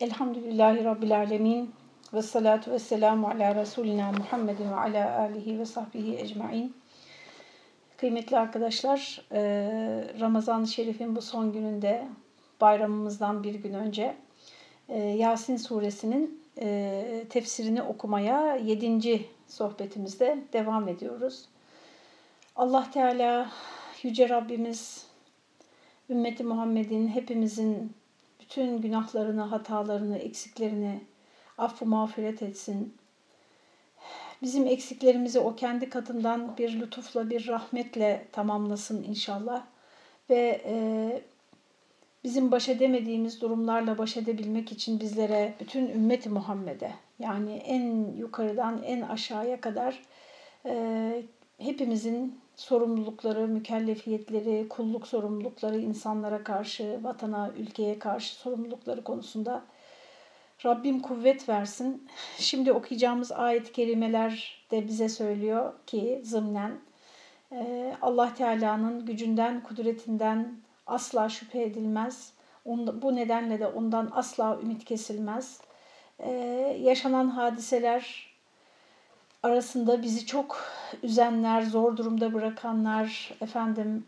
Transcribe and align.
Elhamdülillahi 0.00 0.84
Rabbil 0.84 1.16
Alemin. 1.16 1.74
Ve 2.14 2.22
salatu 2.22 2.70
ve 2.70 2.78
selamu 2.78 3.28
ala 3.28 3.54
Resulina 3.54 4.12
Muhammedin 4.12 4.70
ve 4.70 4.74
ala 4.74 5.18
alihi 5.18 5.58
ve 5.58 5.64
sahbihi 5.64 6.18
ecmain. 6.18 6.76
Kıymetli 7.96 8.38
arkadaşlar, 8.38 9.22
e, 9.32 9.40
Ramazan-ı 10.20 10.66
Şerif'in 10.66 11.16
bu 11.16 11.22
son 11.22 11.52
gününde, 11.52 12.08
bayramımızdan 12.60 13.42
bir 13.42 13.54
gün 13.54 13.74
önce 13.74 14.16
e, 14.88 14.98
Yasin 14.98 15.56
suresinin 15.56 16.42
e, 16.60 17.24
tefsirini 17.30 17.82
okumaya 17.82 18.56
yedinci 18.56 19.26
sohbetimizde 19.48 20.38
devam 20.52 20.88
ediyoruz. 20.88 21.44
Allah 22.56 22.90
Teala, 22.90 23.50
Yüce 24.02 24.28
Rabbimiz, 24.28 25.06
ümmeti 26.10 26.44
Muhammed'in, 26.44 27.08
hepimizin 27.08 27.92
bütün 28.46 28.80
günahlarını, 28.80 29.42
hatalarını, 29.42 30.18
eksiklerini 30.18 31.00
affı 31.58 31.86
mağfiret 31.86 32.42
etsin. 32.42 32.94
Bizim 34.42 34.66
eksiklerimizi 34.66 35.38
o 35.38 35.56
kendi 35.56 35.90
katından 35.90 36.56
bir 36.58 36.80
lütufla, 36.80 37.30
bir 37.30 37.48
rahmetle 37.48 38.26
tamamlasın 38.32 39.02
inşallah. 39.02 39.64
Ve 40.30 40.62
e, 40.64 40.76
bizim 42.24 42.50
baş 42.50 42.68
edemediğimiz 42.68 43.40
durumlarla 43.40 43.98
baş 43.98 44.16
edebilmek 44.16 44.72
için 44.72 45.00
bizlere, 45.00 45.54
bütün 45.60 45.88
ümmeti 45.88 46.28
Muhammed'e, 46.28 46.94
yani 47.18 47.52
en 47.56 48.12
yukarıdan 48.16 48.82
en 48.82 49.00
aşağıya 49.00 49.60
kadar 49.60 50.02
e, 50.66 51.22
hepimizin 51.58 52.40
sorumlulukları, 52.56 53.48
mükellefiyetleri, 53.48 54.68
kulluk 54.68 55.06
sorumlulukları 55.06 55.78
insanlara 55.78 56.44
karşı, 56.44 57.00
vatana, 57.02 57.50
ülkeye 57.56 57.98
karşı 57.98 58.34
sorumlulukları 58.34 59.04
konusunda 59.04 59.64
Rabbim 60.64 61.00
kuvvet 61.00 61.48
versin. 61.48 62.08
Şimdi 62.38 62.72
okuyacağımız 62.72 63.32
ayet-i 63.32 63.72
kerimeler 63.72 64.64
de 64.70 64.88
bize 64.88 65.08
söylüyor 65.08 65.72
ki 65.86 66.20
zımnen 66.24 66.80
e, 67.52 67.92
Allah 68.02 68.34
Teala'nın 68.34 69.06
gücünden, 69.06 69.62
kudretinden 69.62 70.60
asla 70.86 71.28
şüphe 71.28 71.62
edilmez. 71.62 72.32
Bu 73.02 73.16
nedenle 73.16 73.60
de 73.60 73.66
ondan 73.66 74.10
asla 74.12 74.58
ümit 74.62 74.84
kesilmez. 74.84 75.60
E, 76.18 76.30
yaşanan 76.80 77.28
hadiseler 77.28 78.35
arasında 79.42 80.02
bizi 80.02 80.26
çok 80.26 80.64
üzenler, 81.02 81.62
zor 81.62 81.96
durumda 81.96 82.34
bırakanlar, 82.34 83.34
efendim 83.40 84.06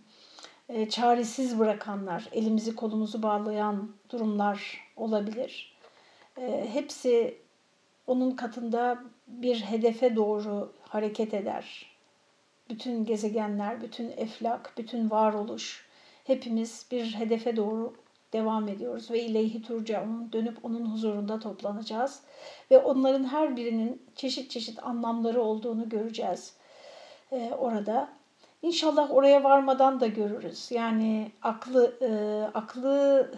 e, 0.69 0.89
çaresiz 0.89 1.59
bırakanlar, 1.59 2.29
elimizi 2.33 2.77
kolumuzu 2.77 3.23
bağlayan 3.23 3.91
durumlar 4.11 4.81
olabilir. 4.97 5.77
E, 6.41 6.69
hepsi 6.73 7.39
onun 8.07 8.31
katında 8.31 8.99
bir 9.27 9.61
hedefe 9.61 10.17
doğru 10.17 10.73
hareket 10.83 11.35
eder. 11.35 11.87
Bütün 12.71 13.05
gezegenler, 13.05 13.83
bütün 13.83 14.11
eflak, 14.17 14.73
bütün 14.79 15.11
varoluş 15.11 15.89
hepimiz 16.25 16.87
bir 16.91 17.15
hedefe 17.15 17.57
doğru 17.57 17.95
devam 18.33 18.69
ediyoruz 18.69 19.11
ve 19.11 19.23
ileyhi 19.23 19.63
turcaun 19.63 20.33
dönüp 20.33 20.65
onun 20.65 20.87
huzurunda 20.93 21.39
toplanacağız 21.39 22.23
ve 22.71 22.79
onların 22.79 23.25
her 23.25 23.57
birinin 23.57 24.03
çeşit 24.15 24.51
çeşit 24.51 24.85
anlamları 24.85 25.43
olduğunu 25.43 25.89
göreceğiz 25.89 26.55
ee, 27.33 27.51
orada. 27.59 28.09
İnşallah 28.63 29.11
oraya 29.11 29.45
varmadan 29.45 30.01
da 30.01 30.07
görürüz. 30.07 30.71
Yani 30.71 31.33
aklı 31.43 31.95
e, 32.01 32.11
aklı 32.55 33.31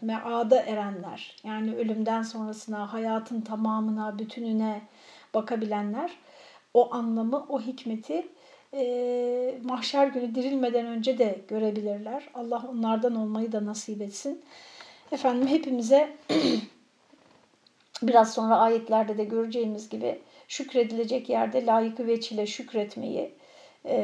meada 0.00 0.60
erenler, 0.60 1.36
yani 1.44 1.76
ölümden 1.76 2.22
sonrasına, 2.22 2.92
hayatın 2.92 3.40
tamamına, 3.40 4.18
bütününe 4.18 4.82
bakabilenler 5.34 6.10
o 6.74 6.94
anlamı, 6.94 7.46
o 7.48 7.60
hikmeti 7.60 8.28
e, 8.74 9.58
mahşer 9.64 10.06
günü 10.06 10.34
dirilmeden 10.34 10.86
önce 10.86 11.18
de 11.18 11.38
görebilirler. 11.48 12.28
Allah 12.34 12.64
onlardan 12.72 13.14
olmayı 13.14 13.52
da 13.52 13.66
nasip 13.66 14.02
etsin. 14.02 14.42
Efendim 15.12 15.48
hepimize 15.48 16.16
biraz 18.02 18.34
sonra 18.34 18.56
ayetlerde 18.56 19.18
de 19.18 19.24
göreceğimiz 19.24 19.88
gibi 19.88 20.20
şükredilecek 20.48 21.28
yerde 21.28 21.66
layıkı 21.66 22.06
veçile 22.06 22.46
şükretmeyi 22.46 23.32
e, 23.84 23.96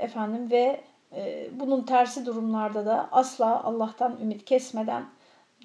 efendim 0.00 0.50
ve 0.50 0.80
e, 1.16 1.48
bunun 1.52 1.82
tersi 1.82 2.26
durumlarda 2.26 2.86
da 2.86 3.08
asla 3.12 3.64
Allah'tan 3.64 4.18
ümit 4.22 4.44
kesmeden 4.44 5.04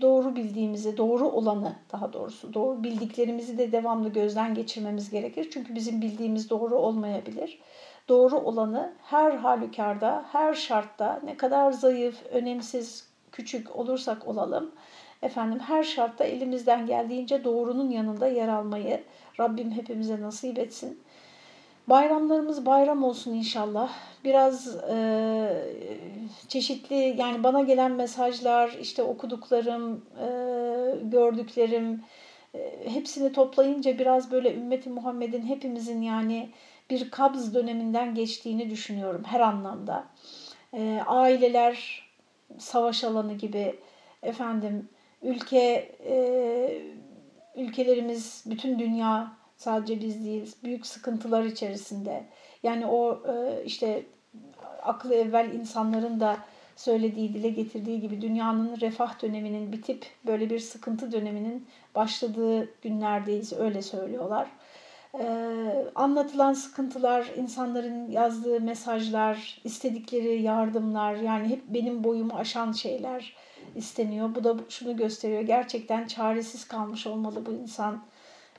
doğru 0.01 0.35
bildiğimizi, 0.35 0.97
doğru 0.97 1.27
olanı 1.29 1.75
daha 1.91 2.13
doğrusu 2.13 2.53
doğru 2.53 2.83
bildiklerimizi 2.83 3.57
de 3.57 3.71
devamlı 3.71 4.09
gözden 4.09 4.55
geçirmemiz 4.55 5.09
gerekir. 5.09 5.49
Çünkü 5.53 5.75
bizim 5.75 6.01
bildiğimiz 6.01 6.49
doğru 6.49 6.75
olmayabilir 6.75 7.59
doğru 8.09 8.35
olanı 8.35 8.93
her 9.03 9.31
halükarda, 9.31 10.25
her 10.31 10.53
şartta 10.53 11.19
ne 11.23 11.37
kadar 11.37 11.71
zayıf, 11.71 12.25
önemsiz, 12.31 13.07
küçük 13.31 13.75
olursak 13.75 14.27
olalım 14.27 14.71
efendim 15.21 15.59
her 15.59 15.83
şartta 15.83 16.23
elimizden 16.23 16.85
geldiğince 16.85 17.43
doğrunun 17.43 17.89
yanında 17.89 18.27
yer 18.27 18.47
almayı 18.47 19.03
Rabbim 19.39 19.71
hepimize 19.71 20.21
nasip 20.21 20.59
etsin. 20.59 20.99
Bayramlarımız 21.89 22.65
bayram 22.65 23.03
olsun 23.03 23.33
inşallah. 23.33 23.93
Biraz 24.23 24.75
e, 24.89 24.97
çeşitli 26.47 27.15
yani 27.17 27.43
bana 27.43 27.61
gelen 27.61 27.91
mesajlar, 27.91 28.77
işte 28.81 29.03
okuduklarım, 29.03 30.05
e, 30.21 30.27
gördüklerim 31.01 32.03
e, 32.55 32.89
hepsini 32.93 33.31
toplayınca 33.31 33.99
biraz 33.99 34.31
böyle 34.31 34.55
ümmeti 34.55 34.89
Muhammed'in 34.89 35.45
hepimizin 35.45 36.01
yani 36.01 36.49
bir 36.89 37.11
kabz 37.11 37.53
döneminden 37.53 38.15
geçtiğini 38.15 38.69
düşünüyorum 38.69 39.23
her 39.25 39.39
anlamda. 39.39 40.07
E, 40.73 41.01
aileler 41.07 42.05
savaş 42.57 43.03
alanı 43.03 43.33
gibi 43.33 43.79
efendim 44.23 44.89
ülke 45.21 45.91
e, 46.05 46.81
ülkelerimiz 47.55 48.43
bütün 48.45 48.79
dünya 48.79 49.31
sadece 49.57 50.01
biz 50.01 50.25
değiliz 50.25 50.55
büyük 50.63 50.85
sıkıntılar 50.85 51.43
içerisinde. 51.43 52.23
Yani 52.63 52.85
o 52.85 53.23
e, 53.27 53.63
işte 53.65 54.03
aklı 54.83 55.15
evvel 55.15 55.53
insanların 55.53 56.19
da 56.19 56.37
söylediği, 56.75 57.33
dile 57.33 57.49
getirdiği 57.49 58.01
gibi 58.01 58.21
dünyanın 58.21 58.81
refah 58.81 59.21
döneminin 59.21 59.71
bitip 59.71 60.05
böyle 60.27 60.49
bir 60.49 60.59
sıkıntı 60.59 61.11
döneminin 61.11 61.67
başladığı 61.95 62.69
günlerdeyiz 62.81 63.53
öyle 63.53 63.81
söylüyorlar. 63.81 64.47
Ee, 65.19 65.85
anlatılan 65.95 66.53
sıkıntılar, 66.53 67.25
insanların 67.37 68.11
yazdığı 68.11 68.61
mesajlar, 68.61 69.61
istedikleri 69.63 70.41
yardımlar 70.41 71.15
yani 71.15 71.47
hep 71.47 71.63
benim 71.67 72.03
boyumu 72.03 72.33
aşan 72.33 72.71
şeyler 72.71 73.35
isteniyor. 73.75 74.35
Bu 74.35 74.43
da 74.43 74.55
şunu 74.69 74.97
gösteriyor. 74.97 75.41
Gerçekten 75.41 76.07
çaresiz 76.07 76.67
kalmış 76.67 77.07
olmalı 77.07 77.45
bu 77.45 77.51
insan. 77.53 78.03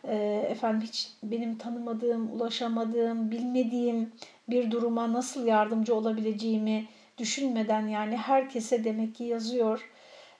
Ee, 0.05 0.47
efendim 0.50 0.81
hiç 0.81 1.11
benim 1.22 1.59
tanımadığım, 1.59 2.33
ulaşamadığım, 2.33 3.31
bilmediğim 3.31 4.12
bir 4.49 4.71
duruma 4.71 5.12
nasıl 5.12 5.47
yardımcı 5.47 5.95
olabileceğimi 5.95 6.87
düşünmeden 7.19 7.87
yani 7.87 8.16
herkese 8.16 8.84
demek 8.84 9.15
ki 9.15 9.25
yazıyor. 9.25 9.91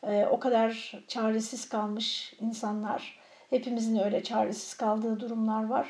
Ee, 0.03 0.27
o 0.31 0.41
kadar 0.41 1.03
çaresiz 1.09 1.69
kalmış 1.69 2.35
insanlar. 2.41 3.26
Hepimizin 3.51 3.97
öyle 3.97 4.23
çaresiz 4.23 4.75
kaldığı 4.75 5.21
durumlar 5.21 5.67
var. 5.67 5.89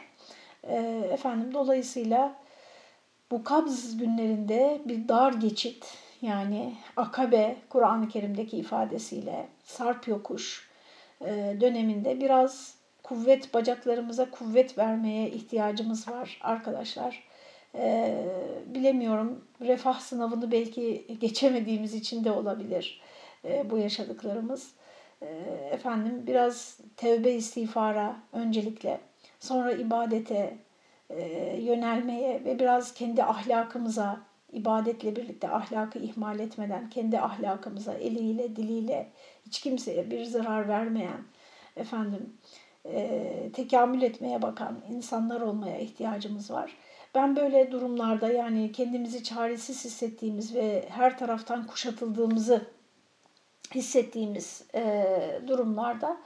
E, 0.62 0.76
efendim 1.12 1.54
dolayısıyla 1.54 2.34
bu 3.30 3.44
kabz 3.44 3.96
günlerinde 3.96 4.80
bir 4.84 5.08
dar 5.08 5.32
geçit 5.32 5.98
yani 6.22 6.74
akabe 6.96 7.56
Kur'an-ı 7.68 8.08
Kerim'deki 8.08 8.56
ifadesiyle 8.56 9.48
sarp 9.64 10.08
yokuş 10.08 10.70
e, 11.20 11.56
döneminde 11.60 12.20
biraz 12.20 12.74
kuvvet 13.02 13.54
bacaklarımıza 13.54 14.30
kuvvet 14.30 14.78
vermeye 14.78 15.30
ihtiyacımız 15.30 16.08
var 16.08 16.38
arkadaşlar. 16.42 17.22
E, 17.74 18.14
bilemiyorum 18.66 19.44
refah 19.60 20.00
sınavını 20.00 20.52
belki 20.52 21.06
geçemediğimiz 21.20 21.94
için 21.94 22.24
de 22.24 22.30
olabilir 22.30 23.00
e, 23.44 23.70
bu 23.70 23.78
yaşadıklarımız. 23.78 24.74
E, 25.22 25.26
efendim 25.72 26.26
biraz 26.26 26.78
tevbe 26.96 27.32
istiğfara 27.32 28.16
öncelikle 28.32 29.00
sonra 29.40 29.72
ibadete 29.72 30.58
e, 31.10 31.56
yönelmeye 31.60 32.44
ve 32.44 32.58
biraz 32.58 32.94
kendi 32.94 33.24
ahlakımıza, 33.24 34.20
ibadetle 34.52 35.16
birlikte 35.16 35.48
ahlakı 35.48 35.98
ihmal 35.98 36.38
etmeden 36.38 36.90
kendi 36.90 37.20
ahlakımıza 37.20 37.94
eliyle, 37.94 38.56
diliyle 38.56 39.08
hiç 39.46 39.60
kimseye 39.60 40.10
bir 40.10 40.24
zarar 40.24 40.68
vermeyen, 40.68 41.24
efendim 41.76 42.32
e, 42.84 43.50
tekamül 43.52 44.02
etmeye 44.02 44.42
bakan 44.42 44.80
insanlar 44.90 45.40
olmaya 45.40 45.78
ihtiyacımız 45.78 46.50
var. 46.50 46.76
Ben 47.14 47.36
böyle 47.36 47.72
durumlarda 47.72 48.32
yani 48.32 48.72
kendimizi 48.72 49.24
çaresiz 49.24 49.84
hissettiğimiz 49.84 50.54
ve 50.54 50.84
her 50.88 51.18
taraftan 51.18 51.66
kuşatıldığımızı 51.66 52.66
hissettiğimiz 53.74 54.64
e, 54.74 55.04
durumlarda 55.46 56.16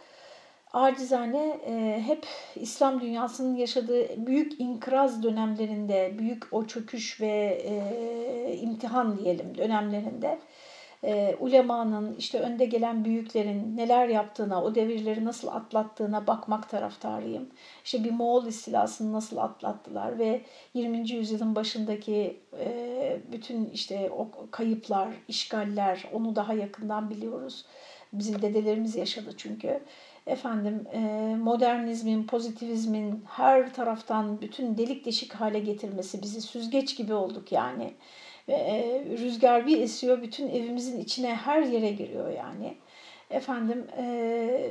acizane 0.73 1.61
e, 1.67 2.03
hep 2.07 2.27
İslam 2.57 3.01
dünyasının 3.01 3.57
yaşadığı 3.57 4.27
büyük 4.27 4.61
inkraz 4.61 5.23
dönemlerinde, 5.23 6.15
büyük 6.19 6.53
o 6.53 6.67
çöküş 6.67 7.21
ve 7.21 7.63
e, 7.65 8.57
imtihan 8.57 9.19
diyelim 9.19 9.59
dönemlerinde 9.59 10.39
e, 11.05 11.37
ulemanın, 11.41 12.15
işte 12.19 12.41
önde 12.41 12.65
gelen 12.65 13.05
büyüklerin 13.05 13.77
neler 13.77 14.09
yaptığına, 14.09 14.65
o 14.65 14.75
devirleri 14.75 15.25
nasıl 15.25 15.49
atlattığına 15.49 16.27
bakmak 16.27 16.69
taraftarıyım. 16.69 17.49
İşte 17.85 18.05
bir 18.05 18.11
Moğol 18.11 18.47
istilasını 18.47 19.13
nasıl 19.13 19.37
atlattılar 19.37 20.19
ve 20.19 20.41
20. 20.75 21.11
yüzyılın 21.11 21.55
başındaki 21.55 22.41
e, 22.59 22.90
bütün 23.33 23.71
işte 23.71 24.11
o 24.11 24.31
kayıplar, 24.51 25.09
işgaller, 25.29 26.05
onu 26.13 26.37
daha 26.37 26.55
yakından 26.55 27.11
biliyoruz. 27.11 27.65
Bizim 28.13 28.43
dedelerimiz 28.43 28.97
yaşadı 28.97 29.31
çünkü 29.37 29.81
efendim 30.27 30.87
e, 30.93 30.99
modernizmin, 31.37 32.25
pozitivizmin 32.25 33.25
her 33.29 33.75
taraftan 33.75 34.41
bütün 34.41 34.79
delik 34.79 35.05
deşik 35.05 35.33
hale 35.33 35.59
getirmesi 35.59 36.23
bizi 36.23 36.41
süzgeç 36.41 36.97
gibi 36.97 37.15
olduk 37.15 37.53
yani. 37.53 37.95
E, 38.49 39.05
rüzgar 39.19 39.67
bir 39.67 39.81
esiyor 39.81 40.23
bütün 40.23 40.49
evimizin 40.49 41.01
içine 41.01 41.35
her 41.35 41.63
yere 41.63 41.91
giriyor 41.91 42.31
yani. 42.31 42.75
Efendim 43.31 43.87
e, 43.97 44.71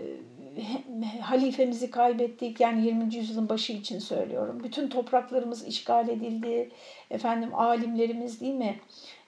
halifemizi 1.22 1.92
kaybettik 1.92 2.60
yani 2.60 2.86
20. 2.86 3.16
yüzyılın 3.16 3.50
başı 3.50 3.74
için 3.74 4.00
söylüyorum. 4.00 4.62
Bütün 4.64 4.90
topraklarımız 4.90 5.68
işgal 5.68 6.10
edildi. 6.10 6.72
Efendim 7.12 7.56
alimlerimiz 7.56 8.42
değil 8.42 8.54
mi? 8.54 8.80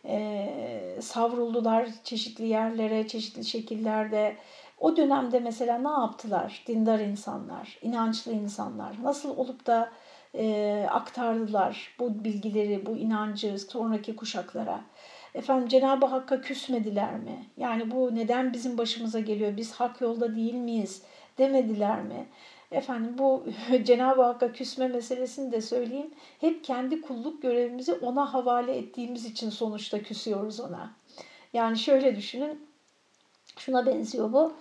E, 0.06 0.98
savruldular 1.02 1.88
çeşitli 2.04 2.48
yerlere, 2.48 3.08
çeşitli 3.08 3.46
şekillerde. 3.46 4.36
O 4.80 4.98
dönemde 4.98 5.40
mesela 5.40 5.78
ne 5.78 6.02
yaptılar 6.02 6.64
dindar 6.68 7.00
insanlar, 7.00 7.80
inançlı 7.82 8.32
insanlar? 8.32 8.96
Nasıl 9.04 9.38
olup 9.38 9.66
da 9.66 9.92
e, 10.36 10.88
aktardılar 10.90 11.96
bu 12.00 12.24
bilgileri, 12.24 12.86
bu 12.86 12.98
inancı 12.98 13.60
sonraki 13.60 14.16
kuşaklara? 14.16 14.82
Efendim 15.36 15.68
Cenab-ı 15.68 16.06
Hakk'a 16.06 16.42
küsmediler 16.42 17.14
mi? 17.14 17.46
Yani 17.58 17.92
bu 17.92 18.16
neden 18.16 18.54
bizim 18.54 18.78
başımıza 18.78 19.20
geliyor? 19.20 19.58
Biz 19.58 19.72
hak 19.72 20.02
yolda 20.02 20.36
değil 20.36 20.54
miyiz? 20.54 21.02
Demediler 21.38 22.02
mi? 22.02 22.28
Efendim 22.72 23.18
bu 23.18 23.46
Cenab-ı 23.84 24.22
Hakk'a 24.22 24.52
küsme 24.52 24.88
meselesini 24.88 25.52
de 25.52 25.62
söyleyeyim. 25.62 26.12
Hep 26.40 26.64
kendi 26.64 27.02
kulluk 27.02 27.42
görevimizi 27.42 27.94
ona 27.94 28.34
havale 28.34 28.78
ettiğimiz 28.78 29.26
için 29.26 29.50
sonuçta 29.50 30.04
küsüyoruz 30.04 30.60
ona. 30.60 30.94
Yani 31.54 31.78
şöyle 31.78 32.16
düşünün. 32.16 32.68
Şuna 33.58 33.86
benziyor 33.86 34.34
bu. 34.34 34.54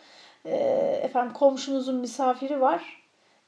E, 0.45 0.57
efendim 1.03 1.33
komşunuzun 1.33 1.97
misafiri 1.97 2.61
var. 2.61 3.00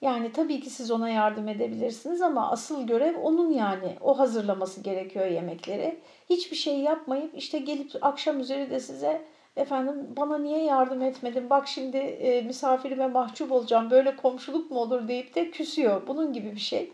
Yani 0.02 0.32
tabii 0.32 0.60
ki 0.60 0.70
siz 0.70 0.90
ona 0.90 1.08
yardım 1.10 1.48
edebilirsiniz 1.48 2.22
ama 2.22 2.50
asıl 2.50 2.86
görev 2.86 3.18
onun 3.22 3.50
yani. 3.50 3.96
O 4.00 4.18
hazırlaması 4.18 4.80
gerekiyor 4.80 5.26
yemekleri. 5.26 5.98
Hiçbir 6.30 6.56
şey 6.56 6.78
yapmayıp 6.78 7.38
işte 7.38 7.58
gelip 7.58 7.92
akşam 8.00 8.40
üzeri 8.40 8.70
de 8.70 8.80
size 8.80 9.22
efendim 9.56 10.06
bana 10.16 10.38
niye 10.38 10.64
yardım 10.64 11.02
etmedin 11.02 11.50
bak 11.50 11.68
şimdi 11.68 11.96
e, 11.96 12.42
misafirime 12.42 13.06
mahcup 13.06 13.52
olacağım 13.52 13.90
böyle 13.90 14.16
komşuluk 14.16 14.70
mu 14.70 14.78
olur 14.78 15.08
deyip 15.08 15.34
de 15.34 15.50
küsüyor. 15.50 16.06
Bunun 16.06 16.32
gibi 16.32 16.52
bir 16.52 16.60
şey. 16.60 16.92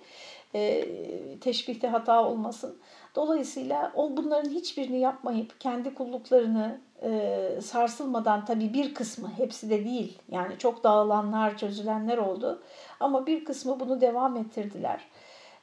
E, 0.54 0.84
teşbihte 1.40 1.88
hata 1.88 2.24
olmasın. 2.28 2.78
Dolayısıyla 3.14 3.92
o 3.94 4.16
bunların 4.16 4.50
hiçbirini 4.50 5.00
yapmayıp 5.00 5.60
kendi 5.60 5.94
kulluklarını 5.94 6.80
e, 7.02 7.60
sarsılmadan 7.62 8.44
tabii 8.44 8.74
bir 8.74 8.94
kısmı 8.94 9.30
hepsi 9.36 9.70
de 9.70 9.84
değil 9.84 10.18
yani 10.30 10.58
çok 10.58 10.84
dağılanlar 10.84 11.58
çözülenler 11.58 12.18
oldu 12.18 12.62
ama 13.00 13.26
bir 13.26 13.44
kısmı 13.44 13.80
bunu 13.80 14.00
devam 14.00 14.36
ettirdiler. 14.36 15.00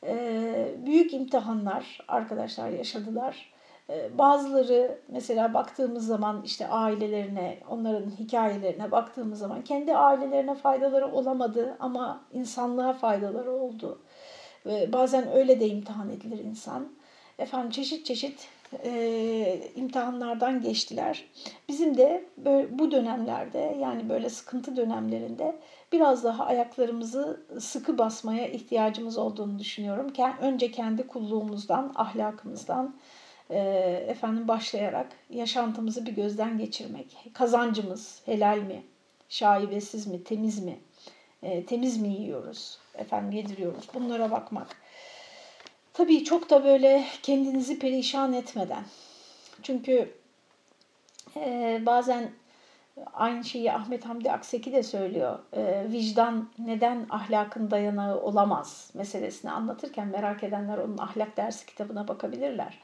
E, 0.04 0.76
büyük 0.86 1.14
imtihanlar 1.14 2.00
arkadaşlar 2.08 2.70
yaşadılar. 2.70 3.54
E, 3.90 4.18
bazıları 4.18 5.00
mesela 5.08 5.54
baktığımız 5.54 6.08
zaman 6.08 6.42
işte 6.46 6.68
ailelerine, 6.68 7.60
onların 7.70 8.10
hikayelerine 8.10 8.92
baktığımız 8.92 9.40
zaman 9.40 9.62
kendi 9.62 9.96
ailelerine 9.96 10.56
faydaları 10.56 11.12
olamadı 11.12 11.78
ama 11.80 12.22
insanlığa 12.34 12.94
faydaları 12.94 13.52
oldu. 13.52 14.00
E, 14.66 14.94
bazen 14.94 15.32
öyle 15.32 15.60
de 15.60 15.68
imtihan 15.68 16.10
edilir 16.10 16.40
insan. 16.40 16.88
Efendim 17.40 17.70
çeşit 17.70 18.06
çeşit 18.06 18.48
e, 18.84 19.60
imtihanlardan 19.76 20.62
geçtiler. 20.62 21.26
Bizim 21.70 21.98
de 21.98 22.26
böyle, 22.38 22.80
bu 22.80 22.92
dönemlerde 22.92 23.78
yani 23.80 24.10
böyle 24.10 24.30
sıkıntı 24.30 24.76
dönemlerinde 24.76 25.56
biraz 25.96 26.24
daha 26.24 26.46
ayaklarımızı 26.46 27.46
sıkı 27.60 27.98
basmaya 27.98 28.48
ihtiyacımız 28.48 29.18
olduğunu 29.18 29.60
düşünüyorum. 29.60 30.14
Önce 30.42 30.72
kendi 30.72 31.08
kulluğumuzdan, 31.08 31.92
ahlakımızdan 31.96 32.96
e, 33.50 33.60
efendim 34.08 34.48
başlayarak 34.48 35.08
yaşantımızı 35.30 36.06
bir 36.06 36.12
gözden 36.12 36.58
geçirmek. 36.58 37.18
Kazancımız 37.34 38.22
helal 38.26 38.58
mi, 38.58 38.84
şaibesiz 39.30 40.08
mi, 40.08 40.24
temiz 40.24 40.64
mi, 40.64 40.80
e, 41.44 41.66
temiz 41.66 41.98
mi 41.98 42.08
yiyoruz, 42.08 42.80
efendim 42.96 43.32
yediriyoruz 43.32 43.88
bunlara 43.94 44.32
bakmak. 44.32 44.68
Tabii 45.94 46.24
çok 46.24 46.50
da 46.50 46.64
böyle 46.64 47.06
kendinizi 47.24 47.80
perişan 47.80 48.34
etmeden. 48.34 48.84
Çünkü 49.62 50.14
e, 51.36 51.82
bazen 51.86 52.32
aynı 53.14 53.44
şeyi 53.44 53.72
Ahmet 53.72 54.06
Hamdi 54.06 54.32
Akseki 54.32 54.74
de 54.74 54.84
söylüyor. 54.84 55.40
E, 55.54 55.86
vicdan 55.92 56.50
neden 56.58 57.08
ahlakın 57.10 57.72
dayanağı 57.72 58.22
olamaz 58.22 58.92
meselesini 58.94 59.52
anlatırken 59.52 60.08
merak 60.08 60.44
edenler 60.44 60.78
onun 60.78 60.98
ahlak 60.98 61.38
dersi 61.38 61.66
kitabına 61.66 62.08
bakabilirler. 62.08 62.80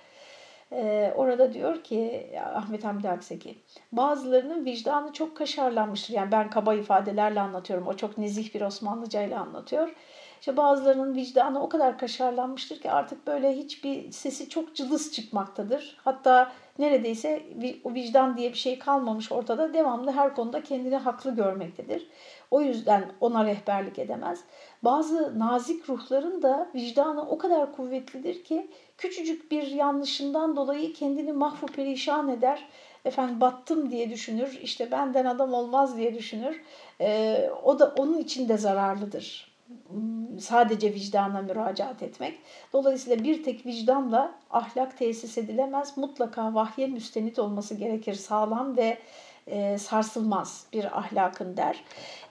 E, 0.71 1.13
orada 1.15 1.53
diyor 1.53 1.83
ki 1.83 2.29
Ahmet 2.55 2.83
Hamdi 2.83 3.09
Akseki, 3.09 3.57
bazılarının 3.91 4.65
vicdanı 4.65 5.13
çok 5.13 5.37
kaşarlanmıştır. 5.37 6.13
Yani 6.13 6.31
ben 6.31 6.49
kaba 6.49 6.73
ifadelerle 6.73 7.41
anlatıyorum. 7.41 7.87
O 7.87 7.93
çok 7.93 8.17
nezih 8.17 8.55
bir 8.55 8.61
Osmanlıca 8.61 9.21
ile 9.21 9.37
anlatıyor 9.37 9.95
işte 10.41 10.57
bazılarının 10.57 11.15
vicdanı 11.15 11.63
o 11.63 11.69
kadar 11.69 11.97
kaşarlanmıştır 11.97 12.79
ki 12.79 12.91
artık 12.91 13.27
böyle 13.27 13.53
hiçbir 13.53 14.11
sesi 14.11 14.49
çok 14.49 14.75
cılız 14.75 15.13
çıkmaktadır. 15.13 15.97
Hatta 16.03 16.51
neredeyse 16.81 17.43
o 17.83 17.93
vicdan 17.93 18.37
diye 18.37 18.49
bir 18.49 18.57
şey 18.57 18.79
kalmamış 18.79 19.31
ortada. 19.31 19.73
Devamlı 19.73 20.11
her 20.11 20.35
konuda 20.35 20.63
kendini 20.63 20.95
haklı 20.95 21.35
görmektedir. 21.35 22.07
O 22.51 22.61
yüzden 22.61 23.11
ona 23.19 23.45
rehberlik 23.45 23.99
edemez. 23.99 24.39
Bazı 24.83 25.39
nazik 25.39 25.89
ruhların 25.89 26.41
da 26.41 26.69
vicdanı 26.75 27.29
o 27.29 27.37
kadar 27.37 27.75
kuvvetlidir 27.75 28.43
ki 28.43 28.67
küçücük 28.97 29.51
bir 29.51 29.67
yanlışından 29.67 30.55
dolayı 30.55 30.93
kendini 30.93 31.33
mahvu 31.33 31.67
perişan 31.67 32.29
eder. 32.29 32.67
Efendim 33.05 33.41
battım 33.41 33.91
diye 33.91 34.09
düşünür, 34.09 34.59
işte 34.63 34.91
benden 34.91 35.25
adam 35.25 35.53
olmaz 35.53 35.97
diye 35.97 36.15
düşünür. 36.15 36.61
Ee, 37.01 37.49
o 37.63 37.79
da 37.79 37.93
onun 37.97 38.17
için 38.17 38.49
de 38.49 38.57
zararlıdır 38.57 39.50
sadece 40.39 40.93
vicdana 40.93 41.41
müracaat 41.41 42.03
etmek. 42.03 42.39
Dolayısıyla 42.73 43.23
bir 43.23 43.43
tek 43.43 43.65
vicdanla 43.65 44.35
ahlak 44.51 44.97
tesis 44.97 45.37
edilemez. 45.37 45.97
Mutlaka 45.97 46.53
vahye 46.53 46.87
müstenit 46.87 47.39
olması 47.39 47.75
gerekir. 47.75 48.13
Sağlam 48.13 48.77
ve 48.77 48.97
e, 49.47 49.77
sarsılmaz 49.77 50.65
bir 50.73 50.99
ahlakın 50.99 51.57
der. 51.57 51.83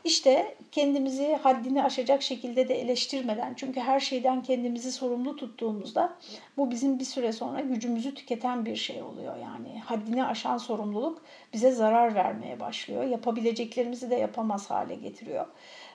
İşte 0.05 0.55
kendimizi 0.73 1.39
haddini 1.43 1.85
aşacak 1.85 2.23
şekilde 2.23 2.69
de 2.69 2.81
eleştirmeden 2.81 3.55
çünkü 3.57 3.81
her 3.81 4.01
şeyden 4.01 4.43
kendimizi 4.43 4.93
sorumlu 4.93 5.37
tuttuğumuzda 5.37 6.13
bu 6.57 6.71
bizim 6.71 6.99
bir 6.99 7.05
süre 7.05 7.33
sonra 7.33 7.61
gücümüzü 7.61 8.15
tüketen 8.15 8.67
bir 8.67 8.77
şey 8.77 9.03
oluyor 9.03 9.37
yani. 9.37 9.81
Haddini 9.81 10.25
aşan 10.25 10.59
sorumluluk 10.59 11.23
bize 11.53 11.71
zarar 11.71 12.15
vermeye 12.15 12.61
başlıyor. 12.61 13.05
Yapabileceklerimizi 13.05 14.11
de 14.11 14.15
yapamaz 14.15 14.71
hale 14.71 14.95
getiriyor 14.95 15.47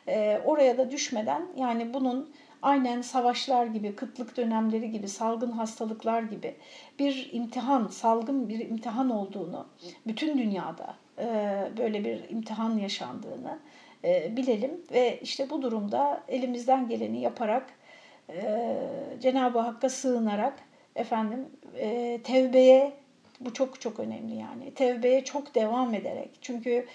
e, 0.07 0.41
oraya 0.45 0.77
da 0.77 0.91
düşmeden 0.91 1.47
yani 1.57 1.93
bunun 1.93 2.29
aynen 2.61 3.01
savaşlar 3.01 3.65
gibi, 3.65 3.95
kıtlık 3.95 4.37
dönemleri 4.37 4.91
gibi, 4.91 5.07
salgın 5.07 5.51
hastalıklar 5.51 6.21
gibi 6.21 6.55
bir 6.99 7.29
imtihan, 7.31 7.87
salgın 7.87 8.49
bir 8.49 8.59
imtihan 8.59 9.09
olduğunu, 9.09 9.67
bütün 10.07 10.37
dünyada 10.37 10.95
e, 11.19 11.25
böyle 11.77 12.05
bir 12.05 12.29
imtihan 12.29 12.77
yaşandığını 12.77 13.59
e, 14.03 14.37
bilelim. 14.37 14.81
Ve 14.91 15.19
işte 15.21 15.49
bu 15.49 15.61
durumda 15.61 16.23
elimizden 16.27 16.89
geleni 16.89 17.21
yaparak 17.21 17.69
e, 18.29 18.77
Cenab-ı 19.21 19.59
Hakk'a 19.59 19.89
sığınarak 19.89 20.53
efendim 20.95 21.45
tevbeye 22.23 22.93
bu 23.39 23.53
çok 23.53 23.81
çok 23.81 23.99
önemli 23.99 24.35
yani 24.35 24.73
tevbeye 24.73 25.23
çok 25.23 25.55
devam 25.55 25.93
ederek. 25.93 26.29
Çünkü 26.41 26.69
ee, 26.69 26.85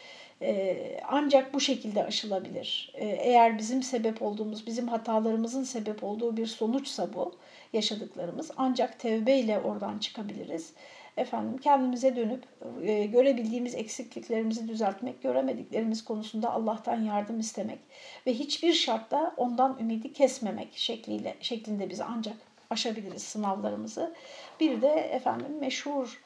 ancak 1.09 1.55
bu 1.55 1.61
şekilde 1.61 2.05
aşılabilir. 2.05 2.93
Ee, 2.95 3.07
eğer 3.07 3.59
bizim 3.59 3.83
sebep 3.83 4.23
olduğumuz, 4.23 4.67
bizim 4.67 4.89
hatalarımızın 4.89 5.65
sebep 5.65 6.05
olduğu 6.05 6.37
bir 6.37 6.47
sonuçsa 6.47 7.15
bu 7.15 7.35
yaşadıklarımız 7.73 8.51
ancak 8.57 8.99
tevbe 8.99 9.39
ile 9.39 9.59
oradan 9.59 9.99
çıkabiliriz. 9.99 10.73
efendim 11.17 11.59
kendimize 11.59 12.17
dönüp 12.17 12.45
e, 12.83 13.07
görebildiğimiz 13.07 13.75
eksikliklerimizi 13.75 14.69
düzeltmek, 14.69 15.23
göremediklerimiz 15.23 16.05
konusunda 16.05 16.53
Allah'tan 16.53 17.03
yardım 17.03 17.41
istemek 17.41 17.79
ve 18.27 18.35
hiçbir 18.35 18.73
şartta 18.73 19.35
ondan 19.37 19.79
ümidi 19.81 20.13
kesmemek 20.13 20.69
şekliyle 20.77 21.37
şeklinde 21.41 21.91
biz 21.91 22.01
ancak 22.01 22.37
aşabiliriz 22.71 23.23
sınavlarımızı. 23.23 24.15
Bir 24.61 24.83
de 24.83 24.89
efendim 24.89 25.59
meşhur 25.61 26.21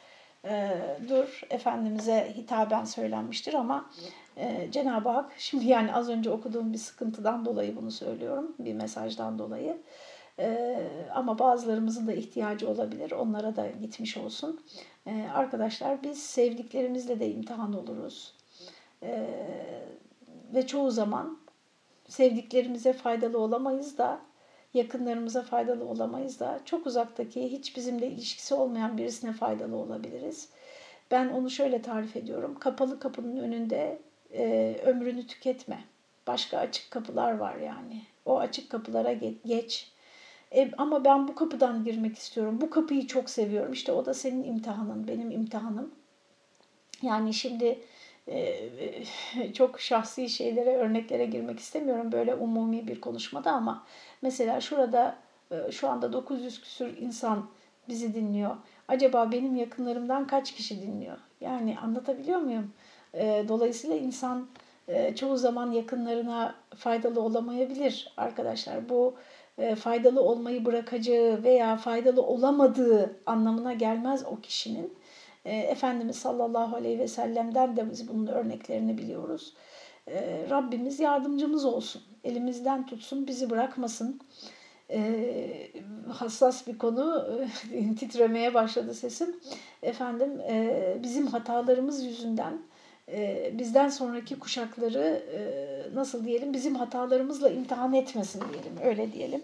dur 1.09 1.41
Efendimiz'e 1.51 2.33
hitaben 2.37 2.85
söylenmiştir 2.85 3.55
ama 3.55 3.91
e, 4.37 4.69
Cenab-ı 4.71 5.09
Hak 5.09 5.33
şimdi 5.39 5.67
yani 5.67 5.95
az 5.95 6.09
önce 6.09 6.31
okuduğum 6.31 6.73
bir 6.73 6.79
sıkıntıdan 6.79 7.45
dolayı 7.45 7.77
bunu 7.77 7.91
söylüyorum 7.91 8.55
bir 8.59 8.75
mesajdan 8.75 9.39
dolayı. 9.39 9.79
E, 10.39 10.79
ama 11.15 11.39
bazılarımızın 11.39 12.07
da 12.07 12.13
ihtiyacı 12.13 12.69
olabilir 12.69 13.11
onlara 13.11 13.57
da 13.57 13.67
gitmiş 13.71 14.17
olsun. 14.17 14.61
E, 15.07 15.29
arkadaşlar 15.35 16.03
biz 16.03 16.23
sevdiklerimizle 16.23 17.21
de 17.21 17.31
imtihan 17.31 17.73
oluruz. 17.73 18.35
E, 19.03 19.27
ve 20.55 20.67
çoğu 20.67 20.91
zaman 20.91 21.39
sevdiklerimize 22.09 22.93
faydalı 22.93 23.39
olamayız 23.39 23.99
da 23.99 24.21
yakınlarımıza 24.75 25.43
faydalı 25.43 25.85
olamayız 25.85 26.41
da 26.41 26.61
çok 26.65 26.87
uzaktaki 26.87 27.53
hiç 27.53 27.77
bizimle 27.77 28.07
ilişkisi 28.07 28.55
olmayan 28.55 28.99
birisine 28.99 29.33
faydalı 29.33 29.77
olabiliriz. 29.77 30.49
Ben 31.11 31.29
onu 31.29 31.51
şöyle 31.51 31.83
tarif 31.83 32.17
ediyorum. 32.17 32.59
Kapalı 32.59 32.99
kapının 32.99 33.37
önünde 33.37 33.99
e, 34.33 34.77
ömrünü 34.85 35.27
tüketme. 35.27 35.85
Başka 36.27 36.59
açık 36.59 36.91
kapılar 36.91 37.37
var 37.37 37.57
yani. 37.57 38.03
O 38.25 38.39
açık 38.39 38.71
kapılara 38.71 39.13
geç. 39.47 39.93
E, 40.55 40.71
ama 40.79 41.05
ben 41.05 41.29
bu 41.29 41.35
kapıdan 41.35 41.85
girmek 41.85 42.19
istiyorum. 42.19 42.61
Bu 42.61 42.71
kapıyı 42.71 43.07
çok 43.07 43.31
seviyorum. 43.31 43.73
İşte 43.73 43.93
o 43.93 44.07
da 44.07 44.15
senin 44.15 44.45
imtihanın, 44.45 45.09
benim 45.09 45.31
imtihanım. 45.31 45.95
Yani 47.03 47.35
şimdi 47.35 47.79
çok 49.55 49.81
şahsi 49.81 50.29
şeylere, 50.29 50.77
örneklere 50.77 51.27
girmek 51.27 51.59
istemiyorum 51.59 52.13
böyle 52.13 52.35
umumi 52.35 52.89
bir 52.89 53.01
konuşmada 53.01 53.53
ama 53.53 53.85
mesela 54.23 54.61
şurada 54.61 55.17
şu 55.71 55.89
anda 55.89 56.13
900 56.13 56.61
küsür 56.61 56.97
insan 56.97 57.47
bizi 57.89 58.15
dinliyor. 58.15 58.57
Acaba 58.89 59.33
benim 59.33 59.57
yakınlarımdan 59.57 60.27
kaç 60.27 60.55
kişi 60.55 60.83
dinliyor? 60.83 61.17
Yani 61.41 61.79
anlatabiliyor 61.79 62.39
muyum? 62.39 62.73
Dolayısıyla 63.49 63.97
insan 63.97 64.49
çoğu 65.17 65.37
zaman 65.37 65.73
yakınlarına 65.73 66.55
faydalı 66.77 67.21
olamayabilir 67.23 68.13
arkadaşlar. 68.17 68.89
Bu 68.89 69.15
faydalı 69.79 70.23
olmayı 70.23 70.65
bırakacağı 70.65 71.43
veya 71.43 71.77
faydalı 71.77 72.23
olamadığı 72.23 73.17
anlamına 73.27 73.73
gelmez 73.73 74.25
o 74.27 74.41
kişinin. 74.41 74.95
E, 75.45 75.57
Efendimiz 75.57 76.17
sallallahu 76.17 76.77
aleyhi 76.77 76.99
ve 76.99 77.09
sellem'den 77.09 77.77
de 77.77 77.91
biz 77.91 78.09
bunun 78.09 78.27
örneklerini 78.27 78.99
biliyoruz. 78.99 79.55
E, 80.09 80.47
Rabbimiz 80.51 81.01
yardımcımız 81.01 81.65
olsun. 81.65 82.03
Elimizden 82.25 82.87
tutsun, 82.87 83.27
bizi 83.27 83.51
bırakmasın. 83.51 84.21
E, 84.91 85.71
hassas 86.13 86.67
bir 86.67 86.79
konu, 86.79 87.29
titremeye 87.99 88.55
başladı 88.55 88.95
sesim. 88.95 89.37
Efendim 89.83 90.41
e, 90.41 90.97
bizim 91.03 91.27
hatalarımız 91.27 92.05
yüzünden 92.05 92.59
e, 93.09 93.51
bizden 93.59 93.89
sonraki 93.89 94.39
kuşakları 94.39 95.23
e, 95.35 95.41
nasıl 95.95 96.25
diyelim 96.25 96.53
bizim 96.53 96.75
hatalarımızla 96.75 97.51
imtihan 97.51 97.93
etmesin 97.93 98.43
diyelim 98.53 98.79
öyle 98.85 99.13
diyelim. 99.13 99.43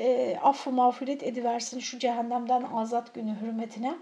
E, 0.00 0.36
affı 0.42 0.70
mağfiret 0.70 1.22
ediversin 1.22 1.80
şu 1.80 1.98
cehennemden 1.98 2.62
azat 2.62 3.14
günü 3.14 3.36
hürmetine. 3.42 3.94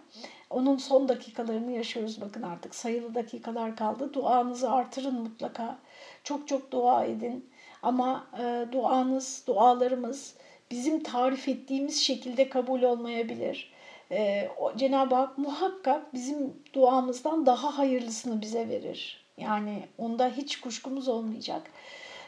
Onun 0.51 0.77
son 0.77 1.09
dakikalarını 1.09 1.73
yaşıyoruz 1.73 2.21
bakın 2.21 2.43
artık 2.43 2.75
sayılı 2.75 3.15
dakikalar 3.15 3.77
kaldı. 3.77 4.15
Duanızı 4.15 4.71
artırın 4.71 5.15
mutlaka. 5.15 5.79
Çok 6.25 6.49
çok 6.49 6.73
dua 6.73 7.05
edin. 7.05 7.51
Ama 7.83 8.27
e, 8.39 8.73
duanız, 8.73 9.45
dualarımız 9.47 10.35
bizim 10.71 11.03
tarif 11.03 11.49
ettiğimiz 11.49 12.01
şekilde 12.03 12.49
kabul 12.49 12.83
olmayabilir. 12.83 13.73
E, 14.11 14.49
Cenab-ı 14.77 15.15
Hak 15.15 15.39
muhakkak 15.39 16.15
bizim 16.15 16.63
duamızdan 16.73 17.47
daha 17.47 17.79
hayırlısını 17.79 18.41
bize 18.43 18.69
verir. 18.69 19.25
Yani 19.37 19.89
onda 19.99 20.29
hiç 20.29 20.61
kuşkumuz 20.61 21.09
olmayacak. 21.09 21.63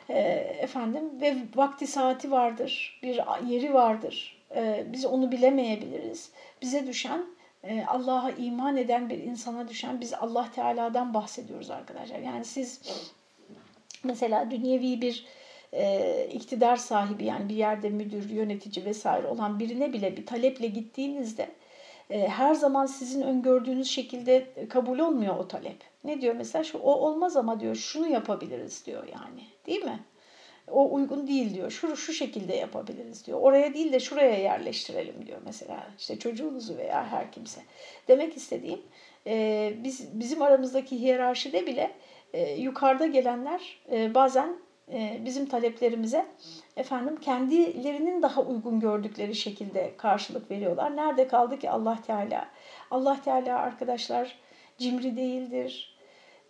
E, 0.08 0.20
efendim 0.60 1.20
ve 1.20 1.36
vakti 1.54 1.86
saati 1.86 2.30
vardır, 2.30 3.00
bir 3.02 3.20
yeri 3.46 3.74
vardır. 3.74 4.42
E, 4.56 4.86
biz 4.92 5.04
onu 5.04 5.32
bilemeyebiliriz. 5.32 6.30
Bize 6.62 6.86
düşen 6.86 7.26
Allah'a 7.86 8.30
iman 8.30 8.76
eden 8.76 9.10
bir 9.10 9.18
insana 9.18 9.68
düşen 9.68 10.00
biz 10.00 10.14
Allah 10.14 10.50
Teala'dan 10.54 11.14
bahsediyoruz 11.14 11.70
arkadaşlar. 11.70 12.18
Yani 12.18 12.44
siz 12.44 12.80
mesela 14.04 14.50
dünyevi 14.50 15.00
bir 15.00 15.26
e, 15.72 16.26
iktidar 16.32 16.76
sahibi 16.76 17.24
yani 17.24 17.48
bir 17.48 17.56
yerde 17.56 17.90
müdür, 17.90 18.30
yönetici 18.30 18.86
vesaire 18.86 19.26
olan 19.26 19.58
birine 19.58 19.92
bile 19.92 20.16
bir 20.16 20.26
taleple 20.26 20.66
gittiğinizde 20.66 21.48
e, 22.10 22.28
her 22.28 22.54
zaman 22.54 22.86
sizin 22.86 23.22
öngördüğünüz 23.22 23.90
şekilde 23.90 24.46
kabul 24.68 24.98
olmuyor 24.98 25.36
o 25.36 25.48
talep. 25.48 25.76
Ne 26.04 26.20
diyor 26.20 26.34
mesela 26.34 26.64
şu 26.64 26.78
o 26.78 26.92
olmaz 26.92 27.36
ama 27.36 27.60
diyor 27.60 27.74
şunu 27.74 28.08
yapabiliriz 28.08 28.86
diyor 28.86 29.08
yani 29.08 29.46
değil 29.66 29.84
mi? 29.84 30.00
O 30.70 30.94
uygun 30.94 31.26
değil 31.26 31.54
diyor. 31.54 31.70
Şu, 31.70 31.96
şu 31.96 32.12
şekilde 32.12 32.54
yapabiliriz 32.54 33.26
diyor. 33.26 33.40
Oraya 33.40 33.74
değil 33.74 33.92
de 33.92 34.00
şuraya 34.00 34.38
yerleştirelim 34.38 35.26
diyor 35.26 35.38
mesela. 35.44 35.86
İşte 35.98 36.18
çocuğunuzu 36.18 36.76
veya 36.76 37.06
her 37.06 37.32
kimse. 37.32 37.60
Demek 38.08 38.36
istediğim 38.36 38.80
e, 39.26 39.72
biz 39.84 40.20
bizim 40.20 40.42
aramızdaki 40.42 41.00
hiyerarşide 41.00 41.66
bile 41.66 41.90
e, 42.32 42.52
yukarıda 42.52 43.06
gelenler 43.06 43.80
e, 43.92 44.14
bazen 44.14 44.56
e, 44.92 45.20
bizim 45.24 45.46
taleplerimize 45.46 46.26
efendim 46.76 47.16
kendilerinin 47.20 48.22
daha 48.22 48.42
uygun 48.42 48.80
gördükleri 48.80 49.34
şekilde 49.34 49.92
karşılık 49.96 50.50
veriyorlar. 50.50 50.96
Nerede 50.96 51.28
kaldı 51.28 51.58
ki 51.58 51.70
Allah 51.70 51.98
Teala? 52.06 52.48
Allah 52.90 53.20
Teala 53.24 53.58
arkadaşlar 53.58 54.38
cimri 54.78 55.16
değildir. 55.16 55.96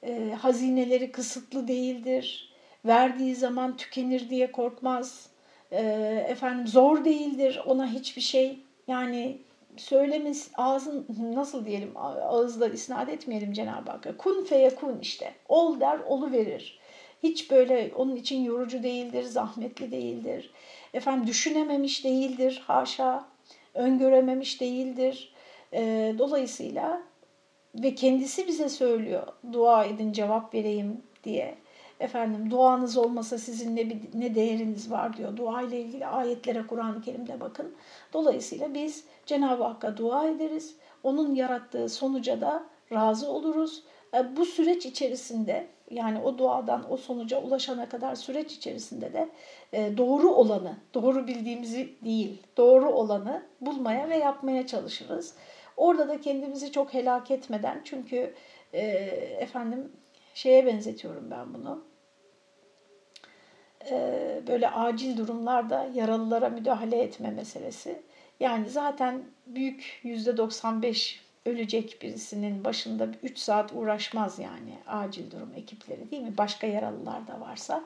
E, 0.03 0.31
hazineleri 0.41 1.13
kısıtlı 1.13 1.69
değildir 1.69 2.52
verdiği 2.85 3.35
zaman 3.35 3.77
tükenir 3.77 4.31
diye 4.31 4.53
korkmaz. 4.53 5.31
E, 5.73 5.83
efendim 6.29 6.67
zor 6.67 7.05
değildir 7.05 7.61
ona 7.67 7.93
hiçbir 7.93 8.23
şey. 8.23 8.59
Yani 8.89 9.39
söylemesi 9.77 10.51
ağzın 10.57 11.07
nasıl 11.35 11.67
diyelim 11.67 11.93
ağızla 11.97 12.69
isnat 12.69 13.09
etmeyelim 13.09 13.53
Cenab-ı 13.53 13.91
Hakk'a. 13.91 14.17
Kun 14.17 14.45
feyekun 14.45 14.99
işte. 15.03 15.35
Ol 15.49 15.81
der 15.81 15.99
olu 15.99 16.33
verir. 16.33 16.79
Hiç 17.23 17.51
böyle 17.51 17.93
onun 17.97 18.17
için 18.17 18.45
yorucu 18.45 18.83
değildir, 18.83 19.23
zahmetli 19.23 19.93
değildir. 19.93 20.51
Efendim 20.95 21.27
düşünememiş 21.27 22.05
değildir 22.05 22.63
haşa. 22.67 23.25
Öngörememiş 23.75 24.61
değildir. 24.61 25.35
E, 25.73 26.15
dolayısıyla 26.19 27.03
ve 27.75 27.95
kendisi 27.95 28.49
bize 28.49 28.69
söylüyor 28.69 29.27
dua 29.53 29.85
edin 29.85 30.13
cevap 30.13 30.55
vereyim 30.55 31.03
diye. 31.25 31.55
Efendim 32.03 32.51
duanız 32.51 32.97
olmasa 32.97 33.39
sizin 33.39 33.77
ne, 33.77 33.89
ne 34.15 34.35
değeriniz 34.35 34.91
var 34.91 35.17
diyor. 35.17 35.37
Dua 35.37 35.63
ile 35.63 35.81
ilgili 35.81 36.07
ayetlere 36.07 36.67
Kur'an-ı 36.67 37.03
Kerim'de 37.03 37.41
bakın. 37.41 37.75
Dolayısıyla 38.13 38.75
biz 38.75 39.05
Cenab-ı 39.27 39.65
Hakk'a 39.65 39.97
dua 39.97 40.29
ederiz. 40.29 40.77
Onun 41.03 41.35
yarattığı 41.35 41.89
sonuca 41.89 42.41
da 42.41 42.65
razı 42.93 43.31
oluruz. 43.31 43.83
E, 44.15 44.37
bu 44.37 44.45
süreç 44.45 44.87
içerisinde 44.87 45.67
yani 45.91 46.21
o 46.21 46.39
duadan 46.39 46.93
o 46.93 46.97
sonuca 46.97 47.43
ulaşana 47.43 47.89
kadar 47.89 48.15
süreç 48.15 48.53
içerisinde 48.53 49.13
de 49.13 49.29
e, 49.73 49.97
doğru 49.97 50.31
olanı, 50.31 50.77
doğru 50.95 51.27
bildiğimizi 51.27 51.95
değil, 52.05 52.43
doğru 52.57 52.91
olanı 52.93 53.43
bulmaya 53.61 54.09
ve 54.11 54.17
yapmaya 54.17 54.67
çalışırız. 54.67 55.35
Orada 55.77 56.09
da 56.09 56.21
kendimizi 56.21 56.73
çok 56.73 56.95
helak 56.95 57.31
etmeden 57.31 57.81
çünkü 57.85 58.35
e, 58.73 58.81
efendim 59.41 59.93
şeye 60.35 60.67
benzetiyorum 60.67 61.31
ben 61.31 61.55
bunu. 61.55 61.92
Böyle 64.47 64.71
acil 64.71 65.17
durumlarda 65.17 65.89
yaralılara 65.95 66.49
müdahale 66.49 67.03
etme 67.03 67.31
meselesi. 67.31 68.03
Yani 68.41 68.69
zaten 68.69 69.23
büyük 69.47 70.01
yüzde 70.03 70.37
95 70.37 71.21
ölecek 71.47 71.99
birisinin 72.03 72.65
başında 72.65 73.09
3 73.23 73.39
saat 73.39 73.73
uğraşmaz 73.73 74.39
yani 74.39 74.79
acil 74.87 75.31
durum 75.31 75.51
ekipleri 75.57 76.11
değil 76.11 76.23
mi? 76.23 76.39
Başka 76.39 76.67
yaralılar 76.67 77.27
da 77.27 77.41
varsa 77.41 77.85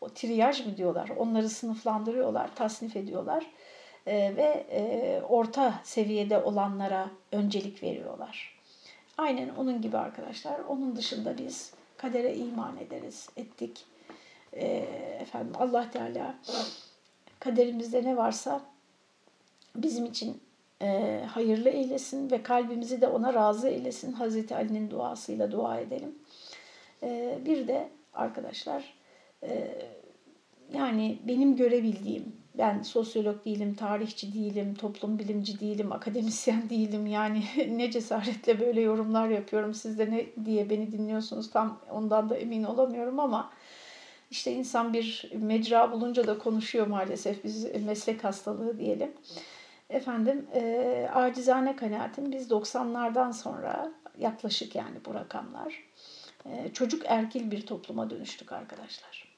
o 0.00 0.08
triyaj 0.08 0.66
mı 0.66 0.76
diyorlar? 0.76 1.08
Onları 1.18 1.48
sınıflandırıyorlar, 1.48 2.54
tasnif 2.54 2.96
ediyorlar 2.96 3.46
ve 4.06 5.22
orta 5.28 5.74
seviyede 5.84 6.38
olanlara 6.38 7.10
öncelik 7.32 7.82
veriyorlar. 7.82 8.60
Aynen 9.18 9.48
onun 9.48 9.82
gibi 9.82 9.98
arkadaşlar. 9.98 10.60
Onun 10.68 10.96
dışında 10.96 11.38
biz 11.38 11.72
kadere 11.96 12.34
iman 12.34 12.76
ederiz, 12.76 13.28
ettik 13.36 13.84
e, 14.52 14.66
efendim 15.20 15.52
Allah 15.58 15.90
Teala 15.90 16.34
kaderimizde 17.40 18.04
ne 18.04 18.16
varsa 18.16 18.60
bizim 19.76 20.06
için 20.06 20.40
e, 20.82 21.20
hayırlı 21.28 21.68
eylesin 21.68 22.30
ve 22.30 22.42
kalbimizi 22.42 23.00
de 23.00 23.08
ona 23.08 23.34
razı 23.34 23.68
eylesin. 23.68 24.12
Hazreti 24.12 24.56
Ali'nin 24.56 24.90
duasıyla 24.90 25.52
dua 25.52 25.80
edelim. 25.80 26.14
E, 27.02 27.38
bir 27.46 27.68
de 27.68 27.88
arkadaşlar 28.14 28.94
e, 29.42 29.68
yani 30.72 31.18
benim 31.28 31.56
görebildiğim 31.56 32.40
ben 32.58 32.82
sosyolog 32.82 33.44
değilim, 33.44 33.74
tarihçi 33.74 34.34
değilim, 34.34 34.74
toplum 34.74 35.18
bilimci 35.18 35.60
değilim, 35.60 35.92
akademisyen 35.92 36.70
değilim. 36.70 37.06
Yani 37.06 37.44
ne 37.70 37.90
cesaretle 37.90 38.60
böyle 38.60 38.80
yorumlar 38.80 39.28
yapıyorum. 39.28 39.74
Siz 39.74 39.98
de 39.98 40.10
ne 40.10 40.44
diye 40.44 40.70
beni 40.70 40.92
dinliyorsunuz 40.92 41.50
tam 41.50 41.78
ondan 41.90 42.30
da 42.30 42.36
emin 42.36 42.64
olamıyorum 42.64 43.20
ama 43.20 43.50
işte 44.30 44.52
insan 44.52 44.92
bir 44.92 45.30
mecra 45.34 45.92
bulunca 45.92 46.26
da 46.26 46.38
konuşuyor 46.38 46.86
maalesef. 46.86 47.44
Biz 47.44 47.84
meslek 47.84 48.24
hastalığı 48.24 48.78
diyelim. 48.78 49.12
Efendim 49.90 50.46
e, 50.54 51.08
acizane 51.14 51.76
kanaatim 51.76 52.32
biz 52.32 52.50
90'lardan 52.50 53.32
sonra 53.32 53.92
yaklaşık 54.18 54.74
yani 54.74 54.96
bu 55.06 55.14
rakamlar 55.14 55.84
e, 56.46 56.72
çocuk 56.72 57.02
erkil 57.06 57.50
bir 57.50 57.66
topluma 57.66 58.10
dönüştük 58.10 58.52
arkadaşlar 58.52 59.30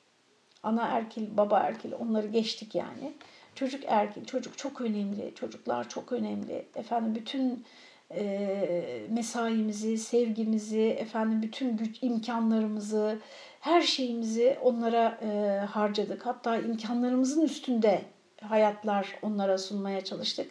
ana 0.63 0.87
erkil, 0.87 1.37
baba 1.37 1.59
erkil 1.59 1.93
onları 1.93 2.27
geçtik 2.27 2.75
yani. 2.75 3.13
Çocuk 3.55 3.85
erkil, 3.87 4.25
çocuk 4.25 4.59
çok 4.59 4.81
önemli, 4.81 5.33
çocuklar 5.35 5.89
çok 5.89 6.13
önemli. 6.13 6.67
Efendim 6.75 7.15
bütün 7.15 7.65
e, 8.11 9.07
mesaimizi, 9.11 9.99
sevgimizi, 9.99 10.83
efendim 10.83 11.43
bütün 11.43 11.77
güç 11.77 11.99
imkanlarımızı, 12.03 13.19
her 13.63 13.83
şeyimizi 13.83 14.59
onlara 14.63 15.19
e, 15.23 15.59
harcadık. 15.67 16.27
Hatta 16.27 16.57
imkanlarımızın 16.57 17.43
üstünde 17.43 18.03
hayatlar 18.41 19.19
onlara 19.23 19.59
sunmaya 19.59 20.05
çalıştık. 20.05 20.51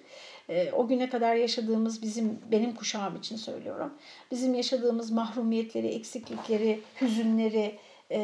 E, 0.50 0.72
o 0.72 0.88
güne 0.88 1.10
kadar 1.10 1.36
yaşadığımız 1.36 2.02
bizim 2.02 2.40
benim 2.52 2.76
kuşağım 2.76 3.16
için 3.16 3.36
söylüyorum. 3.36 3.94
Bizim 4.32 4.54
yaşadığımız 4.54 5.12
mahrumiyetleri, 5.12 5.88
eksiklikleri, 5.88 6.82
hüzünleri, 7.02 7.80
e, 8.10 8.20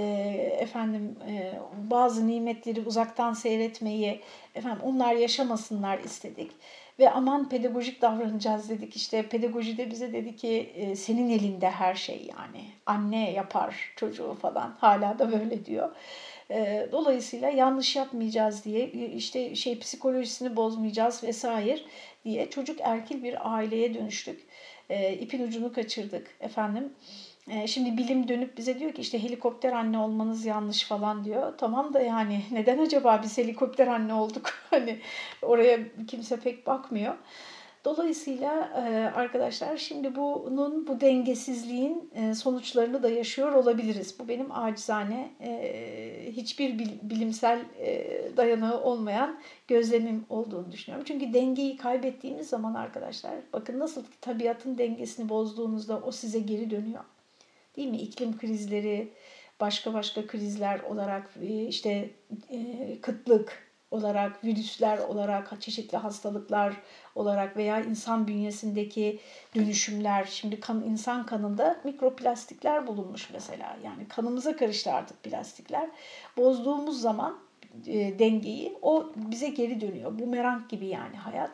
efendim 0.59 1.15
e, 1.29 1.59
bazı 1.89 2.27
nimetleri 2.27 2.81
uzaktan 2.81 3.33
seyretmeyi 3.33 4.21
efendim 4.55 4.81
onlar 4.83 5.13
yaşamasınlar 5.13 5.99
istedik 5.99 6.51
ve 6.99 7.09
aman 7.09 7.49
pedagojik 7.49 8.01
davranacağız 8.01 8.69
dedik 8.69 8.95
işte 8.95 9.29
pedagoji 9.29 9.77
de 9.77 9.91
bize 9.91 10.13
dedi 10.13 10.35
ki 10.35 10.71
e, 10.75 10.95
senin 10.95 11.29
elinde 11.29 11.69
her 11.69 11.95
şey 11.95 12.29
yani 12.37 12.65
anne 12.85 13.31
yapar 13.31 13.93
çocuğu 13.95 14.37
falan 14.41 14.75
hala 14.79 15.19
da 15.19 15.31
böyle 15.31 15.65
diyor. 15.65 15.89
E, 16.51 16.89
dolayısıyla 16.91 17.49
yanlış 17.49 17.95
yapmayacağız 17.95 18.65
diye 18.65 18.89
işte 19.15 19.55
şey 19.55 19.79
psikolojisini 19.79 20.55
bozmayacağız 20.55 21.23
vesaire 21.23 21.79
diye 22.25 22.49
çocuk 22.49 22.79
erkil 22.81 23.23
bir 23.23 23.55
aileye 23.55 23.93
dönüştük. 23.93 24.45
E, 24.89 25.13
ipin 25.13 25.47
ucunu 25.47 25.73
kaçırdık 25.73 26.35
efendim. 26.39 26.93
Ee, 27.49 27.67
şimdi 27.67 27.97
bilim 27.97 28.27
dönüp 28.27 28.57
bize 28.57 28.79
diyor 28.79 28.91
ki 28.93 29.01
işte 29.01 29.23
helikopter 29.23 29.73
anne 29.73 29.99
olmanız 29.99 30.45
yanlış 30.45 30.83
falan 30.83 31.25
diyor. 31.25 31.53
Tamam 31.57 31.93
da 31.93 32.01
yani 32.01 32.41
neden 32.51 32.77
acaba 32.77 33.21
biz 33.23 33.37
helikopter 33.37 33.87
anne 33.87 34.13
olduk? 34.13 34.49
hani 34.69 34.99
oraya 35.41 35.79
kimse 36.07 36.39
pek 36.39 36.67
bakmıyor. 36.67 37.13
Dolayısıyla 37.85 38.69
e, 38.75 39.11
arkadaşlar 39.15 39.77
şimdi 39.77 40.15
bunun 40.15 40.87
bu 40.87 41.01
dengesizliğin 41.01 42.11
e, 42.15 42.33
sonuçlarını 42.33 43.03
da 43.03 43.09
yaşıyor 43.09 43.51
olabiliriz. 43.51 44.19
Bu 44.19 44.27
benim 44.27 44.51
acizane 44.51 45.31
e, 45.41 46.31
hiçbir 46.31 46.79
bilimsel 47.01 47.59
dayanağı 48.37 48.81
olmayan 48.81 49.39
gözlemim 49.67 50.25
olduğunu 50.29 50.71
düşünüyorum. 50.71 51.05
Çünkü 51.07 51.33
dengeyi 51.33 51.77
kaybettiğimiz 51.77 52.49
zaman 52.49 52.73
arkadaşlar 52.73 53.33
bakın 53.53 53.79
nasıl 53.79 54.03
tabiatın 54.21 54.77
dengesini 54.77 55.29
bozduğunuzda 55.29 55.99
o 55.99 56.11
size 56.11 56.39
geri 56.39 56.69
dönüyor 56.69 57.03
değil 57.77 57.89
mi? 57.89 57.97
İklim 57.97 58.37
krizleri, 58.37 59.13
başka 59.59 59.93
başka 59.93 60.27
krizler 60.27 60.79
olarak 60.79 61.29
e, 61.41 61.65
işte 61.65 62.09
e, 62.51 63.01
kıtlık 63.01 63.67
olarak, 63.91 64.43
virüsler 64.43 64.97
olarak, 64.97 65.61
çeşitli 65.61 65.97
hastalıklar 65.97 66.73
olarak 67.15 67.57
veya 67.57 67.81
insan 67.81 68.27
bünyesindeki 68.27 69.19
dönüşümler. 69.55 70.25
Şimdi 70.25 70.59
kan, 70.59 70.83
insan 70.83 71.25
kanında 71.25 71.77
mikroplastikler 71.83 72.87
bulunmuş 72.87 73.29
mesela. 73.33 73.77
Yani 73.83 74.07
kanımıza 74.07 74.55
karıştı 74.55 74.93
artık 74.93 75.23
plastikler. 75.23 75.89
Bozduğumuz 76.37 77.01
zaman 77.01 77.39
e, 77.87 78.19
dengeyi 78.19 78.77
o 78.81 79.11
bize 79.15 79.49
geri 79.49 79.81
dönüyor. 79.81 80.19
Bu 80.19 80.27
merak 80.27 80.69
gibi 80.69 80.87
yani 80.87 81.15
hayat. 81.15 81.51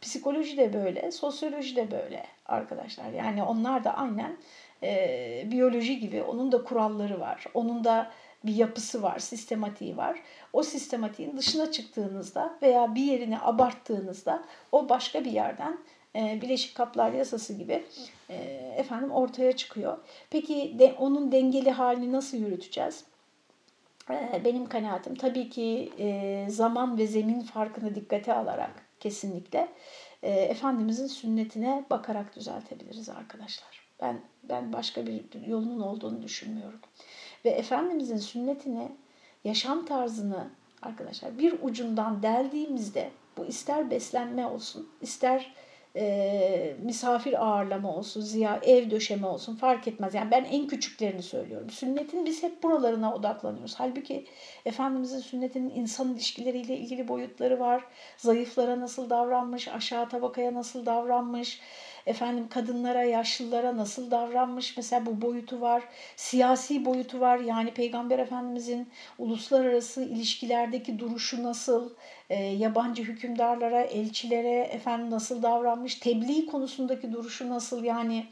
Psikoloji 0.00 0.56
de 0.56 0.72
böyle, 0.72 1.12
sosyoloji 1.12 1.76
de 1.76 1.90
böyle 1.90 2.26
arkadaşlar. 2.46 3.12
Yani 3.12 3.42
onlar 3.42 3.84
da 3.84 3.94
aynen 3.94 4.36
e, 4.82 5.42
biyoloji 5.50 6.00
gibi 6.00 6.22
onun 6.22 6.52
da 6.52 6.64
kuralları 6.64 7.20
var. 7.20 7.44
Onun 7.54 7.84
da 7.84 8.10
bir 8.44 8.54
yapısı 8.54 9.02
var, 9.02 9.18
sistematiği 9.18 9.96
var. 9.96 10.22
O 10.52 10.62
sistematiğin 10.62 11.36
dışına 11.36 11.70
çıktığınızda 11.72 12.58
veya 12.62 12.94
bir 12.94 13.02
yerini 13.02 13.40
abarttığınızda 13.40 14.44
o 14.72 14.88
başka 14.88 15.24
bir 15.24 15.30
yerden 15.30 15.78
e, 16.16 16.40
bileşik 16.42 16.74
kaplar 16.74 17.12
yasası 17.12 17.54
gibi 17.54 17.84
e, 18.30 18.34
efendim 18.76 19.10
ortaya 19.10 19.56
çıkıyor. 19.56 19.98
Peki 20.30 20.76
de, 20.78 20.94
onun 20.98 21.32
dengeli 21.32 21.70
halini 21.70 22.12
nasıl 22.12 22.36
yürüteceğiz? 22.36 23.04
E, 24.10 24.44
benim 24.44 24.68
kanaatim 24.68 25.14
tabii 25.14 25.50
ki 25.50 25.92
e, 25.98 26.46
zaman 26.50 26.98
ve 26.98 27.06
zemin 27.06 27.40
farkını 27.40 27.94
dikkate 27.94 28.34
alarak 28.34 28.70
kesinlikle 29.00 29.68
e, 30.22 30.30
Efendimizin 30.30 31.06
sünnetine 31.06 31.84
bakarak 31.90 32.36
düzeltebiliriz 32.36 33.08
arkadaşlar. 33.08 33.77
Ben 34.00 34.20
ben 34.42 34.72
başka 34.72 35.06
bir 35.06 35.46
yolunun 35.46 35.80
olduğunu 35.80 36.22
düşünmüyorum. 36.22 36.80
Ve 37.44 37.50
Efendimizin 37.50 38.16
sünnetini, 38.16 38.92
yaşam 39.44 39.86
tarzını 39.86 40.50
arkadaşlar 40.82 41.38
bir 41.38 41.54
ucundan 41.62 42.22
deldiğimizde 42.22 43.10
bu 43.36 43.44
ister 43.44 43.90
beslenme 43.90 44.46
olsun, 44.46 44.88
ister 45.00 45.54
e, 45.96 46.76
misafir 46.82 47.46
ağırlama 47.46 47.96
olsun, 47.96 48.20
ziya 48.20 48.60
ev 48.62 48.90
döşeme 48.90 49.26
olsun 49.26 49.56
fark 49.56 49.88
etmez. 49.88 50.14
Yani 50.14 50.30
ben 50.30 50.44
en 50.44 50.66
küçüklerini 50.66 51.22
söylüyorum. 51.22 51.70
Sünnetin 51.70 52.26
biz 52.26 52.42
hep 52.42 52.62
buralarına 52.62 53.14
odaklanıyoruz. 53.14 53.74
Halbuki 53.78 54.26
Efendimizin 54.64 55.18
sünnetinin 55.18 55.70
insan 55.70 56.14
ilişkileriyle 56.14 56.76
ilgili 56.76 57.08
boyutları 57.08 57.60
var. 57.60 57.84
Zayıflara 58.16 58.80
nasıl 58.80 59.10
davranmış, 59.10 59.68
aşağı 59.68 60.08
tabakaya 60.08 60.54
nasıl 60.54 60.86
davranmış, 60.86 61.60
efendim 62.08 62.48
kadınlara, 62.48 63.02
yaşlılara 63.02 63.76
nasıl 63.76 64.10
davranmış 64.10 64.76
mesela 64.76 65.06
bu 65.06 65.22
boyutu 65.22 65.60
var. 65.60 65.82
Siyasi 66.16 66.84
boyutu 66.84 67.20
var. 67.20 67.38
Yani 67.38 67.74
Peygamber 67.74 68.18
Efendimizin 68.18 68.88
uluslararası 69.18 70.02
ilişkilerdeki 70.02 70.98
duruşu 70.98 71.42
nasıl, 71.42 71.90
e, 72.30 72.44
yabancı 72.44 73.02
hükümdarlara, 73.02 73.80
elçilere 73.80 74.60
efendim 74.60 75.10
nasıl 75.10 75.42
davranmış, 75.42 75.94
tebliğ 75.94 76.46
konusundaki 76.46 77.12
duruşu 77.12 77.50
nasıl 77.50 77.84
yani 77.84 78.26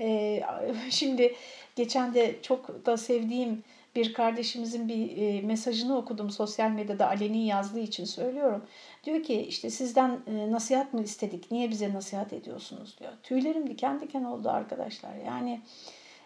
e, 0.00 0.42
şimdi 0.90 1.34
geçen 1.76 2.14
de 2.14 2.42
çok 2.42 2.86
da 2.86 2.96
sevdiğim 2.96 3.62
bir 3.96 4.14
kardeşimizin 4.14 4.88
bir 4.88 5.16
e, 5.16 5.40
mesajını 5.40 5.96
okudum 5.96 6.30
sosyal 6.30 6.70
medyada 6.70 7.08
aleni 7.08 7.46
yazdığı 7.46 7.80
için 7.80 8.04
söylüyorum. 8.04 8.66
Diyor 9.04 9.22
ki 9.22 9.40
işte 9.40 9.70
sizden 9.70 10.20
e, 10.26 10.50
nasihat 10.50 10.92
mı 10.92 11.02
istedik? 11.02 11.50
Niye 11.50 11.70
bize 11.70 11.94
nasihat 11.94 12.32
ediyorsunuz 12.32 12.96
diyor. 13.00 13.12
Tüylerim 13.22 13.70
diken 13.70 14.00
diken 14.00 14.24
oldu 14.24 14.50
arkadaşlar. 14.50 15.14
Yani 15.26 15.60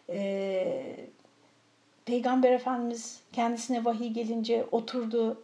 e, 0.09 0.96
Peygamber 2.05 2.52
Efendimiz 2.52 3.20
kendisine 3.33 3.85
vahiy 3.85 4.09
gelince 4.09 4.66
oturdu 4.72 5.42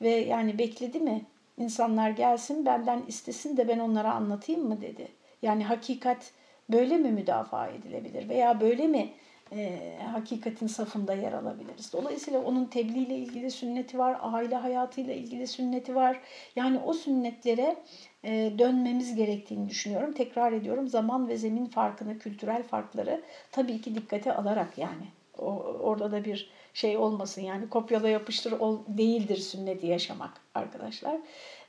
ve 0.00 0.10
yani 0.10 0.58
bekledi 0.58 1.00
mi? 1.00 1.24
İnsanlar 1.58 2.10
gelsin 2.10 2.66
benden 2.66 3.02
istesin 3.08 3.56
de 3.56 3.68
ben 3.68 3.78
onlara 3.78 4.12
anlatayım 4.14 4.68
mı 4.68 4.80
dedi. 4.80 5.08
Yani 5.42 5.64
hakikat 5.64 6.32
böyle 6.68 6.96
mi 6.96 7.10
müdafaa 7.10 7.68
edilebilir 7.68 8.28
veya 8.28 8.60
böyle 8.60 8.86
mi 8.86 9.12
e, 9.56 9.98
hakikatin 10.12 10.66
safında 10.66 11.14
yer 11.14 11.32
alabiliriz. 11.32 11.92
Dolayısıyla 11.92 12.40
onun 12.40 12.64
tebliğ 12.64 13.02
ile 13.02 13.16
ilgili 13.16 13.50
sünneti 13.50 13.98
var, 13.98 14.16
aile 14.20 14.56
hayatıyla 14.56 15.14
ilgili 15.14 15.46
sünneti 15.46 15.94
var. 15.94 16.20
Yani 16.56 16.78
o 16.78 16.92
sünnetlere 16.92 17.76
e, 18.24 18.52
dönmemiz 18.58 19.14
gerektiğini 19.14 19.68
düşünüyorum. 19.68 20.12
Tekrar 20.12 20.52
ediyorum 20.52 20.88
zaman 20.88 21.28
ve 21.28 21.36
zemin 21.36 21.66
farkını, 21.66 22.18
kültürel 22.18 22.62
farkları 22.62 23.22
tabii 23.52 23.80
ki 23.80 23.94
dikkate 23.94 24.34
alarak 24.34 24.78
yani. 24.78 25.06
O, 25.38 25.44
orada 25.62 26.12
da 26.12 26.24
bir 26.24 26.50
şey 26.74 26.96
olmasın 26.96 27.42
yani 27.42 27.68
kopyala 27.68 28.08
yapıştır 28.08 28.52
ol, 28.52 28.78
değildir 28.88 29.36
sünneti 29.36 29.86
yaşamak 29.86 30.30
arkadaşlar. 30.54 31.16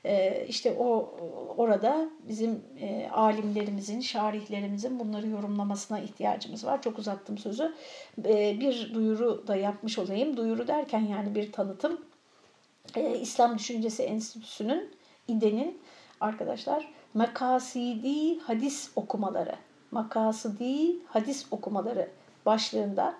Ee, 0.04 0.46
işte 0.48 0.76
o 0.78 1.14
orada 1.56 2.08
bizim 2.28 2.64
e, 2.80 3.08
alimlerimizin, 3.12 4.00
şarihlerimizin 4.00 4.98
bunları 4.98 5.28
yorumlamasına 5.28 6.00
ihtiyacımız 6.00 6.66
var. 6.66 6.82
Çok 6.82 6.98
uzattım 6.98 7.38
sözü. 7.38 7.74
Ee, 8.24 8.60
bir 8.60 8.94
duyuru 8.94 9.46
da 9.46 9.56
yapmış 9.56 9.98
olayım. 9.98 10.36
Duyuru 10.36 10.68
derken 10.68 11.00
yani 11.00 11.34
bir 11.34 11.52
tanıtım. 11.52 12.00
Ee, 12.96 13.18
İslam 13.18 13.58
Düşüncesi 13.58 14.02
Enstitüsü'nün 14.02 14.90
İDE'nin 15.28 15.78
arkadaşlar 16.20 16.88
makasidi 17.14 18.38
hadis 18.38 18.90
okumaları, 18.96 19.56
makasidi 19.90 20.96
hadis 21.06 21.46
okumaları 21.50 22.08
başlığında 22.46 23.14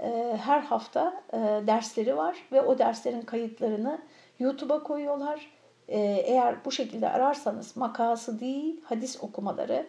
e, 0.00 0.38
her 0.42 0.60
hafta 0.60 1.22
e, 1.32 1.36
dersleri 1.66 2.16
var 2.16 2.36
ve 2.52 2.62
o 2.62 2.78
derslerin 2.78 3.22
kayıtlarını 3.22 3.98
YouTube'a 4.38 4.82
koyuyorlar. 4.82 5.57
E, 5.88 5.98
eğer 6.26 6.64
bu 6.64 6.72
şekilde 6.72 7.08
ararsanız 7.08 7.76
makasidi 7.76 8.80
hadis 8.82 9.22
okumaları 9.22 9.86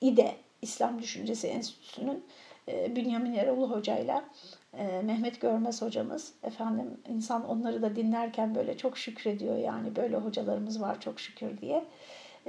İDE 0.00 0.36
İslam 0.62 1.02
Düşüncesi 1.02 1.46
Enstitüsü'nün 1.46 2.24
e, 2.68 2.96
Bünyamin 2.96 3.34
Eroğlu 3.34 3.70
hocayla 3.70 4.24
e, 4.78 5.02
Mehmet 5.02 5.40
Görmez 5.40 5.82
hocamız 5.82 6.32
efendim 6.42 7.00
insan 7.08 7.48
onları 7.48 7.82
da 7.82 7.96
dinlerken 7.96 8.54
böyle 8.54 8.76
çok 8.76 8.98
şükrediyor 8.98 9.56
yani 9.56 9.96
böyle 9.96 10.16
hocalarımız 10.16 10.80
var 10.80 11.00
çok 11.00 11.20
şükür 11.20 11.58
diye. 11.58 11.84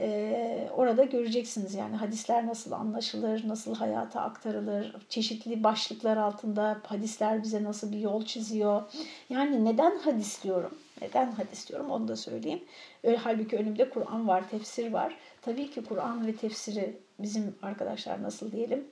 Ee, 0.02 0.70
orada 0.76 1.04
göreceksiniz 1.04 1.74
yani 1.74 1.96
hadisler 1.96 2.48
nasıl 2.48 2.72
anlaşılır, 2.72 3.48
nasıl 3.48 3.76
hayata 3.76 4.22
aktarılır, 4.22 4.96
çeşitli 5.10 5.64
başlıklar 5.64 6.18
altında 6.18 6.82
hadisler 6.86 7.44
bize 7.44 7.64
nasıl 7.64 7.92
bir 7.92 8.00
yol 8.00 8.26
çiziyor. 8.26 8.82
Yani 9.30 9.66
neden 9.66 9.98
hadis 9.98 10.44
diyorum? 10.44 10.78
Neden 11.02 11.32
hadis 11.32 11.70
diyorum 11.70 11.90
onu 11.92 12.08
da 12.08 12.16
söyleyeyim. 12.16 12.64
Öyle, 13.04 13.18
halbuki 13.18 13.58
önümde 13.58 13.90
Kur'an 13.90 14.28
var, 14.28 14.50
tefsir 14.50 14.94
var. 14.94 15.16
Tabii 15.42 15.72
ki 15.72 15.84
Kur'an 15.84 16.28
ve 16.28 16.36
tefsiri 16.36 16.98
bizim 17.20 17.56
arkadaşlar 17.62 18.24
nasıl 18.24 18.52
diyelim 18.52 18.88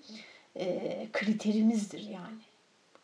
e, 0.55 1.07
kriterimizdir 1.13 2.01
yani. 2.09 2.41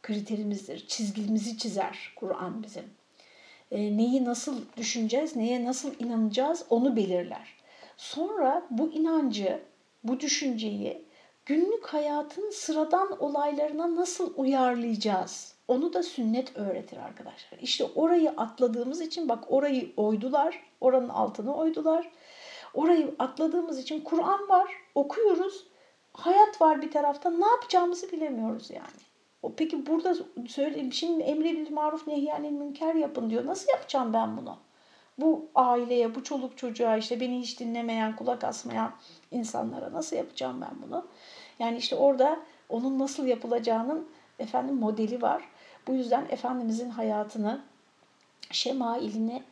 Kriterimizdir. 0.02 0.88
Çizgimizi 0.88 1.58
çizer 1.58 2.13
Kur'an 2.16 2.63
bizim. 2.63 2.86
E, 3.72 3.98
neyi 3.98 4.26
nasıl 4.26 4.62
düşüneceğiz, 4.78 5.36
neye 5.36 5.66
nasıl 5.66 5.92
inanacağız 6.00 6.66
onu 6.70 6.96
belirler. 6.96 7.62
Sonra 7.97 8.63
bu 8.69 8.91
inancı, 8.91 9.62
bu 10.03 10.19
düşünceyi 10.19 11.06
günlük 11.45 11.86
hayatın 11.86 12.49
sıradan 12.49 13.23
olaylarına 13.23 13.95
nasıl 13.95 14.34
uyarlayacağız? 14.38 15.56
Onu 15.67 15.93
da 15.93 16.03
sünnet 16.03 16.58
öğretir 16.58 16.97
arkadaşlar. 16.97 17.60
İşte 17.60 17.84
orayı 17.95 18.29
atladığımız 18.29 19.01
için 19.01 19.29
bak 19.29 19.43
orayı 19.47 19.93
oydular, 19.97 20.63
oranın 20.82 21.10
altını 21.10 21.56
oydular. 21.56 22.12
Orayı 22.73 23.15
atladığımız 23.19 23.79
için 23.79 24.01
Kur'an 24.01 24.49
var, 24.49 24.71
okuyoruz. 24.95 25.67
Hayat 26.13 26.62
var 26.62 26.82
bir 26.82 26.91
tarafta. 26.91 27.29
Ne 27.29 27.47
yapacağımızı 27.47 28.12
bilemiyoruz 28.12 28.69
yani. 28.69 29.03
O 29.41 29.53
peki 29.53 29.86
burada 29.86 30.15
söyleyeyim 30.47 30.93
şimdi 30.93 31.23
emre 31.23 31.53
bil 31.53 31.71
maruf 31.71 32.08
nehyanil 32.08 32.51
münker 32.51 32.95
yapın 32.95 33.29
diyor. 33.29 33.45
Nasıl 33.45 33.71
yapacağım 33.71 34.13
ben 34.13 34.38
bunu? 34.38 34.58
Bu 35.17 35.49
aileye, 35.56 36.15
bu 36.15 36.23
çoluk 36.23 36.58
çocuğa 36.58 36.97
işte 36.97 37.19
beni 37.19 37.39
hiç 37.39 37.60
dinlemeyen, 37.60 38.15
kulak 38.15 38.43
asmayan 38.43 38.91
insanlara 39.32 39.93
nasıl 39.93 40.15
yapacağım 40.15 40.62
ben 40.62 40.88
bunu? 40.88 41.08
Yani 41.60 41.78
işte 41.78 41.95
orada 41.95 42.39
onun 42.69 42.99
nasıl 42.99 43.26
yapılacağının 43.26 44.10
efendim 44.39 44.76
modeli 44.76 45.21
var. 45.21 45.43
Bu 45.88 45.93
yüzden 45.93 46.26
Efendimizin 46.30 46.89
hayatını, 46.89 47.62
şemailini 48.52 49.43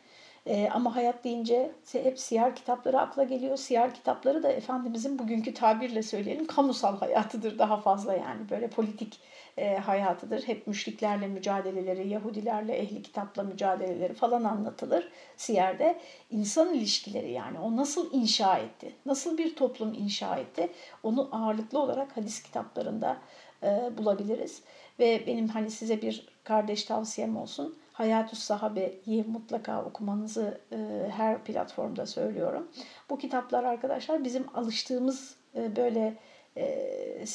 e, 0.46 0.68
ama 0.68 0.96
hayat 0.96 1.24
deyince 1.24 1.72
hep 1.92 2.18
siyer 2.18 2.56
kitapları 2.56 3.00
akla 3.00 3.22
geliyor. 3.22 3.56
Siyer 3.56 3.94
kitapları 3.94 4.42
da 4.42 4.52
Efendimizin 4.52 5.18
bugünkü 5.18 5.54
tabirle 5.54 6.02
söyleyelim 6.02 6.46
kamusal 6.46 6.98
hayatıdır 6.98 7.58
daha 7.58 7.76
fazla 7.76 8.14
yani 8.14 8.50
böyle 8.50 8.70
politik 8.70 9.20
e, 9.56 9.76
hayatıdır. 9.76 10.42
Hep 10.42 10.66
müşriklerle 10.66 11.26
mücadeleleri, 11.26 12.08
Yahudilerle, 12.08 12.76
ehli 12.76 13.02
kitapla 13.02 13.42
mücadeleleri 13.42 14.14
falan 14.14 14.44
anlatılır 14.44 15.08
siyerde. 15.36 16.00
insan 16.30 16.74
ilişkileri 16.74 17.32
yani 17.32 17.58
o 17.58 17.76
nasıl 17.76 18.12
inşa 18.12 18.58
etti, 18.58 18.92
nasıl 19.06 19.38
bir 19.38 19.56
toplum 19.56 19.94
inşa 19.94 20.36
etti 20.36 20.68
onu 21.02 21.28
ağırlıklı 21.32 21.78
olarak 21.78 22.16
hadis 22.16 22.42
kitaplarında 22.42 23.16
e, 23.62 23.98
bulabiliriz. 23.98 24.62
Ve 24.98 25.26
benim 25.26 25.48
hani 25.48 25.70
size 25.70 26.02
bir 26.02 26.28
kardeş 26.44 26.84
tavsiyem 26.84 27.36
olsun. 27.36 27.76
Hayatü 27.92 28.36
Sahabe'yi 28.36 29.24
mutlaka 29.24 29.84
okumanızı 29.84 30.60
e, 30.72 31.08
her 31.10 31.44
platformda 31.44 32.06
söylüyorum. 32.06 32.68
Bu 33.10 33.18
kitaplar 33.18 33.64
arkadaşlar 33.64 34.24
bizim 34.24 34.44
alıştığımız 34.54 35.36
e, 35.54 35.76
böyle 35.76 36.16
e, 36.56 37.26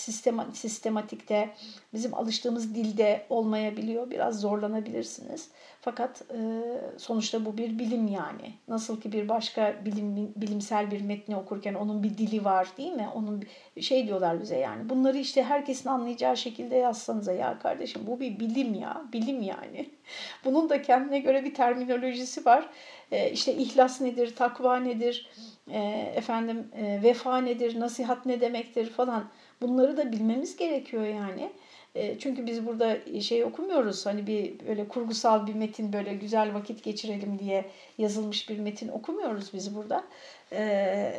sistematikte, 0.53 1.49
bizim 1.93 2.13
alıştığımız 2.13 2.75
dilde 2.75 3.25
olmayabiliyor. 3.29 4.11
Biraz 4.11 4.41
zorlanabilirsiniz. 4.41 5.49
Fakat 5.81 6.21
e, 6.21 6.61
sonuçta 6.97 7.45
bu 7.45 7.57
bir 7.57 7.79
bilim 7.79 8.07
yani. 8.07 8.53
Nasıl 8.67 9.01
ki 9.01 9.11
bir 9.11 9.29
başka 9.29 9.85
bilim, 9.85 10.33
bilimsel 10.35 10.91
bir 10.91 11.01
metni 11.01 11.35
okurken 11.35 11.73
onun 11.73 12.03
bir 12.03 12.17
dili 12.17 12.45
var 12.45 12.67
değil 12.77 12.93
mi? 12.93 13.09
Onun 13.15 13.43
şey 13.81 14.07
diyorlar 14.07 14.41
bize 14.41 14.57
yani. 14.57 14.89
Bunları 14.89 15.17
işte 15.17 15.43
herkesin 15.43 15.89
anlayacağı 15.89 16.37
şekilde 16.37 16.75
yazsanıza 16.75 17.31
ya 17.31 17.59
kardeşim 17.59 18.01
bu 18.07 18.19
bir 18.19 18.39
bilim 18.39 18.73
ya. 18.73 19.05
Bilim 19.13 19.41
yani. 19.41 19.89
Bunun 20.45 20.69
da 20.69 20.81
kendine 20.81 21.19
göre 21.19 21.43
bir 21.43 21.53
terminolojisi 21.53 22.45
var. 22.45 22.69
E, 23.11 23.31
işte 23.31 23.53
ihlas 23.53 24.01
nedir, 24.01 24.35
takva 24.35 24.77
nedir, 24.77 25.29
e, 25.71 25.79
efendim 26.15 26.67
e, 26.75 26.99
vefa 27.03 27.37
nedir, 27.37 27.79
nasihat 27.79 28.25
ne 28.25 28.41
demektir 28.41 28.89
falan. 28.89 29.29
Bunları 29.61 29.97
da 29.97 30.11
bilmemiz 30.11 30.55
gerekiyor 30.57 31.05
yani. 31.05 31.51
E, 31.97 32.19
çünkü 32.19 32.47
biz 32.47 32.65
burada 32.65 33.21
şey 33.21 33.43
okumuyoruz 33.43 34.05
hani 34.05 34.27
bir 34.27 34.67
böyle 34.67 34.87
kurgusal 34.87 35.47
bir 35.47 35.53
metin 35.53 35.93
böyle 35.93 36.13
güzel 36.13 36.53
vakit 36.53 36.83
geçirelim 36.83 37.39
diye 37.39 37.65
yazılmış 37.97 38.49
bir 38.49 38.59
metin 38.59 38.87
okumuyoruz 38.87 39.53
biz 39.53 39.75
burada. 39.75 40.03
E, 40.51 40.63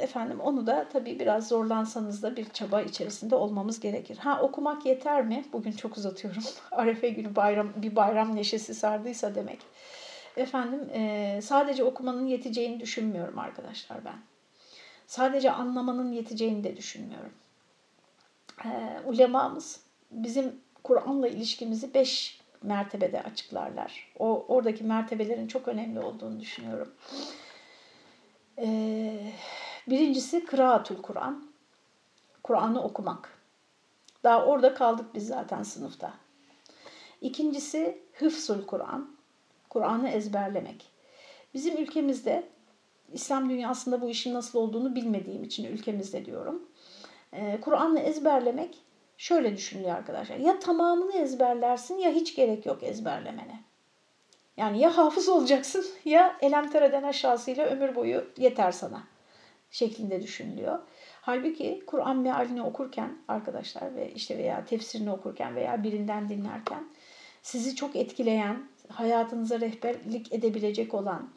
efendim 0.03 0.41
onu 0.41 0.67
da 0.67 0.87
tabii 0.93 1.19
biraz 1.19 1.49
zorlansanız 1.49 2.23
da 2.23 2.37
bir 2.37 2.45
çaba 2.51 2.83
içerisinde 2.83 3.35
olmamız 3.35 3.81
gerekir. 3.81 4.17
Ha 4.17 4.41
okumak 4.43 4.87
yeter 4.87 5.25
mi? 5.25 5.45
Bugün 5.53 5.73
çok 5.73 5.97
uzatıyorum. 5.97 6.43
Arefe 6.71 7.09
günü 7.09 7.37
bayram 7.37 7.69
bir 7.77 7.97
bayram 7.97 8.37
neşesi 8.37 8.75
sardıysa 8.75 9.35
demek. 9.35 9.59
Efendim 10.39 10.91
e, 10.93 11.41
sadece 11.43 11.85
okumanın 11.85 12.27
yeteceğini 12.27 12.81
düşünmüyorum 12.81 13.39
arkadaşlar 13.39 14.05
ben. 14.05 14.19
Sadece 15.07 15.51
anlamanın 15.51 16.13
yeteceğini 16.13 16.65
de 16.65 16.77
düşünmüyorum. 16.77 17.33
E, 18.65 18.69
ulemamız 19.05 19.81
bizim 20.11 20.61
Kur'an'la 20.83 21.29
ilişkimizi 21.29 21.95
beş 21.95 22.41
mertebede 22.63 23.23
açıklarlar. 23.23 24.13
O 24.19 24.45
oradaki 24.49 24.85
mertebelerin 24.85 25.47
çok 25.47 25.69
önemli 25.69 26.01
olduğunu 26.01 26.41
düşünüyorum. 26.41 26.95
Ee, 28.59 29.33
birincisi 29.89 30.45
kıraatul 30.45 31.03
Kur'an. 31.03 31.49
Kur'an'ı 32.43 32.83
okumak. 32.83 33.39
Daha 34.25 34.45
orada 34.45 34.75
kaldık 34.75 35.15
biz 35.15 35.27
zaten 35.27 35.63
sınıfta. 35.63 36.13
İkincisi 37.21 38.03
hıfzul 38.13 38.67
Kur'an. 38.67 39.18
Kur'an'ı 39.71 40.09
ezberlemek. 40.09 40.87
Bizim 41.55 41.77
ülkemizde 41.77 42.49
İslam 43.13 43.51
dünyasında 43.51 44.01
bu 44.01 44.11
işin 44.11 44.35
nasıl 44.35 44.59
olduğunu 44.59 44.95
bilmediğim 44.95 45.45
için 45.45 45.65
ülkemizde 45.65 46.25
diyorum. 46.25 46.69
Ee, 47.33 47.59
Kur'an'ı 47.61 48.01
ezberlemek 48.01 48.79
şöyle 49.17 49.57
düşünülüyor 49.57 49.97
arkadaşlar. 49.97 50.37
Ya 50.37 50.59
tamamını 50.59 51.13
ezberlersin 51.13 51.99
ya 51.99 52.11
hiç 52.11 52.37
gerek 52.37 52.67
yok 52.67 52.83
ezberlemene. 52.83 53.61
Yani 54.57 54.81
ya 54.81 54.97
hafız 54.97 55.29
olacaksın 55.29 55.87
ya 56.05 56.37
elemtereden 56.41 57.03
aşağısıyla 57.03 57.67
ömür 57.67 57.95
boyu 57.95 58.25
yeter 58.37 58.73
sana 58.73 59.03
şeklinde 59.71 60.23
düşünülüyor. 60.23 60.79
Halbuki 61.21 61.83
Kur'an 61.87 62.17
mealini 62.17 62.63
okurken 62.63 63.19
arkadaşlar 63.29 63.97
ve 63.97 64.13
işte 64.13 64.39
veya 64.39 64.65
tefsirini 64.65 65.11
okurken 65.11 65.57
veya 65.57 65.83
birinden 65.83 66.29
dinlerken 66.29 66.85
sizi 67.43 67.77
çok 67.77 67.97
etkileyen, 67.97 68.69
hayatınıza 68.89 69.61
rehberlik 69.61 70.33
edebilecek 70.33 70.95
olan 70.95 71.29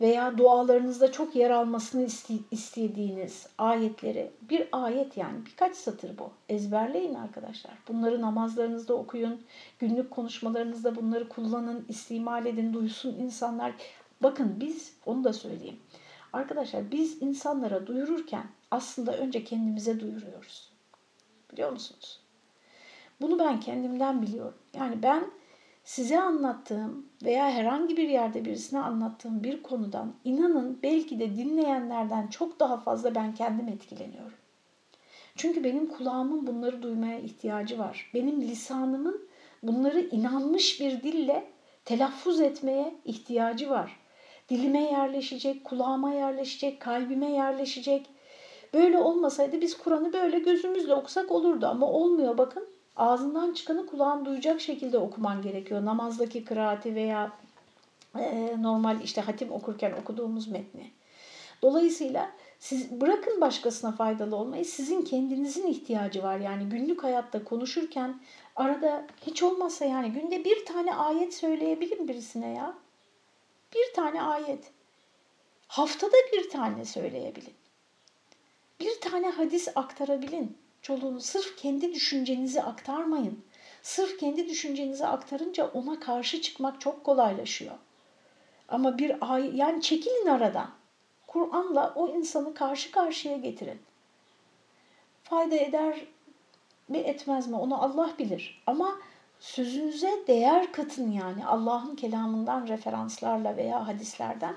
veya 0.00 0.38
dualarınızda 0.38 1.12
çok 1.12 1.36
yer 1.36 1.50
almasını 1.50 2.06
istediğiniz 2.50 3.46
ayetleri 3.58 4.30
bir 4.42 4.68
ayet 4.72 5.16
yani 5.16 5.46
birkaç 5.46 5.76
satır 5.76 6.18
bu. 6.18 6.30
Ezberleyin 6.48 7.14
arkadaşlar. 7.14 7.74
Bunları 7.88 8.20
namazlarınızda 8.20 8.94
okuyun. 8.94 9.42
Günlük 9.78 10.10
konuşmalarınızda 10.10 10.96
bunları 10.96 11.28
kullanın, 11.28 11.84
istimal 11.88 12.46
edin, 12.46 12.72
duysun 12.72 13.14
insanlar. 13.14 13.72
Bakın 14.22 14.60
biz 14.60 14.96
onu 15.06 15.24
da 15.24 15.32
söyleyeyim. 15.32 15.80
Arkadaşlar 16.32 16.90
biz 16.90 17.22
insanlara 17.22 17.86
duyururken 17.86 18.44
aslında 18.70 19.16
önce 19.16 19.44
kendimize 19.44 20.00
duyuruyoruz. 20.00 20.72
Biliyor 21.52 21.72
musunuz? 21.72 22.20
Bunu 23.20 23.38
ben 23.38 23.60
kendimden 23.60 24.22
biliyorum. 24.22 24.54
Yani 24.74 25.02
ben 25.02 25.30
size 25.92 26.20
anlattığım 26.20 27.06
veya 27.24 27.50
herhangi 27.50 27.96
bir 27.96 28.08
yerde 28.08 28.44
birisine 28.44 28.80
anlattığım 28.80 29.44
bir 29.44 29.62
konudan 29.62 30.14
inanın 30.24 30.78
belki 30.82 31.20
de 31.20 31.36
dinleyenlerden 31.36 32.26
çok 32.26 32.60
daha 32.60 32.76
fazla 32.76 33.14
ben 33.14 33.34
kendim 33.34 33.68
etkileniyorum. 33.68 34.32
Çünkü 35.36 35.64
benim 35.64 35.88
kulağımın 35.88 36.46
bunları 36.46 36.82
duymaya 36.82 37.18
ihtiyacı 37.18 37.78
var. 37.78 38.10
Benim 38.14 38.40
lisanımın 38.40 39.28
bunları 39.62 40.00
inanmış 40.00 40.80
bir 40.80 41.02
dille 41.02 41.44
telaffuz 41.84 42.40
etmeye 42.40 42.94
ihtiyacı 43.04 43.70
var. 43.70 44.00
Dilime 44.48 44.82
yerleşecek, 44.82 45.64
kulağıma 45.64 46.14
yerleşecek, 46.14 46.80
kalbime 46.80 47.30
yerleşecek. 47.30 48.06
Böyle 48.74 48.98
olmasaydı 48.98 49.60
biz 49.60 49.78
Kur'an'ı 49.78 50.12
böyle 50.12 50.38
gözümüzle 50.38 50.94
okusak 50.94 51.30
olurdu 51.30 51.66
ama 51.66 51.86
olmuyor 51.86 52.38
bakın. 52.38 52.68
Ağzından 52.96 53.52
çıkanı 53.54 53.86
kulağın 53.86 54.24
duyacak 54.24 54.60
şekilde 54.60 54.98
okuman 54.98 55.42
gerekiyor. 55.42 55.84
Namazdaki 55.84 56.44
kıraati 56.44 56.94
veya 56.94 57.32
e, 58.18 58.56
normal 58.62 59.00
işte 59.00 59.20
hatim 59.20 59.52
okurken 59.52 59.92
okuduğumuz 59.92 60.48
metni. 60.48 60.90
Dolayısıyla 61.62 62.30
siz 62.58 63.00
bırakın 63.00 63.40
başkasına 63.40 63.92
faydalı 63.92 64.36
olmayı, 64.36 64.64
sizin 64.64 65.02
kendinizin 65.02 65.66
ihtiyacı 65.66 66.22
var. 66.22 66.38
Yani 66.38 66.68
günlük 66.68 67.02
hayatta 67.04 67.44
konuşurken 67.44 68.20
arada 68.56 69.06
hiç 69.26 69.42
olmazsa 69.42 69.84
yani 69.84 70.12
günde 70.12 70.44
bir 70.44 70.64
tane 70.64 70.94
ayet 70.94 71.34
söyleyebilin 71.34 72.08
birisine 72.08 72.54
ya. 72.54 72.74
Bir 73.74 73.94
tane 73.94 74.22
ayet. 74.22 74.70
Haftada 75.68 76.16
bir 76.32 76.50
tane 76.50 76.84
söyleyebilin. 76.84 77.54
Bir 78.80 79.00
tane 79.00 79.30
hadis 79.30 79.68
aktarabilin. 79.74 80.61
Çoluğunu 80.82 81.20
sırf 81.20 81.56
kendi 81.56 81.94
düşüncenizi 81.94 82.62
aktarmayın. 82.62 83.44
Sırf 83.82 84.18
kendi 84.18 84.48
düşüncenizi 84.48 85.06
aktarınca 85.06 85.66
ona 85.66 86.00
karşı 86.00 86.40
çıkmak 86.40 86.80
çok 86.80 87.04
kolaylaşıyor. 87.04 87.74
Ama 88.68 88.98
bir 88.98 89.32
ay 89.34 89.56
yani 89.56 89.82
çekilin 89.82 90.26
aradan. 90.26 90.70
Kur'an'la 91.26 91.92
o 91.94 92.08
insanı 92.08 92.54
karşı 92.54 92.90
karşıya 92.90 93.36
getirin. 93.36 93.80
Fayda 95.22 95.54
eder 95.56 96.04
mi 96.88 96.98
etmez 96.98 97.48
mi 97.48 97.56
onu 97.56 97.82
Allah 97.82 98.10
bilir. 98.18 98.62
Ama 98.66 98.98
sözünüze 99.40 100.10
değer 100.26 100.72
katın 100.72 101.10
yani 101.10 101.46
Allah'ın 101.46 101.96
kelamından 101.96 102.68
referanslarla 102.68 103.56
veya 103.56 103.88
hadislerden. 103.88 104.54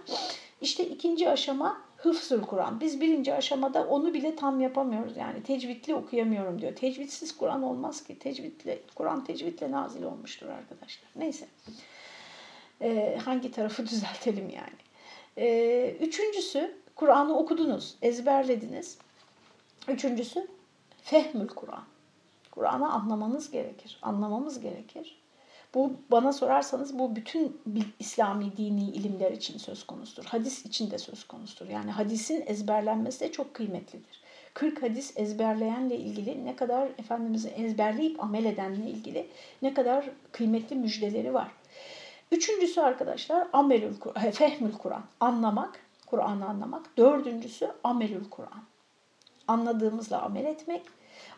İşte 0.62 0.86
ikinci 0.86 1.30
aşama 1.30 1.82
hıfzül 2.06 2.42
Kur'an. 2.42 2.80
Biz 2.80 3.02
birinci 3.02 3.34
aşamada 3.34 3.88
onu 3.88 4.14
bile 4.14 4.36
tam 4.36 4.62
yapamıyoruz. 4.62 5.18
Yani 5.18 5.44
tecvidli 5.44 5.96
okuyamıyorum 5.96 6.62
diyor. 6.62 6.76
Tecvidsiz 6.76 7.38
Kur'an 7.38 7.64
olmaz 7.64 8.04
ki. 8.04 8.20
Tecvidle, 8.20 8.80
Kur'an 8.96 9.24
tecvidle 9.24 9.72
nazil 9.72 10.04
olmuştur 10.04 10.48
arkadaşlar. 10.48 11.10
Neyse. 11.16 11.48
Ee, 12.82 13.18
hangi 13.26 13.52
tarafı 13.52 13.84
düzeltelim 13.88 14.50
yani. 14.50 14.78
Ee, 15.38 15.96
üçüncüsü 16.00 16.78
Kur'an'ı 16.96 17.38
okudunuz, 17.38 17.96
ezberlediniz. 18.02 18.98
Üçüncüsü 19.88 20.48
fehmül 21.02 21.48
Kur'an. 21.48 21.84
Kur'an'ı 22.52 22.92
anlamanız 22.92 23.52
gerekir, 23.52 24.00
anlamamız 24.02 24.60
gerekir. 24.60 25.18
Bu 25.76 25.94
bana 26.12 26.34
sorarsanız 26.34 27.00
bu 27.00 27.16
bütün 27.16 27.62
İslami 28.00 28.58
dini 28.58 28.90
ilimler 28.90 29.32
için 29.32 29.58
söz 29.58 29.84
konusudur. 29.84 30.26
Hadis 30.26 30.66
için 30.66 30.92
de 30.92 30.98
söz 30.98 31.24
konusudur. 31.24 31.70
Yani 31.70 31.92
hadisin 31.92 32.44
ezberlenmesi 32.48 33.20
de 33.20 33.32
çok 33.32 33.54
kıymetlidir. 33.54 34.22
40 34.54 34.84
hadis 34.84 35.14
ezberleyenle 35.16 35.96
ilgili 35.98 36.46
ne 36.46 36.56
kadar 36.56 36.90
Efendimiz'i 36.98 37.48
ezberleyip 37.48 38.24
amel 38.24 38.46
edenle 38.46 38.90
ilgili 38.90 39.28
ne 39.62 39.74
kadar 39.74 40.10
kıymetli 40.32 40.76
müjdeleri 40.76 41.34
var. 41.34 41.52
Üçüncüsü 42.32 42.82
arkadaşlar 42.82 43.48
amelül 43.54 43.94
fehmül 44.34 44.74
Kur'an. 44.74 45.04
Anlamak, 45.20 45.80
Kur'an'ı 46.06 46.46
anlamak. 46.46 46.98
Dördüncüsü 46.98 47.72
amelül 47.84 48.30
Kur'an. 48.30 48.64
Anladığımızla 49.48 50.22
amel 50.22 50.46
etmek. 50.46 50.82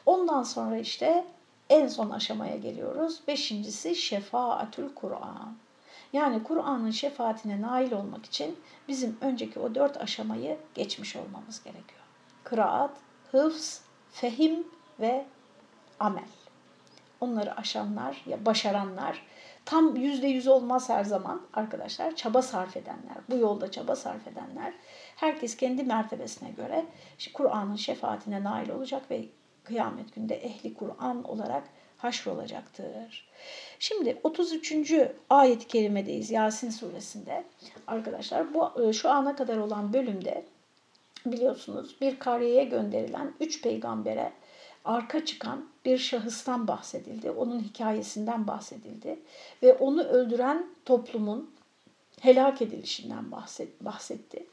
Ondan 0.05 0.43
sonra 0.43 0.77
işte 0.77 1.25
en 1.69 1.87
son 1.87 2.09
aşamaya 2.09 2.57
geliyoruz. 2.57 3.21
Beşincisi 3.27 3.95
şefaatül 3.95 4.93
Kur'an. 4.95 5.55
Yani 6.13 6.43
Kur'an'ın 6.43 6.91
şefaatine 6.91 7.61
nail 7.61 7.91
olmak 7.91 8.25
için 8.25 8.59
bizim 8.87 9.17
önceki 9.21 9.59
o 9.59 9.75
dört 9.75 10.01
aşamayı 10.01 10.57
geçmiş 10.73 11.15
olmamız 11.15 11.63
gerekiyor. 11.63 12.01
Kıraat, 12.43 12.91
hıfz, 13.31 13.81
fehim 14.11 14.67
ve 14.99 15.25
amel. 15.99 16.27
Onları 17.21 17.57
aşanlar, 17.57 18.23
ya 18.25 18.45
başaranlar, 18.45 19.25
tam 19.65 19.95
yüzde 19.95 20.27
yüz 20.27 20.47
olmaz 20.47 20.89
her 20.89 21.03
zaman 21.03 21.41
arkadaşlar. 21.53 22.15
Çaba 22.15 22.41
sarf 22.41 22.77
edenler, 22.77 23.17
bu 23.29 23.35
yolda 23.35 23.71
çaba 23.71 23.95
sarf 23.95 24.27
edenler, 24.27 24.73
herkes 25.15 25.57
kendi 25.57 25.83
mertebesine 25.83 26.51
göre 26.51 26.85
Kur'an'ın 27.33 27.75
şefaatine 27.75 28.43
nail 28.43 28.69
olacak 28.69 29.11
ve 29.11 29.25
kıyamet 29.67 30.15
günde 30.15 30.35
ehli 30.35 30.73
Kur'an 30.73 31.23
olarak 31.23 31.63
haşrolacaktır. 31.97 33.27
Şimdi 33.79 34.19
33. 34.23 34.73
ayet-i 35.29 35.67
kerimedeyiz 35.67 36.31
Yasin 36.31 36.69
suresinde. 36.69 37.43
Arkadaşlar 37.87 38.53
bu 38.53 38.81
e, 38.83 38.93
şu 38.93 39.09
ana 39.09 39.35
kadar 39.35 39.57
olan 39.57 39.93
bölümde 39.93 40.45
biliyorsunuz 41.25 41.95
bir 42.01 42.19
kariyeye 42.19 42.63
gönderilen 42.63 43.33
üç 43.39 43.61
peygambere 43.61 44.31
arka 44.85 45.25
çıkan 45.25 45.69
bir 45.85 45.97
şahıstan 45.97 46.67
bahsedildi. 46.67 47.31
Onun 47.31 47.59
hikayesinden 47.59 48.47
bahsedildi. 48.47 49.19
Ve 49.63 49.73
onu 49.73 50.03
öldüren 50.03 50.65
toplumun 50.85 51.51
helak 52.21 52.61
edilişinden 52.61 53.31
bahsetti. 53.81 54.45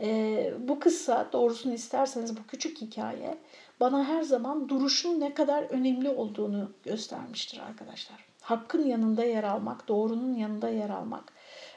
Ee, 0.00 0.54
bu 0.58 0.80
kıssa 0.80 1.28
doğrusunu 1.32 1.74
isterseniz 1.74 2.36
bu 2.36 2.40
küçük 2.48 2.80
hikaye 2.80 3.38
bana 3.80 4.04
her 4.04 4.22
zaman 4.22 4.68
duruşun 4.68 5.20
ne 5.20 5.34
kadar 5.34 5.62
önemli 5.62 6.08
olduğunu 6.08 6.72
göstermiştir 6.82 7.60
arkadaşlar. 7.68 8.24
Hakkın 8.40 8.86
yanında 8.86 9.24
yer 9.24 9.44
almak, 9.44 9.88
doğrunun 9.88 10.34
yanında 10.34 10.68
yer 10.68 10.90
almak. 10.90 11.32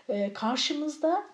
Ee, 0.10 0.34
karşımızda 0.34 1.24
e, 1.24 1.33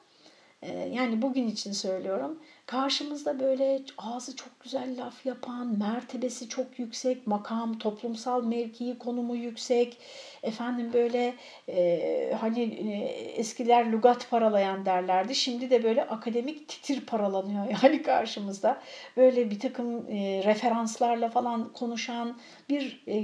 yani 0.92 1.22
bugün 1.22 1.48
için 1.48 1.72
söylüyorum 1.72 2.40
Karşımızda 2.70 3.40
böyle 3.40 3.82
ağzı 3.98 4.36
çok 4.36 4.60
güzel 4.60 5.02
laf 5.02 5.26
yapan, 5.26 5.78
mertebesi 5.80 6.50
çok 6.50 6.80
yüksek, 6.80 7.28
makam, 7.28 7.78
toplumsal 7.78 8.44
mevkii, 8.44 8.98
konumu 8.98 9.36
yüksek, 9.36 9.98
efendim 10.44 10.94
böyle 10.94 11.36
e, 11.70 12.34
hani 12.40 12.62
e, 12.64 12.94
eskiler 13.32 13.92
lugat 13.92 14.30
paralayan 14.30 14.86
derlerdi. 14.86 15.36
Şimdi 15.36 15.70
de 15.70 15.84
böyle 15.84 16.08
akademik 16.08 16.68
titir 16.68 17.06
paralanıyor 17.06 17.66
yani 17.84 18.02
karşımızda. 18.02 18.82
Böyle 19.18 19.52
bir 19.52 19.60
takım 19.60 20.12
e, 20.12 20.44
referanslarla 20.46 21.30
falan 21.30 21.74
konuşan 21.74 22.38
bir 22.70 23.04
e, 23.08 23.18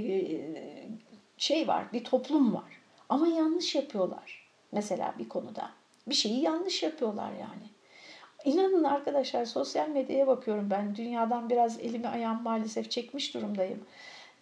şey 1.38 1.68
var, 1.68 1.92
bir 1.92 2.04
toplum 2.04 2.54
var. 2.54 2.80
Ama 3.08 3.28
yanlış 3.28 3.74
yapıyorlar 3.74 4.48
mesela 4.72 5.14
bir 5.18 5.28
konuda. 5.28 5.70
Bir 6.08 6.14
şeyi 6.14 6.40
yanlış 6.40 6.82
yapıyorlar 6.82 7.30
yani. 7.32 7.70
İnanın 8.44 8.84
arkadaşlar 8.84 9.44
sosyal 9.44 9.88
medyaya 9.88 10.26
bakıyorum 10.26 10.70
ben. 10.70 10.96
Dünyadan 10.96 11.50
biraz 11.50 11.80
elimi 11.80 12.08
ayağım 12.08 12.42
maalesef 12.42 12.90
çekmiş 12.90 13.34
durumdayım. 13.34 13.84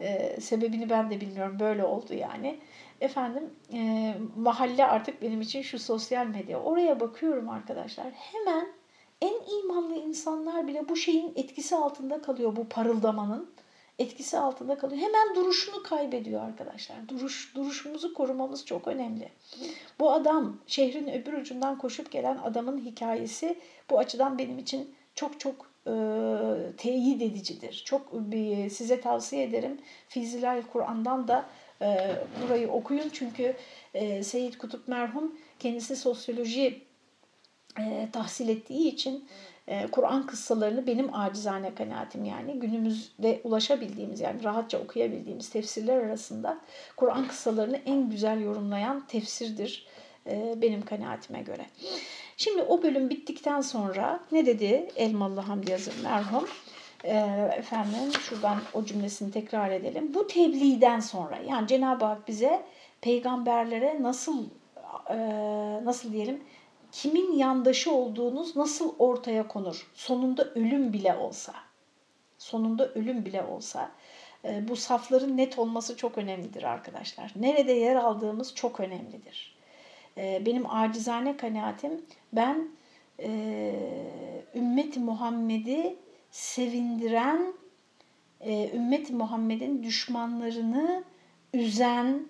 Ee, 0.01 0.41
sebebini 0.41 0.91
ben 0.91 1.11
de 1.11 1.21
bilmiyorum. 1.21 1.57
Böyle 1.61 1.85
oldu 1.85 2.15
yani. 2.15 2.59
Efendim 3.01 3.51
e, 3.73 4.15
mahalle 4.37 4.85
artık 4.85 5.23
benim 5.23 5.41
için 5.41 5.63
şu 5.63 5.79
sosyal 5.79 6.27
medya. 6.27 6.61
Oraya 6.61 7.01
bakıyorum 7.01 7.49
arkadaşlar. 7.49 8.07
Hemen 8.13 8.69
en 9.21 9.59
imanlı 9.59 9.95
insanlar 9.95 10.67
bile 10.67 10.89
bu 10.89 10.97
şeyin 10.97 11.33
etkisi 11.37 11.77
altında 11.77 12.23
kalıyor 12.23 12.57
bu 12.57 12.69
parıldamanın 12.69 13.54
etkisi 13.99 14.39
altında 14.39 14.79
kalıyor. 14.79 15.03
Hemen 15.03 15.35
duruşunu 15.35 15.83
kaybediyor 15.83 16.43
arkadaşlar. 16.43 17.09
Duruş, 17.09 17.55
duruşumuzu 17.55 18.15
korumamız 18.15 18.67
çok 18.67 18.89
önemli. 18.89 19.29
Bu 20.01 20.13
adam 20.13 20.59
şehrin 20.67 21.09
öbür 21.09 21.33
ucundan 21.33 21.79
koşup 21.79 22.11
gelen 22.11 22.37
adamın 22.37 22.79
hikayesi 22.79 23.59
bu 23.91 23.99
açıdan 23.99 24.39
benim 24.39 24.59
için 24.59 24.95
çok 25.15 25.41
çok 25.41 25.71
e, 25.87 25.93
teyit 26.77 27.23
edicidir. 27.23 27.83
Çok 27.87 28.13
e, 28.33 28.71
size 28.71 29.01
tavsiye 29.01 29.43
ederim. 29.43 29.81
Fizilal 30.09 30.63
Kur'an'dan 30.73 31.29
da 31.29 31.47
e, 31.83 32.17
burayı 32.43 32.71
okuyun 32.71 33.09
çünkü 33.13 33.57
e, 33.95 34.23
Seyyid 34.23 34.55
Kutup 34.55 34.89
merhum 34.89 35.39
kendisi 35.59 35.97
sosyoloji 35.97 36.83
e, 37.81 38.09
tahsil 38.13 38.49
ettiği 38.49 38.89
için 38.89 39.29
e, 39.69 39.87
Kur'an 39.87 40.27
kıssalarını 40.27 40.87
benim 40.87 41.15
acizane 41.15 41.75
kanaatim 41.75 42.25
yani 42.25 42.61
günümüzde 42.61 43.41
ulaşabildiğimiz 43.45 44.21
yani 44.21 44.45
rahatça 44.45 44.79
okuyabildiğimiz 44.79 45.49
tefsirler 45.49 45.97
arasında 45.97 46.59
Kur'an 46.97 47.29
kıssalarını 47.29 47.81
en 47.87 48.11
güzel 48.11 48.41
yorumlayan 48.41 49.07
tefsirdir 49.07 49.87
e, 50.27 50.55
benim 50.63 50.85
kanaatime 50.85 51.43
göre. 51.43 51.67
Şimdi 52.37 52.63
o 52.63 52.83
bölüm 52.83 53.11
bittikten 53.11 53.61
sonra 53.61 54.21
ne 54.33 54.47
dedi 54.47 54.89
Elmalı 54.97 55.41
Hamdi 55.41 55.71
Yazır 55.71 55.95
merhum? 56.03 56.49
E, 57.05 57.17
efendim 57.57 58.13
şuradan 58.21 58.59
o 58.75 58.85
cümlesini 58.85 59.31
tekrar 59.33 59.71
edelim. 59.71 60.15
Bu 60.15 60.27
tebliğden 60.27 61.01
sonra 61.01 61.39
yani 61.49 61.69
Cenab-ı 61.69 62.05
Hak 62.05 62.29
bize 62.29 62.63
peygamberlere 63.01 64.03
nasıl 64.03 64.45
nasıl 65.85 66.13
diyelim 66.13 66.41
kimin 66.95 67.33
yandaşı 67.33 67.93
olduğunuz 67.93 68.57
nasıl 68.57 68.95
ortaya 68.99 69.49
konur? 69.49 69.91
Sonunda 69.95 70.45
ölüm 70.45 70.93
bile 70.93 71.15
olsa. 71.15 71.55
Sonunda 72.39 72.89
ölüm 72.89 73.25
bile 73.25 73.43
olsa. 73.43 73.91
E, 74.45 74.69
bu 74.69 74.77
safların 74.77 75.37
net 75.37 75.59
olması 75.59 75.97
çok 75.97 76.19
önemlidir 76.19 76.63
arkadaşlar. 76.63 77.33
Nerede 77.37 77.73
yer 77.73 77.97
aldığımız 77.97 78.55
çok 78.55 78.81
önemlidir. 78.81 79.55
e, 80.19 80.43
benim 80.47 80.71
acizane 80.71 81.37
kanaatim 81.37 82.05
ben 82.33 82.69
e, 83.21 83.75
ümmeti 84.55 85.01
Muhammed'i 85.01 85.97
sevindiren, 86.31 87.55
ümmeti 88.75 89.13
Muhammed'in 89.13 89.83
düşmanlarını 89.83 91.05
üzen 91.55 92.27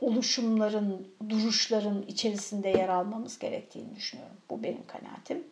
oluşumların, 0.00 1.08
duruşların 1.28 2.02
içerisinde 2.08 2.68
yer 2.68 2.88
almamız 2.88 3.38
gerektiğini 3.38 3.96
düşünüyorum. 3.96 4.36
Bu 4.50 4.62
benim 4.62 4.86
kanaatim. 4.86 5.44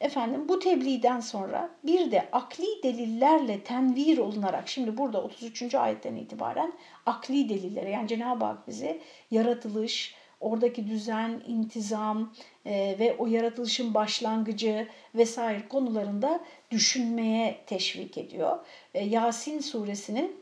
Efendim 0.00 0.48
bu 0.48 0.58
tebliğden 0.58 1.20
sonra 1.20 1.70
bir 1.84 2.10
de 2.10 2.28
akli 2.32 2.82
delillerle 2.82 3.60
tenvir 3.60 4.18
olunarak 4.18 4.68
şimdi 4.68 4.96
burada 4.96 5.22
33. 5.22 5.74
ayetten 5.74 6.16
itibaren 6.16 6.72
akli 7.06 7.48
delillere 7.48 7.90
yani 7.90 8.08
Cenab-ı 8.08 8.44
Hak 8.44 8.68
bizi 8.68 9.00
yaratılış, 9.30 10.14
oradaki 10.40 10.86
düzen, 10.86 11.42
intizam 11.46 12.32
e, 12.66 12.96
ve 12.98 13.16
o 13.18 13.26
yaratılışın 13.26 13.94
başlangıcı 13.94 14.88
vesaire 15.14 15.68
konularında 15.68 16.40
düşünmeye 16.70 17.60
teşvik 17.66 18.18
ediyor. 18.18 18.58
E, 18.94 19.04
Yasin 19.04 19.60
suresinin 19.60 20.41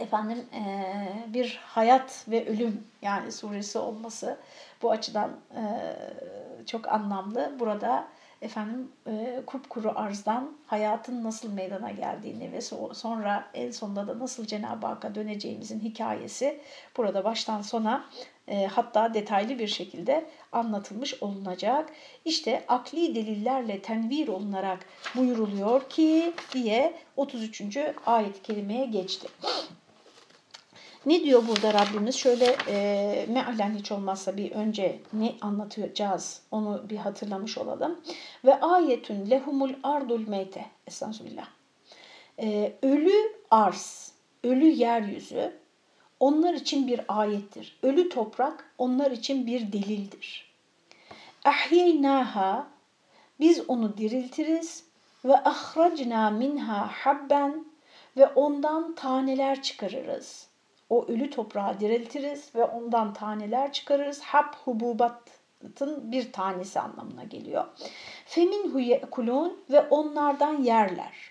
efendim 0.00 0.38
e, 0.54 0.62
bir 1.34 1.60
hayat 1.62 2.24
ve 2.28 2.48
ölüm 2.48 2.84
yani 3.02 3.32
suresi 3.32 3.78
olması 3.78 4.38
bu 4.82 4.90
açıdan 4.90 5.30
e, 5.56 5.62
çok 6.66 6.88
anlamlı. 6.88 7.52
Burada 7.58 8.08
efendim 8.42 8.92
e, 9.06 9.42
kupkuru 9.46 9.92
arzdan 9.94 10.56
hayatın 10.66 11.24
nasıl 11.24 11.52
meydana 11.52 11.90
geldiğini 11.90 12.52
ve 12.52 12.60
so 12.60 12.94
sonra 12.94 13.50
en 13.54 13.70
sonunda 13.70 14.06
da 14.06 14.18
nasıl 14.18 14.46
Cenab-ı 14.46 14.86
Hakk'a 14.86 15.14
döneceğimizin 15.14 15.80
hikayesi 15.80 16.60
burada 16.96 17.24
baştan 17.24 17.62
sona 17.62 18.04
e, 18.48 18.66
hatta 18.66 19.14
detaylı 19.14 19.58
bir 19.58 19.68
şekilde 19.68 20.26
anlatılmış 20.52 21.22
olunacak. 21.22 21.92
İşte 22.24 22.64
akli 22.68 23.14
delillerle 23.14 23.82
tenvir 23.82 24.28
olunarak 24.28 24.78
buyuruluyor 25.16 25.88
ki 25.88 26.32
diye 26.52 26.94
33. 27.16 27.62
ayet-i 28.06 28.42
kerimeye 28.42 28.86
geçti. 28.86 29.28
Ne 31.06 31.24
diyor 31.24 31.42
burada 31.48 31.74
Rabbimiz? 31.74 32.14
Şöyle 32.14 32.56
e, 32.68 33.26
mealen 33.28 33.74
hiç 33.74 33.92
olmazsa 33.92 34.36
bir 34.36 34.52
önce 34.52 35.00
ne 35.12 35.34
anlatacağız 35.40 36.42
onu 36.50 36.82
bir 36.90 36.96
hatırlamış 36.96 37.58
olalım. 37.58 38.00
Ve 38.44 38.60
ayetün 38.60 39.30
lehumul 39.30 39.72
ardul 39.82 40.28
meyte. 40.28 40.66
Estağfirullah. 40.86 41.48
E, 42.38 42.72
ölü 42.82 43.32
arz, 43.50 44.12
ölü 44.44 44.66
yeryüzü 44.66 45.52
onlar 46.20 46.54
için 46.54 46.86
bir 46.86 47.00
ayettir. 47.08 47.78
Ölü 47.82 48.08
toprak 48.08 48.72
onlar 48.78 49.10
için 49.10 49.46
bir 49.46 49.72
delildir. 49.72 50.50
Ahyeynaha 51.44 52.66
biz 53.40 53.68
onu 53.68 53.96
diriltiriz 53.96 54.84
ve 55.24 55.36
ahracna 55.36 56.30
minha 56.30 56.86
habben 56.86 57.64
ve 58.16 58.26
ondan 58.26 58.94
taneler 58.94 59.62
çıkarırız 59.62 60.49
o 60.90 61.06
ölü 61.06 61.30
toprağı 61.30 61.80
diriltiriz 61.80 62.54
ve 62.54 62.64
ondan 62.64 63.12
taneler 63.12 63.72
çıkarırız. 63.72 64.20
Hab 64.20 64.54
hububatın 64.64 66.12
bir 66.12 66.32
tanesi 66.32 66.80
anlamına 66.80 67.24
geliyor. 67.24 67.64
Femin 68.26 69.00
kulun 69.10 69.60
ve 69.70 69.80
onlardan 69.80 70.62
yerler. 70.62 71.30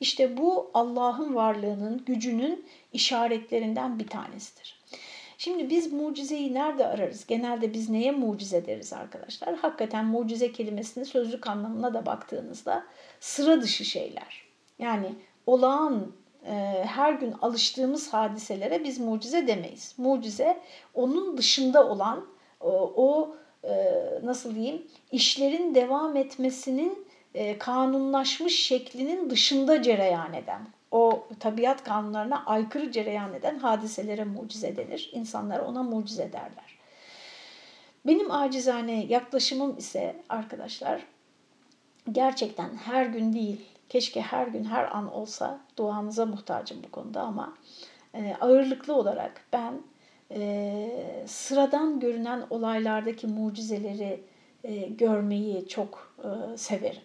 İşte 0.00 0.36
bu 0.36 0.70
Allah'ın 0.74 1.34
varlığının, 1.34 2.04
gücünün 2.04 2.66
işaretlerinden 2.92 3.98
bir 3.98 4.06
tanesidir. 4.06 4.84
Şimdi 5.38 5.70
biz 5.70 5.92
mucizeyi 5.92 6.54
nerede 6.54 6.86
ararız? 6.86 7.26
Genelde 7.26 7.74
biz 7.74 7.90
neye 7.90 8.10
mucize 8.10 8.66
deriz 8.66 8.92
arkadaşlar? 8.92 9.54
Hakikaten 9.56 10.04
mucize 10.04 10.52
kelimesinin 10.52 11.04
sözlük 11.04 11.46
anlamına 11.46 11.94
da 11.94 12.06
baktığınızda 12.06 12.84
sıra 13.20 13.62
dışı 13.62 13.84
şeyler. 13.84 14.44
Yani 14.78 15.14
olağan 15.46 16.12
her 16.84 17.12
gün 17.12 17.34
alıştığımız 17.42 18.12
hadiselere 18.12 18.84
biz 18.84 19.00
mucize 19.00 19.46
demeyiz. 19.46 19.94
Mucize 19.98 20.60
onun 20.94 21.38
dışında 21.38 21.88
olan 21.88 22.26
o, 22.60 22.92
o 22.96 23.36
e, 23.64 24.00
nasıl 24.22 24.54
diyeyim 24.54 24.82
işlerin 25.12 25.74
devam 25.74 26.16
etmesinin 26.16 27.06
e, 27.34 27.58
kanunlaşmış 27.58 28.66
şeklinin 28.66 29.30
dışında 29.30 29.82
cereyan 29.82 30.34
eden, 30.34 30.66
o 30.90 31.26
tabiat 31.40 31.84
kanunlarına 31.84 32.44
aykırı 32.46 32.92
cereyan 32.92 33.34
eden 33.34 33.58
hadiselere 33.58 34.24
mucize 34.24 34.76
denir. 34.76 35.10
İnsanlar 35.12 35.60
ona 35.60 35.82
mucize 35.82 36.32
derler. 36.32 36.78
Benim 38.06 38.30
acizane 38.30 39.04
yaklaşımım 39.04 39.78
ise 39.78 40.16
arkadaşlar 40.28 41.02
gerçekten 42.12 42.76
her 42.76 43.06
gün 43.06 43.32
değil, 43.32 43.60
Keşke 43.88 44.20
her 44.20 44.46
gün 44.46 44.64
her 44.64 44.96
an 44.96 45.12
olsa 45.12 45.60
duanıza 45.76 46.26
muhtacım 46.26 46.82
bu 46.86 46.90
konuda 46.90 47.22
ama 47.22 47.54
e, 48.14 48.36
ağırlıklı 48.40 48.94
olarak 48.94 49.44
ben 49.52 49.82
e, 50.30 51.24
sıradan 51.26 52.00
görünen 52.00 52.46
olaylardaki 52.50 53.26
mucizeleri 53.26 54.20
e, 54.64 54.76
görmeyi 54.76 55.68
çok 55.68 56.14
e, 56.18 56.56
severim. 56.56 57.02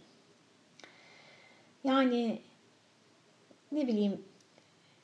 Yani 1.84 2.42
ne 3.72 3.88
bileyim 3.88 4.24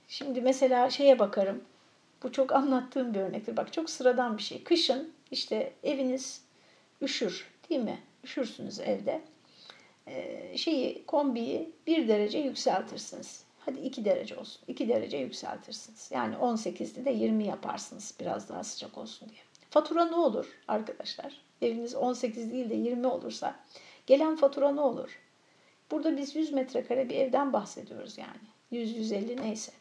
şimdi 0.08 0.42
mesela 0.42 0.90
şeye 0.90 1.20
bakarım. 1.20 1.64
Bu 2.24 2.32
çok 2.32 2.52
anlattığım 2.52 3.14
bir 3.14 3.20
örnektir. 3.20 3.58
Bak 3.58 3.74
çok 3.74 3.90
sıradan 3.90 4.38
bir 4.38 4.44
şey. 4.44 4.64
Kışın 4.64 5.14
işte 5.32 5.74
eviniz 5.84 6.42
üşür 7.02 7.52
değil 7.70 7.82
mi? 7.82 8.00
Üşürsünüz 8.24 8.80
evde. 8.80 9.22
E, 10.08 10.58
şeyi 10.58 11.06
kombiyi 11.06 11.72
bir 11.88 12.08
derece 12.08 12.38
yükseltirsiniz. 12.38 13.44
Hadi 13.60 13.80
2 13.80 14.06
derece 14.06 14.38
olsun. 14.38 14.62
2 14.68 14.90
derece 14.90 15.18
yükseltirsiniz. 15.18 16.10
Yani 16.14 16.36
18'de 16.36 17.06
de 17.06 17.12
20 17.12 17.46
yaparsınız 17.46 18.14
biraz 18.20 18.50
daha 18.50 18.64
sıcak 18.64 18.98
olsun 18.98 19.30
diye. 19.30 19.42
Fatura 19.70 20.06
ne 20.06 20.16
olur 20.16 20.46
arkadaşlar? 20.68 21.42
Eviniz 21.62 21.96
18 21.96 22.52
değil 22.52 22.70
de 22.70 22.76
20 22.76 23.08
olursa 23.08 23.56
gelen 24.08 24.36
fatura 24.36 24.72
ne 24.72 24.82
olur? 24.82 25.20
Burada 25.92 26.18
biz 26.18 26.36
100 26.36 26.54
metrekare 26.54 27.10
bir 27.10 27.16
evden 27.16 27.54
bahsediyoruz 27.54 28.18
yani. 28.18 28.48
100-150 28.72 29.42
neyse. 29.42 29.72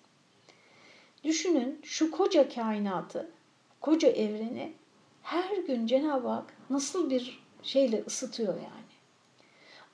Düşünün 1.24 1.80
şu 1.82 2.10
koca 2.10 2.48
kainatı, 2.48 3.30
koca 3.80 4.08
evreni 4.08 4.72
her 5.22 5.56
gün 5.56 5.87
Cenab-ı 5.87 6.28
Hak 6.28 6.54
nasıl 6.70 7.10
bir 7.10 7.42
şeyle 7.62 8.04
ısıtıyor 8.06 8.54
yani. 8.54 8.84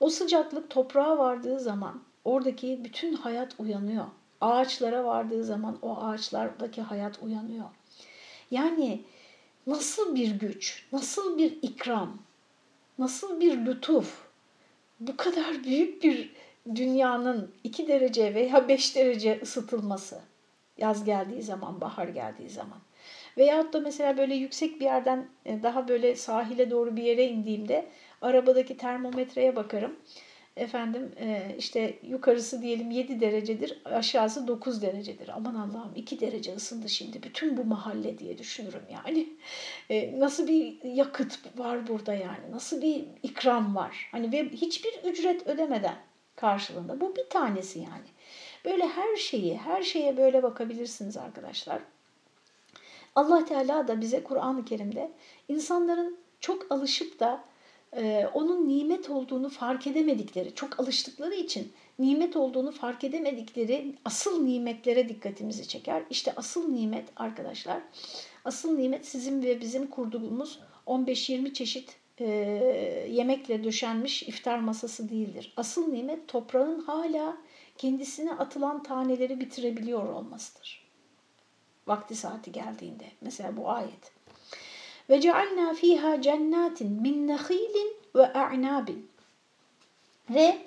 O 0.01 0.09
sıcaklık 0.09 0.69
toprağa 0.69 1.17
vardığı 1.17 1.59
zaman 1.59 2.01
oradaki 2.25 2.83
bütün 2.83 3.13
hayat 3.13 3.55
uyanıyor. 3.59 4.05
Ağaçlara 4.41 5.03
vardığı 5.03 5.43
zaman 5.43 5.77
o 5.81 5.97
ağaçlardaki 5.97 6.81
hayat 6.81 7.19
uyanıyor. 7.23 7.69
Yani 8.51 9.01
nasıl 9.67 10.15
bir 10.15 10.31
güç, 10.31 10.85
nasıl 10.91 11.37
bir 11.37 11.57
ikram, 11.61 12.17
nasıl 12.99 13.39
bir 13.39 13.65
lütuf, 13.65 14.27
bu 14.99 15.17
kadar 15.17 15.63
büyük 15.63 16.03
bir 16.03 16.33
dünyanın 16.75 17.51
2 17.63 17.87
derece 17.87 18.35
veya 18.35 18.67
5 18.67 18.95
derece 18.95 19.39
ısıtılması 19.43 20.21
yaz 20.77 21.03
geldiği 21.03 21.41
zaman, 21.41 21.81
bahar 21.81 22.07
geldiği 22.07 22.49
zaman. 22.49 22.79
Veyahut 23.37 23.73
da 23.73 23.79
mesela 23.79 24.17
böyle 24.17 24.35
yüksek 24.35 24.79
bir 24.79 24.85
yerden 24.85 25.27
e, 25.45 25.63
daha 25.63 25.87
böyle 25.87 26.15
sahile 26.15 26.71
doğru 26.71 26.95
bir 26.95 27.03
yere 27.03 27.27
indiğimde 27.27 27.87
arabadaki 28.21 28.77
termometreye 28.77 29.55
bakarım. 29.55 29.95
Efendim 30.57 31.11
e, 31.19 31.55
işte 31.57 31.99
yukarısı 32.03 32.61
diyelim 32.61 32.91
7 32.91 33.19
derecedir, 33.19 33.81
aşağısı 33.85 34.47
9 34.47 34.81
derecedir. 34.81 35.29
Aman 35.29 35.55
Allah'ım 35.55 35.91
2 35.95 36.19
derece 36.19 36.55
ısındı 36.55 36.89
şimdi 36.89 37.23
bütün 37.23 37.57
bu 37.57 37.63
mahalle 37.63 38.17
diye 38.17 38.37
düşünürüm 38.37 38.83
yani. 38.93 39.29
E, 39.89 40.19
nasıl 40.19 40.47
bir 40.47 40.83
yakıt 40.83 41.59
var 41.59 41.87
burada 41.87 42.13
yani, 42.13 42.51
nasıl 42.51 42.81
bir 42.81 43.05
ikram 43.23 43.75
var. 43.75 44.09
Hani 44.11 44.31
ve 44.31 44.49
hiçbir 44.49 44.93
ücret 45.03 45.47
ödemeden 45.47 45.95
karşılığında. 46.35 47.01
Bu 47.01 47.15
bir 47.15 47.29
tanesi 47.29 47.79
yani. 47.79 48.07
Böyle 48.65 48.87
her 48.87 49.15
şeyi, 49.15 49.57
her 49.57 49.81
şeye 49.81 50.17
böyle 50.17 50.43
bakabilirsiniz 50.43 51.17
arkadaşlar. 51.17 51.81
Allah 53.15 53.45
Teala 53.45 53.87
da 53.87 54.01
bize 54.01 54.23
Kur'an-ı 54.23 54.65
Kerim'de 54.65 55.11
insanların 55.47 56.17
çok 56.39 56.71
alışıp 56.71 57.19
da 57.19 57.43
e, 57.95 58.29
onun 58.33 58.67
nimet 58.67 59.09
olduğunu 59.09 59.49
fark 59.49 59.87
edemedikleri, 59.87 60.55
çok 60.55 60.79
alıştıkları 60.79 61.35
için 61.35 61.73
nimet 61.99 62.35
olduğunu 62.35 62.71
fark 62.71 63.03
edemedikleri 63.03 63.95
asıl 64.05 64.43
nimetlere 64.43 65.09
dikkatimizi 65.09 65.67
çeker. 65.67 66.03
İşte 66.09 66.33
asıl 66.35 66.69
nimet 66.69 67.09
arkadaşlar, 67.15 67.81
asıl 68.45 68.77
nimet 68.77 69.05
sizin 69.05 69.43
ve 69.43 69.61
bizim 69.61 69.87
kurduğumuz 69.87 70.59
15-20 70.87 71.53
çeşit 71.53 71.95
e, 72.19 72.25
yemekle 73.09 73.63
döşenmiş 73.63 74.23
iftar 74.23 74.59
masası 74.59 75.09
değildir. 75.09 75.53
Asıl 75.57 75.87
nimet 75.87 76.27
toprağın 76.27 76.79
hala 76.79 77.37
kendisine 77.77 78.31
atılan 78.31 78.83
taneleri 78.83 79.39
bitirebiliyor 79.39 80.09
olmasıdır 80.09 80.91
vakti 81.87 82.15
saati 82.15 82.51
geldiğinde. 82.51 83.05
Mesela 83.21 83.57
bu 83.57 83.69
ayet. 83.69 84.20
Ve 85.11 85.21
cealna 85.21 85.73
fiha 85.73 86.21
cennatin 86.21 87.01
min 87.01 87.27
nehilin 87.27 87.93
ve 88.15 88.33
a'nabin. 88.33 89.09
Ve 90.29 90.57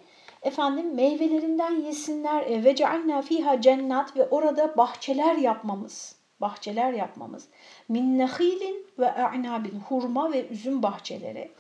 efendim 0.42 0.94
meyvelerinden 0.94 1.80
yesinler. 1.80 2.42
E, 2.42 2.64
ve 2.64 2.76
cealna 2.76 3.22
fiha 3.22 3.60
cennat 3.60 4.16
ve 4.16 4.28
orada 4.28 4.76
bahçeler 4.76 5.36
yapmamız 5.36 6.16
bahçeler 6.40 6.92
yapmamız. 6.92 7.48
Min 7.88 8.18
nehilin 8.18 8.86
ve 8.98 9.12
a'nabin 9.12 9.80
hurma 9.88 10.32
ve 10.32 10.48
üzüm 10.48 10.82
bahçeleri. 10.82 11.50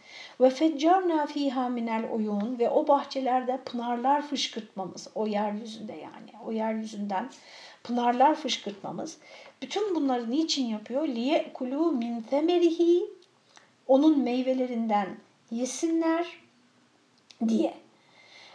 Ve 0.40 0.50
feccarna 0.50 1.26
fiha 1.26 1.68
minel 1.68 2.08
uyun 2.12 2.58
ve 2.58 2.70
o 2.70 2.88
bahçelerde 2.88 3.60
pınarlar 3.64 4.22
fışkırtmamız 4.22 5.08
o 5.14 5.26
yeryüzünde 5.26 5.92
yani 5.92 6.44
o 6.46 6.52
yeryüzünden 6.52 7.30
pınarlar 7.84 8.34
fışkırtmamız 8.34 9.18
bütün 9.64 9.94
bunları 9.94 10.30
niçin 10.30 10.66
yapıyor? 10.66 11.08
Liye 11.08 11.50
kulu 11.54 11.92
min 11.92 12.20
temerihi 12.20 13.04
onun 13.86 14.18
meyvelerinden 14.18 15.16
yesinler 15.50 16.26
diye. 17.48 17.74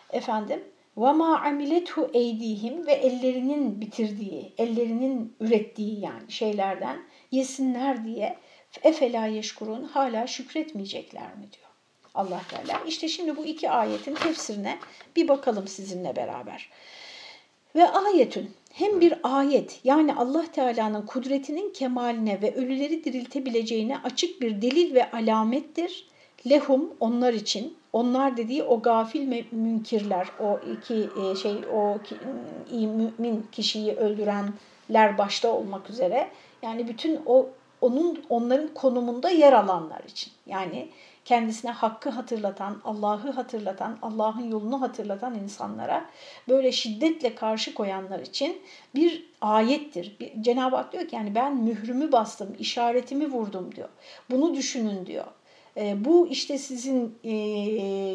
Efendim 0.09 0.63
ve 0.97 1.11
ma 1.11 1.39
amilethu 1.39 2.09
eydihim 2.13 2.85
ve 2.87 2.93
ellerinin 2.93 3.81
bitirdiği, 3.81 4.53
ellerinin 4.57 5.35
ürettiği 5.39 5.99
yani 5.99 6.31
şeylerden 6.31 6.97
yesinler 7.31 8.05
diye 8.05 8.37
efela 8.83 9.25
yeşkurun 9.25 9.83
hala 9.83 10.27
şükretmeyecekler 10.27 11.35
mi 11.35 11.47
diyor 11.51 11.69
Allah 12.15 12.41
Teala. 12.49 12.83
İşte 12.87 13.07
şimdi 13.07 13.37
bu 13.37 13.45
iki 13.45 13.69
ayetin 13.69 14.15
tefsirine 14.15 14.79
bir 15.15 15.27
bakalım 15.27 15.67
sizinle 15.67 16.15
beraber. 16.15 16.69
Ve 17.75 17.89
ayetün 17.89 18.51
hem 18.73 19.01
bir 19.01 19.13
ayet 19.23 19.79
yani 19.83 20.15
Allah 20.15 20.45
Teala'nın 20.51 21.05
kudretinin 21.05 21.73
kemaline 21.73 22.41
ve 22.41 22.55
ölüleri 22.55 23.03
diriltebileceğine 23.03 23.97
açık 23.97 24.41
bir 24.41 24.61
delil 24.61 24.95
ve 24.95 25.11
alamettir. 25.11 26.09
Lehum 26.49 26.93
onlar 26.99 27.33
için 27.33 27.77
onlar 27.93 28.37
dediği 28.37 28.63
o 28.63 28.81
gafil 28.81 29.43
münkirler, 29.51 30.27
o 30.39 30.59
iki 30.73 30.95
e, 30.95 31.35
şey 31.35 31.55
o 31.73 31.97
iyi 32.71 32.87
mümin 32.87 33.45
kişiyi 33.51 33.93
öldürenler 33.93 35.17
başta 35.17 35.53
olmak 35.53 35.89
üzere 35.89 36.29
yani 36.61 36.87
bütün 36.87 37.19
o 37.25 37.49
onun 37.81 38.23
onların 38.29 38.73
konumunda 38.73 39.29
yer 39.29 39.53
alanlar 39.53 40.03
için. 40.03 40.33
Yani 40.45 40.89
kendisine 41.29 41.71
hakkı 41.71 42.09
hatırlatan, 42.09 42.81
Allah'ı 42.83 43.31
hatırlatan, 43.31 43.97
Allah'ın 44.01 44.51
yolunu 44.51 44.81
hatırlatan 44.81 45.35
insanlara 45.35 46.05
böyle 46.47 46.71
şiddetle 46.71 47.35
karşı 47.35 47.73
koyanlar 47.73 48.19
için 48.19 48.61
bir 48.95 49.29
ayettir. 49.41 50.17
Cenab-ı 50.41 50.75
Hak 50.75 50.93
diyor 50.93 51.07
ki 51.07 51.15
yani 51.15 51.35
ben 51.35 51.57
mührümü 51.57 52.11
bastım, 52.11 52.55
işaretimi 52.59 53.31
vurdum 53.31 53.75
diyor. 53.75 53.89
Bunu 54.31 54.55
düşünün 54.55 55.05
diyor. 55.05 55.25
E, 55.77 56.05
bu 56.05 56.27
işte 56.27 56.57
sizin 56.57 57.17
e, 57.23 57.35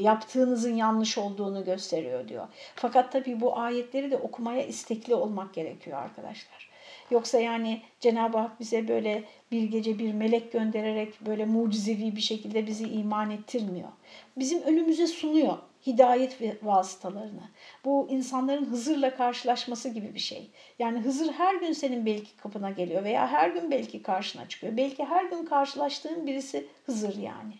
yaptığınızın 0.02 0.74
yanlış 0.74 1.18
olduğunu 1.18 1.64
gösteriyor 1.64 2.28
diyor. 2.28 2.48
Fakat 2.76 3.12
tabii 3.12 3.40
bu 3.40 3.58
ayetleri 3.58 4.10
de 4.10 4.16
okumaya 4.16 4.66
istekli 4.66 5.14
olmak 5.14 5.54
gerekiyor 5.54 5.98
arkadaşlar. 5.98 6.70
Yoksa 7.10 7.40
yani 7.40 7.82
Cenab-ı 8.00 8.38
Hak 8.38 8.60
bize 8.60 8.88
böyle 8.88 9.24
bir 9.54 9.62
gece 9.62 9.98
bir 9.98 10.12
melek 10.12 10.52
göndererek 10.52 11.26
böyle 11.26 11.44
mucizevi 11.44 12.16
bir 12.16 12.20
şekilde 12.20 12.66
bizi 12.66 12.88
iman 12.88 13.30
ettirmiyor. 13.30 13.88
Bizim 14.36 14.62
önümüze 14.62 15.06
sunuyor 15.06 15.58
hidayet 15.86 16.38
vasıtalarını. 16.62 17.42
Bu 17.84 18.08
insanların 18.10 18.64
Hızır'la 18.64 19.16
karşılaşması 19.16 19.88
gibi 19.88 20.14
bir 20.14 20.20
şey. 20.20 20.50
Yani 20.78 21.00
Hızır 21.00 21.32
her 21.32 21.54
gün 21.54 21.72
senin 21.72 22.06
belki 22.06 22.36
kapına 22.36 22.70
geliyor 22.70 23.04
veya 23.04 23.28
her 23.28 23.50
gün 23.50 23.70
belki 23.70 24.02
karşına 24.02 24.48
çıkıyor. 24.48 24.76
Belki 24.76 25.04
her 25.04 25.24
gün 25.24 25.44
karşılaştığın 25.44 26.26
birisi 26.26 26.66
Hızır 26.86 27.16
yani. 27.16 27.54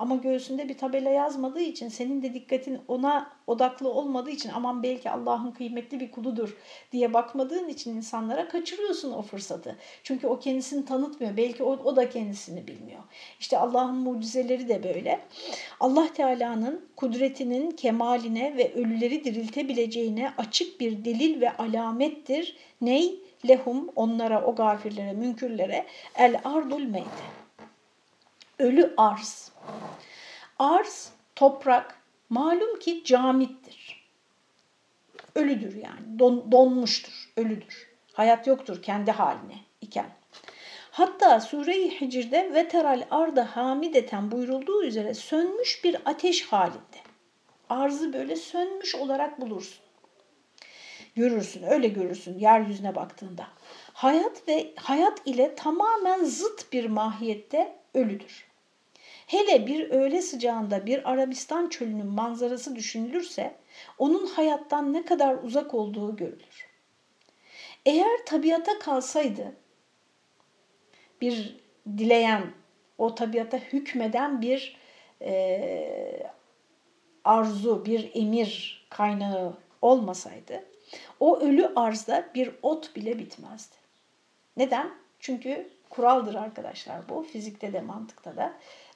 Ama 0.00 0.16
göğsünde 0.16 0.68
bir 0.68 0.78
tabela 0.78 1.10
yazmadığı 1.10 1.60
için 1.60 1.88
senin 1.88 2.22
de 2.22 2.34
dikkatin 2.34 2.78
ona 2.88 3.30
odaklı 3.46 3.88
olmadığı 3.88 4.30
için 4.30 4.50
aman 4.54 4.82
belki 4.82 5.10
Allah'ın 5.10 5.50
kıymetli 5.50 6.00
bir 6.00 6.10
kuludur 6.10 6.56
diye 6.92 7.14
bakmadığın 7.14 7.68
için 7.68 7.96
insanlara 7.96 8.48
kaçırıyorsun 8.48 9.12
o 9.12 9.22
fırsatı. 9.22 9.76
Çünkü 10.02 10.26
o 10.26 10.38
kendisini 10.38 10.84
tanıtmıyor. 10.84 11.36
Belki 11.36 11.62
o, 11.62 11.70
o 11.70 11.96
da 11.96 12.08
kendisini 12.10 12.66
bilmiyor. 12.66 13.00
İşte 13.40 13.58
Allah'ın 13.58 13.94
mucizeleri 13.94 14.68
de 14.68 14.84
böyle. 14.84 15.20
Allah 15.80 16.12
Teala'nın 16.12 16.84
kudretinin 16.96 17.70
kemaline 17.70 18.56
ve 18.56 18.74
ölüleri 18.74 19.24
diriltebileceğine 19.24 20.32
açık 20.38 20.80
bir 20.80 21.04
delil 21.04 21.40
ve 21.40 21.56
alamettir. 21.56 22.56
Ney? 22.80 23.20
Lehum 23.48 23.88
onlara 23.96 24.44
o 24.44 24.54
gafirlere, 24.54 25.12
münkürlere 25.12 25.86
el 26.14 26.40
ardul 26.44 26.82
meyte. 26.82 27.10
Ölü 28.58 28.94
arz. 28.96 29.49
Arz, 30.58 31.12
toprak 31.36 31.94
malum 32.28 32.78
ki 32.78 33.04
camittir. 33.04 34.06
Ölüdür 35.34 35.74
yani, 35.74 36.18
don, 36.18 36.52
donmuştur, 36.52 37.32
ölüdür. 37.36 37.90
Hayat 38.12 38.46
yoktur 38.46 38.82
kendi 38.82 39.10
haline 39.10 39.54
iken. 39.80 40.10
Hatta 40.90 41.40
Sure-i 41.40 42.00
Hicr'de 42.00 42.54
veteral 42.54 43.06
arda 43.10 43.56
hamideten 43.56 44.30
buyurulduğu 44.30 44.84
üzere 44.84 45.14
sönmüş 45.14 45.84
bir 45.84 45.96
ateş 46.04 46.46
halinde. 46.46 47.00
Arzı 47.68 48.12
böyle 48.12 48.36
sönmüş 48.36 48.94
olarak 48.94 49.40
bulursun. 49.40 49.80
Görürsün, 51.14 51.62
öyle 51.62 51.88
görürsün 51.88 52.38
yeryüzüne 52.38 52.94
baktığında. 52.94 53.46
Hayat 53.92 54.48
ve 54.48 54.72
hayat 54.76 55.26
ile 55.26 55.54
tamamen 55.54 56.24
zıt 56.24 56.72
bir 56.72 56.86
mahiyette 56.86 57.76
ölüdür. 57.94 58.49
Hele 59.30 59.66
bir 59.66 59.90
öğle 59.90 60.22
sıcağında 60.22 60.86
bir 60.86 61.10
Arabistan 61.10 61.68
çölünün 61.68 62.06
manzarası 62.06 62.76
düşünülürse 62.76 63.54
onun 63.98 64.26
hayattan 64.26 64.92
ne 64.92 65.04
kadar 65.04 65.34
uzak 65.34 65.74
olduğu 65.74 66.16
görülür. 66.16 66.68
Eğer 67.86 68.26
tabiata 68.26 68.78
kalsaydı 68.78 69.52
bir 71.20 71.56
dileyen, 71.98 72.52
o 72.98 73.14
tabiata 73.14 73.56
hükmeden 73.56 74.42
bir 74.42 74.76
e, 75.22 76.26
arzu, 77.24 77.86
bir 77.86 78.10
emir 78.14 78.86
kaynağı 78.90 79.54
olmasaydı 79.82 80.64
o 81.20 81.40
ölü 81.40 81.72
arzda 81.76 82.28
bir 82.34 82.50
ot 82.62 82.96
bile 82.96 83.18
bitmezdi. 83.18 83.76
Neden? 84.56 84.90
Çünkü 85.20 85.70
kuraldır 85.90 86.34
arkadaşlar 86.34 87.08
bu. 87.08 87.22
Fizikte 87.22 87.72
de 87.72 87.80
mantıkta 87.80 88.36
da. 88.36 88.52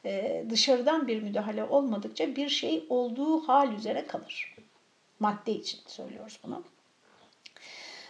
Ee, 0.06 0.44
dışarıdan 0.50 1.08
bir 1.08 1.22
müdahale 1.22 1.64
olmadıkça 1.64 2.36
bir 2.36 2.48
şey 2.48 2.86
olduğu 2.88 3.48
hal 3.48 3.72
üzere 3.72 4.06
kalır. 4.06 4.56
Madde 5.20 5.52
için 5.52 5.80
söylüyoruz 5.86 6.40
bunu. 6.44 6.62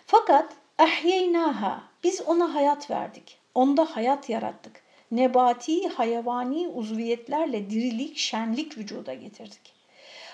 Fakat 0.07 0.53
ehyeynaha 0.79 1.83
biz 2.05 2.21
ona 2.21 2.55
hayat 2.55 2.91
verdik. 2.91 3.39
Onda 3.55 3.85
hayat 3.85 4.31
yarattık. 4.31 4.83
Nebati, 5.11 5.89
hayvani 5.89 6.69
uzviyetlerle 6.69 7.71
dirilik, 7.71 8.17
şenlik 8.17 8.79
vücuda 8.79 9.15
getirdik. 9.15 9.75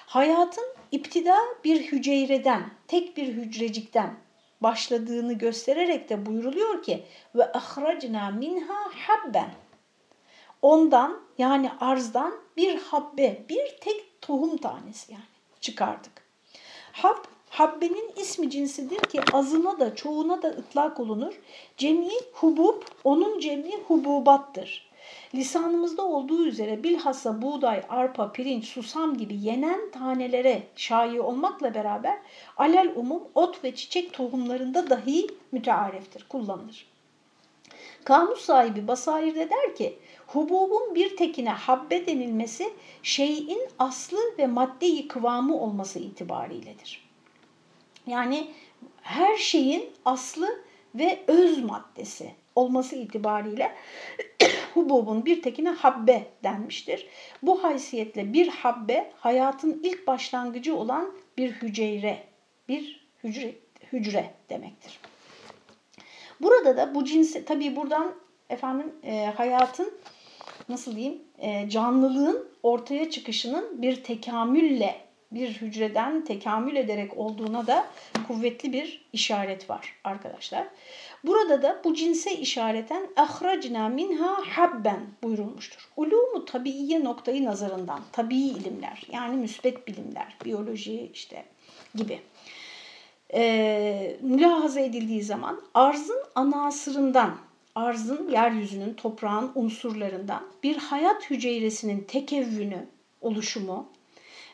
Hayatın 0.07 0.65
iptida 0.93 1.37
bir 1.65 1.93
hücreden, 1.93 2.71
tek 2.89 3.17
bir 3.17 3.27
hücrecikten 3.27 4.15
başladığını 4.61 5.33
göstererek 5.33 6.09
de 6.09 6.27
buyuruluyor 6.27 6.83
ki 6.83 7.05
ve 7.35 7.53
ahracna 7.53 8.31
minha 8.31 8.91
habben 9.07 9.51
ondan 10.63 11.21
yani 11.41 11.71
arzdan 11.81 12.35
bir 12.57 12.79
habbe, 12.79 13.45
bir 13.49 13.77
tek 13.81 14.23
tohum 14.23 14.57
tanesi 14.57 15.13
yani 15.13 15.25
çıkardık. 15.61 16.13
Hab, 16.93 17.17
habbenin 17.51 18.13
ismi 18.17 18.51
cinsidir 18.51 19.01
ki 19.01 19.21
azına 19.33 19.81
da 19.81 19.95
çoğuna 19.95 20.43
da 20.43 20.49
ıtlak 20.49 21.01
olunur. 21.01 21.35
Cemi 21.77 22.11
hubub, 22.33 22.83
onun 23.05 23.41
cemi 23.41 23.77
hububattır. 23.89 24.91
Lisanımızda 25.35 26.03
olduğu 26.03 26.47
üzere 26.47 26.83
bilhassa 26.83 27.43
buğday, 27.43 27.83
arpa, 27.89 28.33
pirinç, 28.33 28.69
susam 28.69 29.17
gibi 29.17 29.37
yenen 29.41 29.91
tanelere 29.91 30.63
şayi 30.77 31.21
olmakla 31.21 31.75
beraber 31.75 32.19
alel 32.57 32.93
umum 32.97 33.23
ot 33.35 33.65
ve 33.65 33.75
çiçek 33.75 34.13
tohumlarında 34.13 34.91
dahi 34.91 35.27
müteareftir, 35.53 36.27
kullanılır. 36.29 36.91
Kamus 38.05 38.41
sahibi 38.41 38.89
Basair'de 38.89 39.51
der 39.51 39.77
ki 39.77 39.99
hububun 40.33 40.95
bir 40.95 41.17
tekine 41.17 41.51
habbe 41.51 42.07
denilmesi 42.07 42.71
şeyin 43.03 43.69
aslı 43.79 44.19
ve 44.39 44.47
maddeyi 44.47 45.09
kıvamı 45.09 45.61
olması 45.61 45.99
itibariyledir. 45.99 47.11
Yani 48.07 48.51
her 49.03 49.37
şeyin 49.37 49.91
aslı 50.05 50.65
ve 50.95 51.19
öz 51.27 51.65
maddesi 51.65 52.31
olması 52.55 52.97
itibariyle 52.97 53.77
hububun 54.75 55.25
bir 55.25 55.43
tekine 55.43 55.71
habbe 55.71 56.27
denmiştir. 56.45 57.07
Bu 57.43 57.65
haysiyetle 57.65 58.33
bir 58.33 58.49
habbe 58.49 59.13
hayatın 59.17 59.81
ilk 59.83 60.07
başlangıcı 60.07 60.77
olan 60.77 61.13
bir 61.39 61.53
hücre, 61.53 62.23
bir 62.69 63.07
hücre, 63.25 63.55
hücre 63.93 64.31
demektir. 64.51 65.01
Burada 66.41 66.77
da 66.77 66.95
bu 66.95 67.05
cinsi 67.05 67.45
tabii 67.45 67.77
buradan 67.77 68.15
efendim 68.51 68.93
e, 69.03 69.27
hayatın 69.37 69.93
nasıl 70.71 70.97
diyeyim 70.97 71.19
e, 71.39 71.71
canlılığın 71.71 72.49
ortaya 72.63 73.11
çıkışının 73.11 73.83
bir 73.83 74.05
tekamülle 74.05 75.11
bir 75.33 75.49
hücreden 75.49 76.25
tekamül 76.25 76.77
ederek 76.77 77.19
olduğuna 77.19 77.67
da 77.67 77.87
kuvvetli 78.29 78.73
bir 78.73 79.09
işaret 79.13 79.71
var 79.71 79.95
arkadaşlar. 80.05 80.67
Burada 81.25 81.63
da 81.63 81.81
bu 81.85 81.95
cinse 81.95 82.33
işareten 82.33 83.09
ahracna 83.17 83.89
minha 83.89 84.37
habben 84.49 85.01
buyurulmuştur. 85.23 85.89
Ulumu 85.97 86.45
tabiiye 86.45 87.05
noktayı 87.05 87.45
nazarından, 87.45 88.01
tabii 88.13 88.39
ilimler 88.39 89.03
yani 89.13 89.37
müsbet 89.37 89.89
bilimler, 89.89 90.37
biyoloji 90.45 91.11
işte 91.15 91.45
gibi 91.95 92.21
e, 93.35 94.17
mülahaza 94.21 94.81
edildiği 94.81 95.23
zaman 95.23 95.61
arzın 95.75 96.23
anasırından, 96.35 97.37
arzın, 97.75 98.29
yeryüzünün, 98.31 98.95
toprağın 98.95 99.53
unsurlarından 99.55 100.43
bir 100.63 100.77
hayat 100.77 101.31
hücresinin 101.31 102.01
tekevvünü, 102.01 102.87
oluşumu 103.21 103.89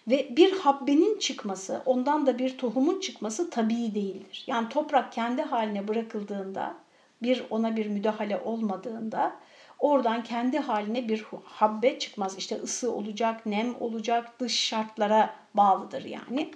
ve 0.08 0.36
bir 0.36 0.52
habbenin 0.52 1.18
çıkması, 1.18 1.82
ondan 1.86 2.26
da 2.26 2.38
bir 2.38 2.58
tohumun 2.58 3.00
çıkması 3.00 3.50
tabii 3.50 3.94
değildir. 3.94 4.44
Yani 4.46 4.68
toprak 4.68 5.12
kendi 5.12 5.42
haline 5.42 5.88
bırakıldığında, 5.88 6.74
bir 7.22 7.44
ona 7.50 7.76
bir 7.76 7.86
müdahale 7.86 8.40
olmadığında 8.40 9.36
oradan 9.78 10.24
kendi 10.24 10.58
haline 10.58 11.08
bir 11.08 11.24
habbe 11.44 11.98
çıkmaz. 11.98 12.38
İşte 12.38 12.56
ısı 12.62 12.92
olacak, 12.92 13.46
nem 13.46 13.74
olacak, 13.80 14.40
dış 14.40 14.60
şartlara 14.60 15.34
bağlıdır 15.54 16.04
yani. 16.04 16.50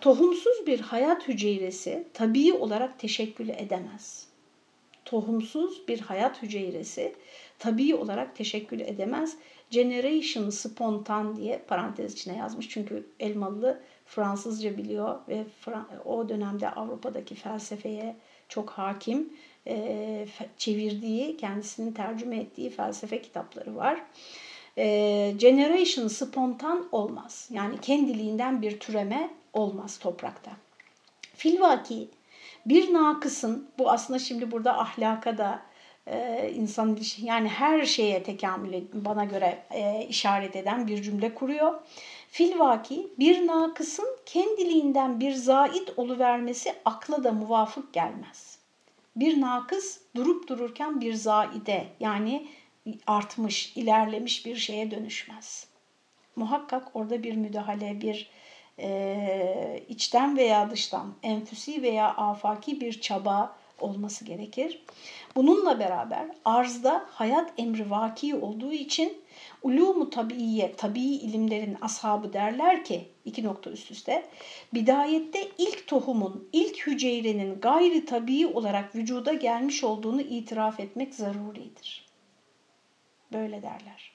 Tohumsuz 0.00 0.66
bir 0.66 0.80
hayat 0.80 1.28
hücresi 1.28 2.08
tabii 2.14 2.52
olarak 2.52 2.98
teşekkül 2.98 3.48
edemez. 3.48 4.33
Tohumsuz 5.04 5.88
bir 5.88 6.00
hayat 6.00 6.42
hücresi 6.42 7.14
tabii 7.58 7.94
olarak 7.94 8.36
teşekkül 8.36 8.80
edemez. 8.80 9.36
Generation 9.70 10.50
spontan 10.50 11.36
diye 11.36 11.58
parantez 11.58 12.12
içine 12.12 12.36
yazmış. 12.36 12.68
Çünkü 12.68 13.06
Elmalı 13.20 13.80
Fransızca 14.06 14.78
biliyor 14.78 15.18
ve 15.28 15.44
o 16.04 16.28
dönemde 16.28 16.70
Avrupa'daki 16.70 17.34
felsefeye 17.34 18.16
çok 18.48 18.70
hakim 18.70 19.32
e, 19.66 20.26
çevirdiği, 20.58 21.36
kendisinin 21.36 21.92
tercüme 21.92 22.36
ettiği 22.36 22.70
felsefe 22.70 23.22
kitapları 23.22 23.76
var. 23.76 24.02
E, 24.78 25.34
generation 25.36 26.08
spontan 26.08 26.88
olmaz. 26.92 27.48
Yani 27.52 27.80
kendiliğinden 27.80 28.62
bir 28.62 28.80
türeme 28.80 29.30
olmaz 29.52 29.98
toprakta. 29.98 30.50
Filvaki 31.36 32.08
bir 32.66 32.92
nakısın, 32.92 33.68
bu 33.78 33.90
aslında 33.90 34.18
şimdi 34.18 34.50
burada 34.50 34.78
ahlaka 34.78 35.38
da 35.38 35.62
e, 36.06 36.50
insan 36.54 36.98
yani 37.18 37.48
her 37.48 37.84
şeye 37.84 38.22
tekamül 38.22 38.82
bana 38.92 39.24
göre 39.24 39.62
e, 39.70 40.06
işaret 40.08 40.56
eden 40.56 40.86
bir 40.86 41.02
cümle 41.02 41.34
kuruyor. 41.34 41.80
Filvaki 42.30 43.08
bir 43.18 43.46
nakısın 43.46 44.06
kendiliğinden 44.26 45.20
bir 45.20 45.32
zait 45.32 45.92
oluvermesi 45.96 46.74
akla 46.84 47.24
da 47.24 47.32
muvafık 47.32 47.92
gelmez. 47.92 48.58
Bir 49.16 49.40
nakıs 49.40 49.98
durup 50.16 50.48
dururken 50.48 51.00
bir 51.00 51.14
zaide 51.14 51.86
yani 52.00 52.46
artmış, 53.06 53.72
ilerlemiş 53.76 54.46
bir 54.46 54.56
şeye 54.56 54.90
dönüşmez. 54.90 55.66
Muhakkak 56.36 56.96
orada 56.96 57.22
bir 57.22 57.36
müdahale, 57.36 58.00
bir 58.00 58.30
e, 58.78 59.82
içten 59.88 60.36
veya 60.36 60.70
dıştan, 60.70 61.14
enfüsi 61.22 61.82
veya 61.82 62.08
afaki 62.08 62.80
bir 62.80 63.00
çaba 63.00 63.56
olması 63.80 64.24
gerekir. 64.24 64.84
Bununla 65.36 65.78
beraber 65.78 66.26
arzda 66.44 67.06
hayat 67.10 67.52
emri 67.58 67.90
vaki 67.90 68.34
olduğu 68.34 68.72
için 68.72 69.24
ulumu 69.62 70.10
tabiiye, 70.10 70.74
tabii 70.76 71.00
ilimlerin 71.00 71.76
ashabı 71.80 72.32
derler 72.32 72.84
ki, 72.84 73.08
iki 73.24 73.44
nokta 73.44 73.70
üst 73.70 73.90
üste, 73.90 74.26
bidayette 74.74 75.48
ilk 75.58 75.86
tohumun, 75.86 76.48
ilk 76.52 76.86
hücrenin 76.86 77.60
gayri 77.60 78.04
tabii 78.04 78.46
olarak 78.46 78.94
vücuda 78.94 79.32
gelmiş 79.32 79.84
olduğunu 79.84 80.20
itiraf 80.20 80.80
etmek 80.80 81.14
zaruridir. 81.14 82.06
Böyle 83.32 83.62
derler. 83.62 84.12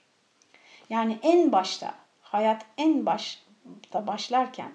Yani 0.90 1.18
en 1.24 1.52
başta, 1.52 1.96
hayat 2.22 2.66
en 2.78 3.06
başta 3.66 4.08
başlarken, 4.08 4.72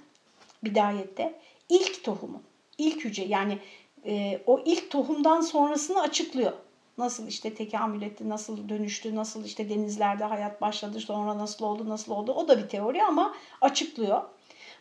bidayette 0.65 1.41
ilk 1.69 2.05
tohumun, 2.05 2.43
ilk 2.79 3.05
hücre 3.05 3.25
yani 3.25 3.59
e, 4.07 4.43
o 4.47 4.63
ilk 4.65 4.91
tohumdan 4.91 5.41
sonrasını 5.41 6.01
açıklıyor. 6.01 6.53
Nasıl 6.99 7.29
işte 7.29 7.55
tekamül 7.55 8.03
etti, 8.03 8.29
nasıl 8.29 8.69
dönüştü, 8.69 9.17
nasıl 9.17 9.45
işte 9.45 9.69
denizlerde 9.69 10.25
hayat 10.25 10.61
başladı, 10.61 11.01
sonra 11.01 11.39
nasıl 11.39 11.65
oldu, 11.65 11.89
nasıl 11.89 12.13
oldu 12.13 12.33
o 12.33 12.49
da 12.49 12.59
bir 12.59 12.69
teori 12.69 13.03
ama 13.03 13.35
açıklıyor. 13.61 14.23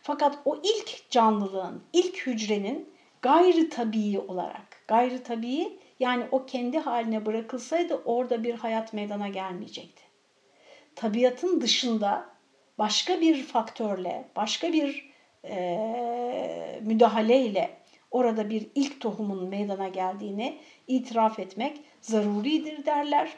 Fakat 0.02 0.38
o 0.44 0.56
ilk 0.62 1.10
canlılığın, 1.10 1.82
ilk 1.92 2.26
hücrenin 2.26 2.94
gayri 3.22 3.68
tabii 3.68 4.18
olarak, 4.28 4.82
gayri 4.88 5.22
tabii 5.22 5.78
yani 6.00 6.24
o 6.30 6.46
kendi 6.46 6.78
haline 6.78 7.26
bırakılsaydı 7.26 7.94
orada 8.04 8.44
bir 8.44 8.54
hayat 8.54 8.92
meydana 8.92 9.28
gelmeyecekti. 9.28 10.02
Tabiatın 10.94 11.60
dışında 11.60 12.33
başka 12.78 13.20
bir 13.20 13.42
faktörle, 13.42 14.24
başka 14.36 14.72
bir 14.72 15.10
e, 15.44 16.80
müdahaleyle 16.82 17.76
orada 18.10 18.50
bir 18.50 18.66
ilk 18.74 19.00
tohumun 19.00 19.48
meydana 19.48 19.88
geldiğini 19.88 20.58
itiraf 20.86 21.38
etmek 21.38 21.80
zaruridir 22.00 22.86
derler. 22.86 23.32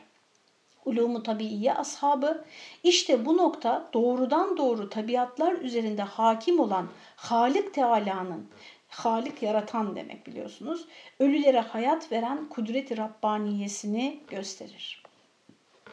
Ulumu 0.85 1.23
tabiiye 1.23 1.75
ashabı 1.75 2.45
işte 2.83 3.27
bu 3.27 3.37
nokta 3.37 3.91
doğrudan 3.93 4.57
doğru 4.57 4.89
tabiatlar 4.91 5.53
üzerinde 5.53 6.03
hakim 6.03 6.61
olan 6.61 6.89
Halik 7.17 7.75
Teala'nın 7.75 8.51
Halik 8.89 9.43
yaratan 9.43 9.97
demek 9.97 10.27
biliyorsunuz. 10.27 10.87
Ölülere 11.19 11.61
hayat 11.61 12.13
veren 12.13 12.49
kudret-i 12.49 12.97
Rabbaniyesini 12.97 14.21
gösterir. 14.29 15.06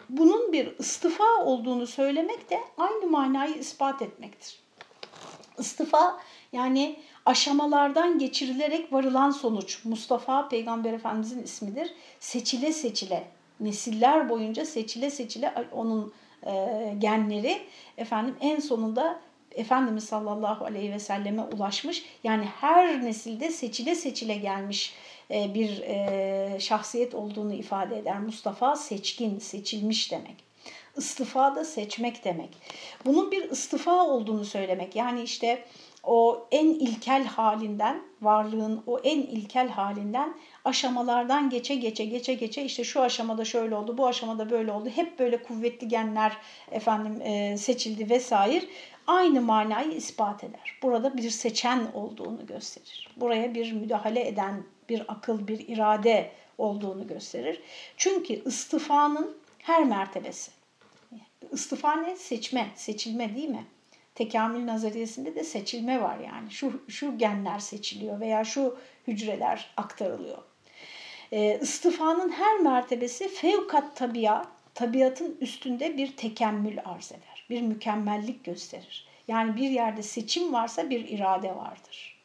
Bunun 0.09 0.51
bir 0.51 0.79
istifa 0.79 1.43
olduğunu 1.45 1.87
söylemek 1.87 2.49
de 2.49 2.59
aynı 2.77 3.07
manayı 3.07 3.55
ispat 3.55 4.01
etmektir. 4.01 4.59
İstifa 5.59 6.19
yani 6.53 6.99
aşamalardan 7.25 8.19
geçirilerek 8.19 8.93
varılan 8.93 9.31
sonuç. 9.31 9.85
Mustafa 9.85 10.49
Peygamber 10.49 10.93
Efendimizin 10.93 11.43
ismidir. 11.43 11.93
Seçile 12.19 12.71
seçile, 12.71 13.27
nesiller 13.59 14.29
boyunca 14.29 14.65
seçile 14.65 15.09
seçile 15.09 15.53
onun 15.71 16.13
e, 16.45 16.95
genleri 16.97 17.61
efendim 17.97 18.35
en 18.41 18.59
sonunda 18.59 19.19
Efendimiz 19.55 20.03
sallallahu 20.03 20.65
aleyhi 20.65 20.91
ve 20.91 20.99
selleme 20.99 21.41
ulaşmış. 21.41 22.05
Yani 22.23 22.45
her 22.61 23.03
nesilde 23.05 23.51
seçile 23.51 23.95
seçile 23.95 24.35
gelmiş 24.35 24.93
e, 25.31 25.53
bir 25.53 25.81
e, 25.81 26.59
şahsiyet 26.59 27.15
olduğunu 27.15 27.53
ifade 27.53 27.97
eder. 27.99 28.19
Mustafa 28.19 28.75
seçkin, 28.75 29.39
seçilmiş 29.39 30.11
demek. 30.11 30.35
İstifa 30.97 31.55
da 31.55 31.65
seçmek 31.65 32.25
demek. 32.25 32.49
Bunun 33.05 33.31
bir 33.31 33.51
istifa 33.51 34.05
olduğunu 34.05 34.45
söylemek. 34.45 34.95
Yani 34.95 35.21
işte 35.21 35.63
o 36.03 36.47
en 36.51 36.65
ilkel 36.65 37.25
halinden, 37.25 38.01
varlığın 38.21 38.83
o 38.87 38.99
en 38.99 39.19
ilkel 39.19 39.69
halinden 39.69 40.37
aşamalardan 40.65 41.49
geçe 41.49 41.75
geçe 41.75 42.05
geçe 42.05 42.33
geçe 42.33 42.63
işte 42.63 42.83
şu 42.83 43.01
aşamada 43.01 43.45
şöyle 43.45 43.75
oldu, 43.75 43.97
bu 43.97 44.07
aşamada 44.07 44.49
böyle 44.49 44.71
oldu. 44.71 44.89
Hep 44.95 45.19
böyle 45.19 45.43
kuvvetli 45.43 45.87
genler 45.87 46.37
efendim 46.71 47.21
e, 47.21 47.57
seçildi 47.57 48.09
vesaire. 48.09 48.65
Aynı 49.07 49.41
manayı 49.41 49.91
ispat 49.91 50.43
eder. 50.43 50.77
Burada 50.81 51.17
bir 51.17 51.29
seçen 51.29 51.91
olduğunu 51.93 52.45
gösterir. 52.45 53.09
Buraya 53.17 53.55
bir 53.55 53.71
müdahale 53.71 54.27
eden 54.27 54.63
bir 54.89 55.03
akıl, 55.07 55.47
bir 55.47 55.67
irade 55.67 56.31
olduğunu 56.57 57.07
gösterir. 57.07 57.61
Çünkü 57.97 58.33
istifanın 58.33 59.37
her 59.57 59.83
mertebesi. 59.83 60.51
İstifa 61.51 61.95
ne? 61.95 62.15
Seçme, 62.15 62.67
seçilme 62.75 63.35
değil 63.35 63.49
mi? 63.49 63.65
tekamül 64.15 64.67
nazariyesinde 64.67 65.35
de 65.35 65.43
seçilme 65.43 66.01
var 66.01 66.17
yani. 66.19 66.51
Şu, 66.51 66.81
şu 66.87 67.17
genler 67.17 67.59
seçiliyor 67.59 68.19
veya 68.19 68.43
şu 68.43 68.77
hücreler 69.07 69.73
aktarılıyor. 69.77 70.37
E, 71.31 71.59
istifanın 71.61 72.31
her 72.31 72.59
mertebesi 72.59 73.27
fevkat 73.27 73.95
tabiat, 73.95 74.47
tabiatın 74.73 75.37
üstünde 75.41 75.97
bir 75.97 76.17
tekemmül 76.17 76.77
arz 76.85 77.11
eder. 77.11 77.32
Bir 77.53 77.61
mükemmellik 77.61 78.43
gösterir. 78.43 79.07
Yani 79.27 79.55
bir 79.55 79.69
yerde 79.69 80.03
seçim 80.03 80.53
varsa 80.53 80.89
bir 80.89 81.07
irade 81.07 81.55
vardır. 81.55 82.17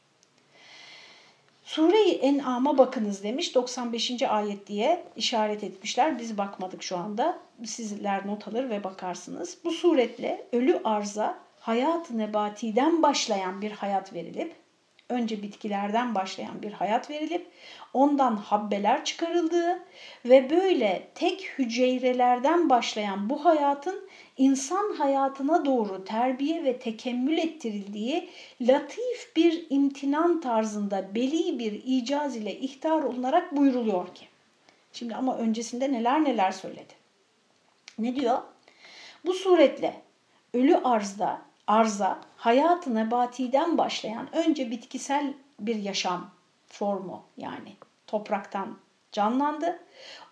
Sure-i 1.65 2.11
En'am'a 2.11 2.79
bakınız 2.79 3.23
demiş 3.23 3.55
95. 3.55 4.23
ayet 4.23 4.67
diye 4.67 5.05
işaret 5.17 5.65
etmişler. 5.65 6.19
Biz 6.19 6.39
bakmadık 6.39 6.83
şu 6.83 6.97
anda. 6.97 7.39
Sizler 7.65 8.27
not 8.27 8.49
alır 8.49 8.71
ve 8.71 8.85
bakarsınız. 8.85 9.59
Bu 9.65 9.71
suretle 9.71 10.47
ölü 10.53 10.81
arza 10.85 11.39
hayat-ı 11.61 12.19
nebatiden 12.19 13.03
başlayan 13.03 13.63
bir 13.63 13.71
hayat 13.71 14.13
verilip 14.13 14.55
önce 15.09 15.43
bitkilerden 15.43 16.15
başlayan 16.15 16.63
bir 16.63 16.73
hayat 16.73 17.11
verilip 17.11 17.47
ondan 17.95 18.37
habbeler 18.37 19.05
çıkarıldığı 19.05 19.83
ve 20.25 20.51
böyle 20.51 21.09
tek 21.15 21.59
hücrelerden 21.59 22.71
başlayan 22.71 23.31
bu 23.31 23.45
hayatın 23.45 24.08
insan 24.39 24.95
hayatına 24.95 25.65
doğru 25.65 26.05
terbiye 26.05 26.65
ve 26.65 26.79
tekemmül 26.79 27.39
ettirildiği 27.39 28.29
latif 28.61 29.37
bir 29.37 29.67
imtinan 29.71 30.41
tarzında 30.41 31.15
beli 31.15 31.59
bir 31.59 31.83
icaz 31.85 32.37
ile 32.37 32.59
ihtar 32.59 33.03
olunarak 33.03 33.57
buyruluyor 33.57 34.15
ki. 34.15 34.27
Şimdi 34.93 35.15
ama 35.15 35.37
öncesinde 35.37 35.93
neler 35.93 36.25
neler 36.25 36.51
söyledi. 36.51 36.95
Ne 37.99 38.17
diyor? 38.17 38.39
Bu 39.27 39.35
suretle 39.35 40.03
ölü 40.55 40.77
arzda, 40.77 41.43
arza, 41.67 42.21
hayatı 42.37 42.95
nebatiden 42.95 43.79
başlayan 43.79 44.37
önce 44.37 44.71
bitkisel 44.71 45.35
bir 45.61 45.77
yaşam 45.77 46.31
formu 46.67 47.23
yani 47.37 47.73
topraktan 48.07 48.79
canlandı. 49.13 49.79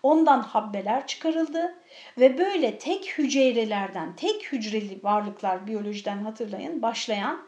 Ondan 0.03 0.39
habbeler 0.39 1.07
çıkarıldı 1.07 1.75
ve 2.17 2.37
böyle 2.37 2.77
tek 2.77 3.17
hücrelerden, 3.17 4.15
tek 4.15 4.51
hücreli 4.51 4.99
varlıklar 5.03 5.67
biyolojiden 5.67 6.17
hatırlayın 6.17 6.81
başlayan 6.81 7.47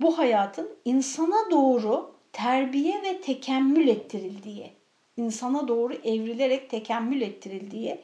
bu 0.00 0.18
hayatın 0.18 0.70
insana 0.84 1.50
doğru 1.50 2.14
terbiye 2.32 3.02
ve 3.02 3.20
tekemmül 3.20 3.88
ettirildiği, 3.88 4.72
insana 5.16 5.68
doğru 5.68 5.94
evrilerek 5.94 6.70
tekemmül 6.70 7.20
ettirildiği 7.20 8.00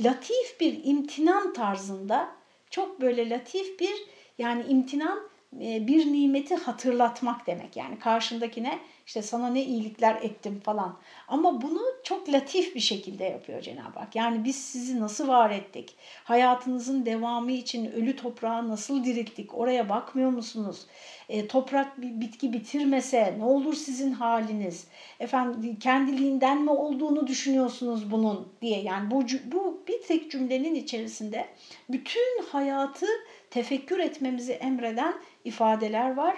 latif 0.00 0.60
bir 0.60 0.80
imtinan 0.84 1.52
tarzında 1.52 2.28
çok 2.70 3.00
böyle 3.00 3.30
latif 3.30 3.80
bir 3.80 3.94
yani 4.38 4.64
imtinan 4.68 5.27
bir 5.52 6.12
nimeti 6.12 6.54
hatırlatmak 6.54 7.46
demek. 7.46 7.76
Yani 7.76 7.98
karşındakine 7.98 8.78
işte 9.06 9.22
sana 9.22 9.48
ne 9.48 9.64
iyilikler 9.64 10.14
ettim 10.22 10.60
falan. 10.64 10.98
Ama 11.28 11.62
bunu 11.62 11.80
çok 12.02 12.28
latif 12.28 12.74
bir 12.74 12.80
şekilde 12.80 13.24
yapıyor 13.24 13.62
Cenab-ı 13.62 13.98
Hak. 13.98 14.16
Yani 14.16 14.44
biz 14.44 14.56
sizi 14.56 15.00
nasıl 15.00 15.28
var 15.28 15.50
ettik? 15.50 15.96
Hayatınızın 16.24 17.06
devamı 17.06 17.52
için 17.52 17.92
ölü 17.92 18.16
toprağı 18.16 18.68
nasıl 18.68 19.04
dirilttik? 19.04 19.54
Oraya 19.54 19.88
bakmıyor 19.88 20.30
musunuz? 20.30 20.86
E, 21.28 21.46
toprak 21.46 22.00
bir 22.00 22.20
bitki 22.20 22.52
bitirmese 22.52 23.34
ne 23.38 23.44
olur 23.44 23.74
sizin 23.74 24.12
haliniz? 24.12 24.86
Efendim 25.20 25.76
kendiliğinden 25.80 26.62
mi 26.62 26.70
olduğunu 26.70 27.26
düşünüyorsunuz 27.26 28.10
bunun 28.10 28.48
diye. 28.62 28.82
Yani 28.82 29.10
bu, 29.10 29.22
bu 29.44 29.82
bir 29.88 30.02
tek 30.02 30.30
cümlenin 30.30 30.74
içerisinde 30.74 31.46
bütün 31.88 32.42
hayatı 32.52 33.06
tefekkür 33.50 33.98
etmemizi 33.98 34.52
emreden 34.52 35.14
ifadeler 35.48 36.16
var. 36.16 36.36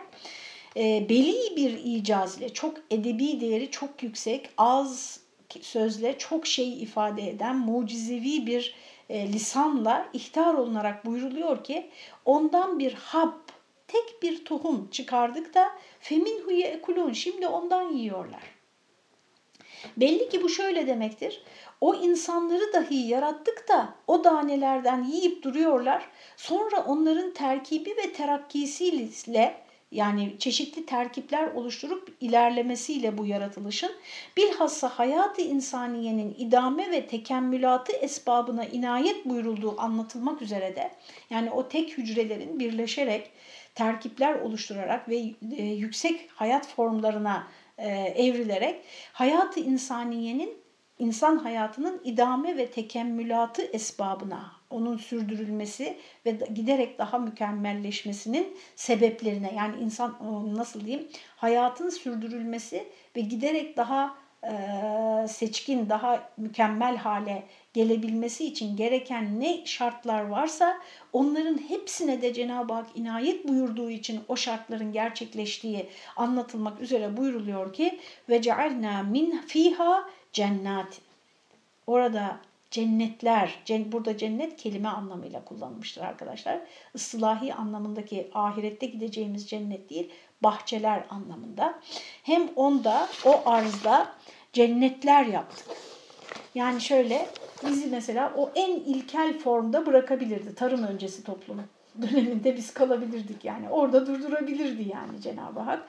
E, 0.77 1.09
beli 1.09 1.57
bir 1.57 1.79
icaz 1.85 2.39
ile 2.39 2.49
çok 2.49 2.77
edebi 2.91 3.41
değeri 3.41 3.71
çok 3.71 4.03
yüksek, 4.03 4.49
az 4.59 5.21
sözle 5.61 6.19
çok 6.19 6.47
şey 6.47 6.83
ifade 6.83 7.29
eden 7.29 7.57
mucizevi 7.57 8.47
bir 8.47 8.75
e, 9.09 9.33
lisanla 9.33 10.09
ihtar 10.13 10.55
olunarak 10.55 11.07
buyruluyor 11.07 11.65
ki 11.65 11.91
ondan 12.25 12.79
bir 12.79 12.93
hab, 12.95 13.33
tek 13.89 14.23
bir 14.23 14.45
tohum 14.45 14.89
çıkardık 14.91 15.55
da 15.55 15.69
femin 16.01 16.41
huye 16.45 16.67
ekulun 16.67 17.13
şimdi 17.13 17.47
ondan 17.47 17.93
yiyorlar. 17.93 18.43
Belli 19.97 20.29
ki 20.29 20.43
bu 20.43 20.49
şöyle 20.49 20.87
demektir. 20.87 21.43
O 21.81 21.95
insanları 21.95 22.73
dahi 22.73 22.95
yarattık 22.95 23.69
da 23.69 23.95
o 24.07 24.25
danelerden 24.25 25.05
yiyip 25.05 25.43
duruyorlar. 25.43 26.09
Sonra 26.37 26.85
onların 26.87 27.33
terkibi 27.33 27.91
ve 27.91 28.13
terakkisiyle 28.13 29.55
yani 29.93 30.37
çeşitli 30.39 30.87
terkipler 30.87 31.53
oluşturup 31.53 32.17
ilerlemesiyle 32.21 33.19
bu 33.19 33.27
yaratılışın 33.27 33.93
bilhassa 34.37 34.89
hayatı 34.89 35.43
insaniyenin 35.43 36.35
idame 36.39 36.91
ve 36.91 37.07
tekemmülatı 37.07 37.93
esbabına 37.93 38.65
inayet 38.65 39.25
buyurulduğu 39.25 39.81
anlatılmak 39.81 40.43
üzere 40.43 40.77
de 40.77 40.91
yani 41.31 41.51
o 41.51 41.69
tek 41.69 41.99
hücrelerin 41.99 42.61
birleşerek 42.61 43.31
terkipler 43.75 44.35
oluşturarak 44.35 45.09
ve 45.09 45.17
e, 45.57 45.63
yüksek 45.65 46.31
hayat 46.35 46.67
formlarına 46.69 47.47
evrilerek 47.89 48.85
hayatı 49.13 49.61
insaniyenin 49.61 50.61
insan 50.99 51.37
hayatının 51.39 52.01
idame 52.05 52.57
ve 52.57 52.71
tekemmülatı 52.71 53.63
esbabına, 53.63 54.53
onun 54.71 54.97
sürdürülmesi 54.97 55.97
ve 56.27 56.31
giderek 56.31 56.99
daha 56.99 57.19
mükemmelleşmesinin 57.19 58.57
sebeplerine 58.77 59.55
yani 59.57 59.83
insan 59.83 60.17
nasıl 60.57 60.85
diyeyim 60.85 61.09
hayatın 61.37 61.91
sürdürülmesi 61.91 62.89
ve 63.17 63.21
giderek 63.21 63.77
daha 63.77 64.15
e, 64.45 64.53
seçkin, 65.29 65.89
daha 65.89 66.31
mükemmel 66.37 66.97
hale 66.97 67.45
gelebilmesi 67.73 68.47
için 68.47 68.77
gereken 68.77 69.41
ne 69.41 69.67
şartlar 69.67 70.23
varsa 70.23 70.81
onların 71.13 71.59
hepsine 71.69 72.23
de 72.23 72.35
Cenab-ı 72.35 72.73
Hak 72.73 72.87
inayet 72.95 73.49
buyurduğu 73.49 73.91
için 73.91 74.21
o 74.29 74.37
şartların 74.37 74.93
gerçekleştiği 74.93 75.87
anlatılmak 76.17 76.81
üzere 76.81 77.17
buyuruluyor 77.17 77.73
ki 77.73 77.99
ve 78.29 78.43
cealna 78.43 79.03
min 79.03 79.43
fiha 79.47 80.11
cennet. 80.33 81.01
Orada 81.87 82.41
cennetler, 82.71 83.63
burada 83.69 84.17
cennet 84.17 84.57
kelime 84.57 84.89
anlamıyla 84.89 85.45
kullanılmıştır 85.45 86.01
arkadaşlar. 86.03 86.61
Islahi 86.95 87.55
anlamındaki 87.55 88.31
ahirette 88.35 88.87
gideceğimiz 88.87 89.49
cennet 89.49 89.91
değil, 89.91 90.11
bahçeler 90.43 91.05
anlamında. 91.11 91.81
Hem 92.23 92.49
onda, 92.57 93.09
o 93.25 93.51
arzda 93.51 94.15
cennetler 94.53 95.25
yaptık. 95.25 95.90
Yani 96.55 96.81
şöyle 96.81 97.29
bizi 97.67 97.87
mesela 97.87 98.33
o 98.37 98.51
en 98.55 98.71
ilkel 98.71 99.39
formda 99.39 99.87
bırakabilirdi 99.87 100.55
tarım 100.55 100.85
öncesi 100.85 101.25
toplumu 101.25 101.63
döneminde 102.03 102.57
biz 102.57 102.75
kalabilirdik 102.75 103.45
yani 103.45 103.69
orada 103.71 104.07
durdurabilirdi 104.07 104.89
yani 104.89 105.21
Cenab-ı 105.21 105.61
Hak. 105.61 105.89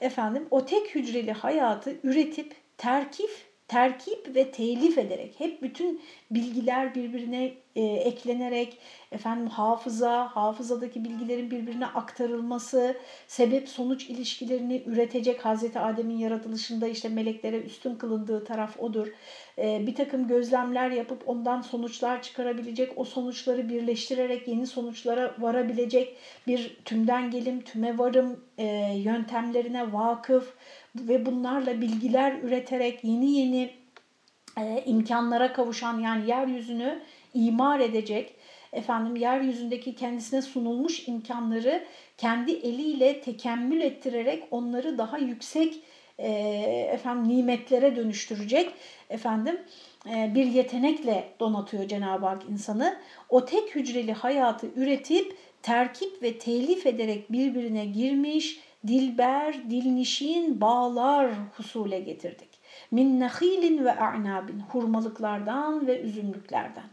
Efendim 0.00 0.46
o 0.50 0.64
tek 0.64 0.94
hücreli 0.94 1.32
hayatı 1.32 1.96
üretip 2.02 2.54
terkif 2.78 3.48
terkip 3.68 4.34
ve 4.34 4.50
telif 4.50 4.98
ederek 4.98 5.34
hep 5.38 5.62
bütün 5.62 6.00
bilgiler 6.30 6.94
birbirine 6.94 7.54
e, 7.76 7.82
eklenerek 7.82 8.78
efendim 9.12 9.46
hafıza, 9.46 10.28
hafızadaki 10.36 11.04
bilgilerin 11.04 11.50
birbirine 11.50 11.86
aktarılması, 11.86 12.96
sebep 13.26 13.68
sonuç 13.68 14.04
ilişkilerini 14.04 14.82
üretecek 14.86 15.44
Hazreti 15.44 15.78
Adem'in 15.78 16.18
yaratılışında 16.18 16.88
işte 16.88 17.08
meleklere 17.08 17.60
üstün 17.60 17.94
kılındığı 17.94 18.44
taraf 18.44 18.80
odur. 18.80 19.08
E, 19.58 19.86
bir 19.86 19.94
takım 19.94 20.28
gözlemler 20.28 20.90
yapıp 20.90 21.28
ondan 21.28 21.60
sonuçlar 21.60 22.22
çıkarabilecek, 22.22 22.92
o 22.96 23.04
sonuçları 23.04 23.68
birleştirerek 23.68 24.48
yeni 24.48 24.66
sonuçlara 24.66 25.34
varabilecek 25.38 26.16
bir 26.46 26.76
tümden 26.84 27.30
gelim, 27.30 27.60
tüme 27.60 27.98
varım 27.98 28.44
e, 28.58 28.64
yöntemlerine 29.04 29.92
vakıf, 29.92 30.54
ve 30.96 31.26
bunlarla 31.26 31.80
bilgiler 31.80 32.38
üreterek 32.42 33.04
yeni 33.04 33.32
yeni 33.32 33.70
e, 34.58 34.82
imkanlara 34.86 35.52
kavuşan 35.52 36.00
yani 36.00 36.30
yeryüzünü 36.30 37.02
imar 37.34 37.80
edecek 37.80 38.34
efendim 38.72 39.16
yeryüzündeki 39.16 39.94
kendisine 39.94 40.42
sunulmuş 40.42 41.08
imkanları 41.08 41.84
kendi 42.18 42.52
eliyle 42.52 43.20
tekemmül 43.20 43.80
ettirerek 43.80 44.44
onları 44.50 44.98
daha 44.98 45.18
yüksek 45.18 45.80
e, 46.18 46.30
efendim 46.92 47.36
nimetlere 47.36 47.96
dönüştürecek 47.96 48.72
efendim 49.10 49.60
e, 50.10 50.34
bir 50.34 50.44
yetenekle 50.44 51.28
donatıyor 51.40 51.88
Cenab-ı 51.88 52.26
Hak 52.26 52.42
insanı. 52.50 52.96
O 53.28 53.44
tek 53.44 53.74
hücreli 53.74 54.12
hayatı 54.12 54.66
üretip 54.76 55.36
terkip 55.62 56.22
ve 56.22 56.38
telif 56.38 56.86
ederek 56.86 57.32
birbirine 57.32 57.86
girmiş, 57.86 58.60
dilber, 58.86 59.70
dilnişin 59.70 60.60
bağlar 60.60 61.30
husule 61.56 62.00
getirdik. 62.00 62.48
Min 62.90 63.20
nehilin 63.20 63.84
ve 63.84 63.92
a'nabin, 63.92 64.60
hurmalıklardan 64.60 65.86
ve 65.86 66.00
üzümlüklerden. 66.00 66.86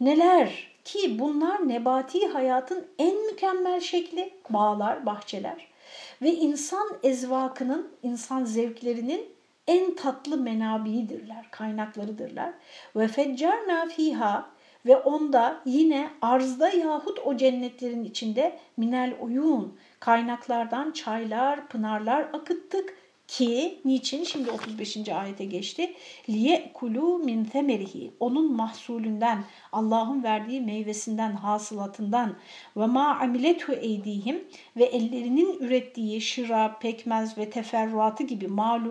Neler 0.00 0.68
ki 0.84 1.18
bunlar 1.18 1.68
nebati 1.68 2.26
hayatın 2.26 2.86
en 2.98 3.26
mükemmel 3.26 3.80
şekli, 3.80 4.30
bağlar, 4.50 5.06
bahçeler 5.06 5.73
ve 6.22 6.34
insan 6.34 6.88
ezvakının, 7.02 7.88
insan 8.02 8.44
zevklerinin 8.44 9.34
en 9.66 9.94
tatlı 9.94 10.36
menabiidirler, 10.36 11.50
kaynaklarıdırlar. 11.50 12.50
Ve 12.96 13.08
feccarna 13.08 13.86
fiha 13.86 14.54
ve 14.86 14.96
onda 14.96 15.60
yine 15.64 16.10
arzda 16.22 16.68
yahut 16.68 17.18
o 17.24 17.36
cennetlerin 17.36 18.04
içinde 18.04 18.58
minel 18.76 19.14
uyun 19.20 19.78
kaynaklardan 20.00 20.90
çaylar, 20.90 21.68
pınarlar 21.68 22.22
akıttık 22.32 22.96
Ki 23.28 23.80
niçin? 23.84 24.24
Şimdi 24.24 24.50
35. 24.50 25.08
ayete 25.08 25.44
geçti. 25.44 25.94
Liye 26.28 26.70
kulu 26.74 27.18
min 27.18 27.44
temerihi. 27.44 28.10
Onun 28.20 28.52
mahsulünden, 28.52 29.44
Allah'ın 29.72 30.22
verdiği 30.22 30.60
meyvesinden, 30.60 31.32
hasılatından 31.32 32.36
ve 32.76 32.86
ma 32.86 33.18
amiletu 33.20 33.72
eydihim 33.72 34.44
ve 34.76 34.84
ellerinin 34.84 35.58
ürettiği 35.60 36.20
şıra, 36.20 36.78
pekmez 36.78 37.38
ve 37.38 37.50
teferruatı 37.50 38.22
gibi 38.22 38.48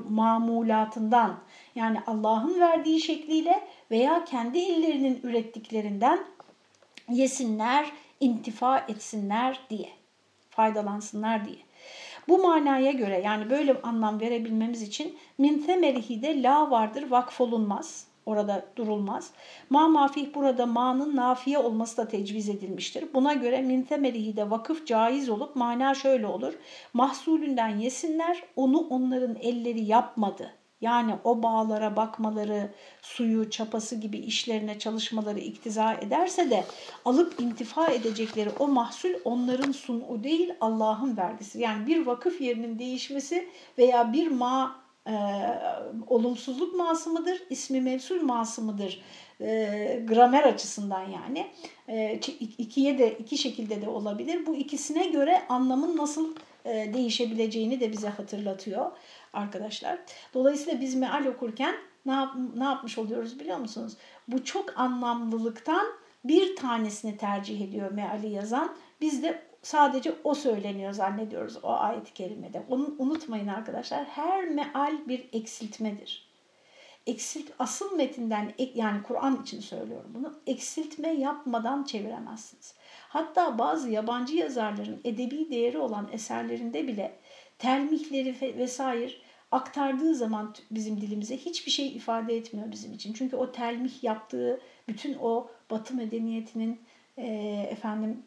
mamulatından 0.10 1.40
yani 1.76 2.00
Allah'ın 2.08 2.60
verdiği 2.60 3.02
şekliyle 3.02 3.68
veya 3.92 4.26
kendi 4.26 4.60
ellerinin 4.60 5.20
ürettiklerinden 5.24 6.20
yesinler, 7.10 7.92
intifa 8.20 8.78
etsinler 8.78 9.60
diye, 9.70 9.90
faydalansınlar 10.50 11.46
diye. 11.46 11.58
Bu 12.28 12.38
manaya 12.38 12.92
göre 12.92 13.22
yani 13.26 13.50
böyle 13.50 13.82
anlam 13.82 14.20
verebilmemiz 14.20 14.82
için 14.82 15.16
min 15.38 15.58
temerihi 15.58 16.22
de 16.22 16.44
la 16.44 16.72
vardır 16.72 17.12
vakfolunmaz. 17.12 18.08
Orada 18.26 18.66
durulmaz. 18.76 19.32
Ma 19.70 19.88
mafih 19.88 20.36
burada 20.36 20.66
ma'nın 20.66 21.16
nafiye 21.16 21.58
olması 21.58 21.98
da 21.98 22.08
tecviz 22.08 22.50
edilmiştir. 22.50 23.06
Buna 23.14 23.34
göre 23.34 23.62
min 23.62 23.82
temerihi 23.82 24.36
de 24.36 24.50
vakıf 24.50 24.88
caiz 24.88 25.30
olup 25.30 25.56
mana 25.56 25.94
şöyle 25.94 26.28
olur. 26.28 26.54
Mahsulünden 26.94 27.78
yesinler 27.78 28.44
onu 28.56 28.88
onların 28.90 29.36
elleri 29.36 29.86
yapmadı 29.86 30.63
yani 30.84 31.16
o 31.24 31.44
bağlara 31.44 31.96
bakmaları, 31.96 32.70
suyu, 33.02 33.50
çapası 33.50 33.96
gibi 33.96 34.18
işlerine 34.18 34.80
çalışmaları 34.80 35.40
iktiza 35.40 35.94
ederse 35.94 36.50
de 36.50 36.64
alıp 37.06 37.40
intifa 37.40 37.88
edecekleri 37.88 38.50
o 38.60 38.68
mahsul 38.68 39.10
onların 39.26 39.72
sunu 39.72 40.24
değil 40.24 40.54
Allah'ın 40.62 41.18
vergisi. 41.18 41.60
Yani 41.62 41.88
bir 41.88 42.06
vakıf 42.06 42.42
yerinin 42.42 42.80
değişmesi 42.80 43.50
veya 43.78 44.14
bir 44.14 44.28
ma 44.28 44.84
e, 45.08 45.14
olumsuzluk 46.08 46.76
ması 46.76 47.10
mıdır, 47.10 47.44
ismi 47.50 47.82
mevsul 47.82 48.22
ması 48.22 48.62
mıdır? 48.62 49.02
E, 49.42 50.06
gramer 50.08 50.44
açısından 50.44 51.04
yani 51.10 51.48
e, 51.90 52.20
ikiye 52.58 52.98
de 52.98 53.12
iki 53.12 53.38
şekilde 53.38 53.82
de 53.82 53.90
olabilir. 53.90 54.46
Bu 54.46 54.56
ikisine 54.56 55.08
göre 55.08 55.42
anlamın 55.50 55.98
nasıl 55.98 56.36
e, 56.66 56.94
değişebileceğini 56.94 57.80
de 57.80 57.92
bize 57.92 58.10
hatırlatıyor 58.10 58.92
arkadaşlar. 59.34 60.00
Dolayısıyla 60.34 60.82
biz 60.82 60.96
meal 60.96 61.26
okurken 61.26 61.76
ne, 62.06 62.12
yap, 62.12 62.36
ne 62.56 62.64
yapmış 62.64 62.98
oluyoruz 62.98 63.40
biliyor 63.40 63.58
musunuz? 63.58 63.98
Bu 64.28 64.44
çok 64.44 64.80
anlamlılıktan 64.80 65.86
bir 66.24 66.56
tanesini 66.56 67.18
tercih 67.18 67.62
ediyor 67.62 67.92
meali 67.92 68.30
yazan. 68.30 68.76
Biz 69.02 69.24
de 69.24 69.42
sadece 69.62 70.16
o 70.24 70.34
söyleniyor 70.34 70.94
zannediyoruz 70.94 71.64
o 71.64 71.70
ayet-i 71.70 72.14
kerimede. 72.14 72.64
Onu 72.70 72.96
unutmayın 73.00 73.48
arkadaşlar. 73.48 74.06
Her 74.06 74.50
meal 74.50 75.08
bir 75.08 75.30
eksiltmedir. 75.34 76.34
Eksilt, 77.08 77.52
asıl 77.60 77.96
metinden 77.96 78.54
yani 78.76 79.04
Kur'an 79.04 79.42
için 79.42 79.60
söylüyorum 79.60 80.12
bunu. 80.14 80.34
Eksiltme 80.48 81.14
yapmadan 81.14 81.84
çeviremezsiniz. 81.84 82.76
Hatta 83.10 83.58
bazı 83.58 83.90
yabancı 83.90 84.36
yazarların 84.36 85.02
edebi 85.04 85.50
değeri 85.52 85.78
olan 85.78 86.10
eserlerinde 86.12 86.88
bile 86.88 87.20
telmihleri 87.60 88.58
vesaire 88.58 89.12
aktardığı 89.54 90.16
zaman 90.16 90.56
bizim 90.72 91.02
dilimize 91.02 91.38
hiçbir 91.38 91.72
şey 91.72 91.88
ifade 91.88 92.38
etmiyor 92.38 92.72
bizim 92.72 92.94
için. 92.94 93.14
Çünkü 93.14 93.36
o 93.36 93.52
telmih 93.52 94.04
yaptığı 94.04 94.60
bütün 94.88 95.18
o 95.22 95.48
Batı 95.72 95.94
medeniyetinin 95.94 96.82
e, 97.18 97.28
efendim 97.72 98.24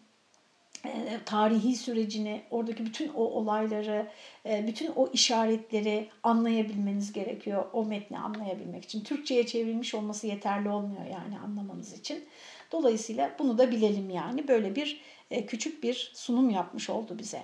e, 0.84 1.18
tarihi 1.24 1.76
sürecini, 1.76 2.42
oradaki 2.50 2.86
bütün 2.86 3.08
o 3.08 3.22
olayları, 3.22 4.06
e, 4.46 4.66
bütün 4.66 4.92
o 4.96 5.10
işaretleri 5.12 6.08
anlayabilmeniz 6.22 7.12
gerekiyor. 7.12 7.64
O 7.72 7.84
metni 7.84 8.18
anlayabilmek 8.18 8.84
için. 8.84 9.04
Türkçe'ye 9.04 9.46
çevrilmiş 9.46 9.94
olması 9.94 10.26
yeterli 10.26 10.68
olmuyor 10.68 11.04
yani 11.04 11.38
anlamanız 11.38 11.92
için. 11.92 12.24
Dolayısıyla 12.72 13.30
bunu 13.38 13.58
da 13.58 13.70
bilelim 13.70 14.10
yani. 14.10 14.48
Böyle 14.48 14.76
bir 14.76 15.00
e, 15.30 15.46
küçük 15.46 15.82
bir 15.82 16.10
sunum 16.14 16.50
yapmış 16.50 16.90
oldu 16.90 17.18
bize. 17.18 17.42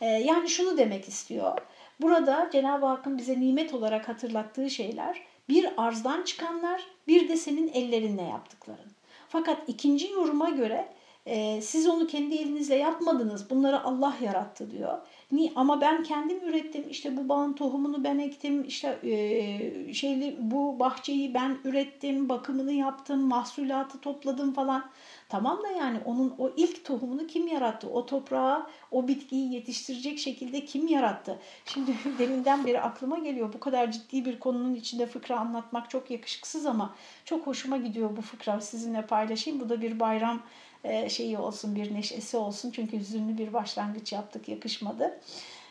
E, 0.00 0.06
yani 0.06 0.48
şunu 0.48 0.78
demek 0.78 1.08
istiyor. 1.08 1.58
Burada 2.00 2.48
Cenab-ı 2.52 2.86
Hakk'ın 2.86 3.18
bize 3.18 3.40
nimet 3.40 3.74
olarak 3.74 4.08
hatırlattığı 4.08 4.70
şeyler 4.70 5.22
bir 5.48 5.68
arzdan 5.76 6.22
çıkanlar 6.22 6.82
bir 7.08 7.28
de 7.28 7.36
senin 7.36 7.68
ellerinle 7.68 8.22
yaptıkların. 8.22 8.90
Fakat 9.28 9.68
ikinci 9.68 10.10
yoruma 10.10 10.50
göre 10.50 10.88
e, 11.26 11.60
siz 11.60 11.86
onu 11.86 12.06
kendi 12.06 12.34
elinizle 12.34 12.74
yapmadınız. 12.74 13.50
Bunları 13.50 13.84
Allah 13.84 14.14
yarattı 14.22 14.70
diyor. 14.70 14.98
Ni 15.32 15.52
ama 15.56 15.80
ben 15.80 16.02
kendim 16.02 16.48
ürettim. 16.48 16.84
İşte 16.90 17.16
bu 17.16 17.28
bağın 17.28 17.52
tohumunu 17.52 18.04
ben 18.04 18.18
ektim. 18.18 18.64
İşte 18.64 18.98
e, 19.02 19.94
şeyli 19.94 20.36
bu 20.40 20.78
bahçeyi 20.78 21.34
ben 21.34 21.58
ürettim, 21.64 22.28
bakımını 22.28 22.72
yaptım, 22.72 23.20
mahsulatı 23.20 24.00
topladım 24.00 24.52
falan. 24.52 24.84
Tamam 25.28 25.62
da 25.62 25.68
yani 25.68 25.98
onun 26.04 26.34
o 26.38 26.50
ilk 26.56 26.84
tohumunu 26.84 27.26
kim 27.26 27.48
yarattı? 27.48 27.90
O 27.90 28.06
toprağa 28.06 28.66
o 28.90 29.08
bitkiyi 29.08 29.54
yetiştirecek 29.54 30.18
şekilde 30.18 30.64
kim 30.64 30.86
yarattı? 30.86 31.38
Şimdi 31.64 31.94
deminden 32.18 32.66
beri 32.66 32.80
aklıma 32.80 33.18
geliyor. 33.18 33.52
Bu 33.52 33.60
kadar 33.60 33.92
ciddi 33.92 34.24
bir 34.24 34.38
konunun 34.38 34.74
içinde 34.74 35.06
fıkra 35.06 35.38
anlatmak 35.38 35.90
çok 35.90 36.10
yakışıksız 36.10 36.66
ama 36.66 36.94
çok 37.24 37.46
hoşuma 37.46 37.76
gidiyor 37.76 38.16
bu 38.16 38.22
fıkra. 38.22 38.60
Sizinle 38.60 39.06
paylaşayım. 39.06 39.60
Bu 39.60 39.68
da 39.68 39.80
bir 39.80 40.00
bayram 40.00 40.42
e, 40.84 41.08
şeyi 41.08 41.38
olsun, 41.38 41.74
bir 41.74 41.94
neşesi 41.94 42.36
olsun. 42.36 42.70
Çünkü 42.70 42.98
hüzünlü 42.98 43.38
bir 43.38 43.52
başlangıç 43.52 44.12
yaptık, 44.12 44.48
yakışmadı. 44.48 45.20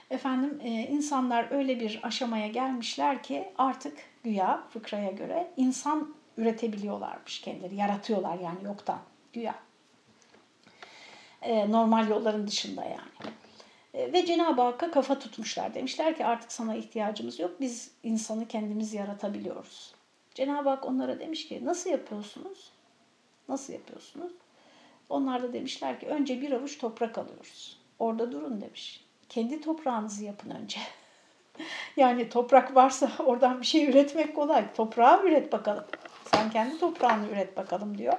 Efendim 0.09 0.59
e, 0.63 0.69
insanlar 0.69 1.51
öyle 1.51 1.79
bir 1.79 1.99
aşamaya 2.03 2.47
gelmişler 2.47 3.23
ki 3.23 3.47
artık 3.57 3.97
güya 4.23 4.63
fıkraya 4.69 5.11
göre 5.11 5.51
insan 5.57 6.15
üretebiliyorlarmış 6.37 7.41
kendileri, 7.41 7.75
yaratıyorlar 7.75 8.39
yani 8.39 8.63
yoktan 8.63 8.99
güya. 9.35 9.55
E, 11.41 11.71
normal 11.71 12.09
yolların 12.09 12.47
dışında 12.47 12.83
yani. 12.83 13.33
ve 14.13 14.25
Cenab-ı 14.25 14.61
Hakk'a 14.61 14.91
kafa 14.91 15.19
tutmuşlar. 15.19 15.73
Demişler 15.73 16.17
ki 16.17 16.25
artık 16.25 16.51
sana 16.51 16.75
ihtiyacımız 16.75 17.39
yok. 17.39 17.51
Biz 17.59 17.91
insanı 18.03 18.47
kendimiz 18.47 18.93
yaratabiliyoruz. 18.93 19.95
Cenab-ı 20.35 20.69
Hak 20.69 20.85
onlara 20.85 21.19
demiş 21.19 21.47
ki 21.47 21.65
nasıl 21.65 21.89
yapıyorsunuz? 21.89 22.71
Nasıl 23.49 23.73
yapıyorsunuz? 23.73 24.31
Onlar 25.09 25.43
da 25.43 25.53
demişler 25.53 25.99
ki 25.99 26.07
önce 26.07 26.41
bir 26.41 26.51
avuç 26.51 26.77
toprak 26.77 27.17
alıyoruz. 27.17 27.79
Orada 27.99 28.31
durun 28.31 28.61
demiş. 28.61 29.05
Kendi 29.29 29.61
toprağınızı 29.61 30.23
yapın 30.23 30.49
önce. 30.49 30.79
yani 31.97 32.29
toprak 32.29 32.75
varsa 32.75 33.11
oradan 33.25 33.61
bir 33.61 33.65
şey 33.65 33.89
üretmek 33.89 34.35
kolay. 34.35 34.73
Toprağı 34.73 35.23
üret 35.23 35.51
bakalım. 35.51 35.85
Sen 36.25 36.49
kendi 36.49 36.79
toprağını 36.79 37.27
üret 37.27 37.57
bakalım 37.57 37.97
diyor. 37.97 38.17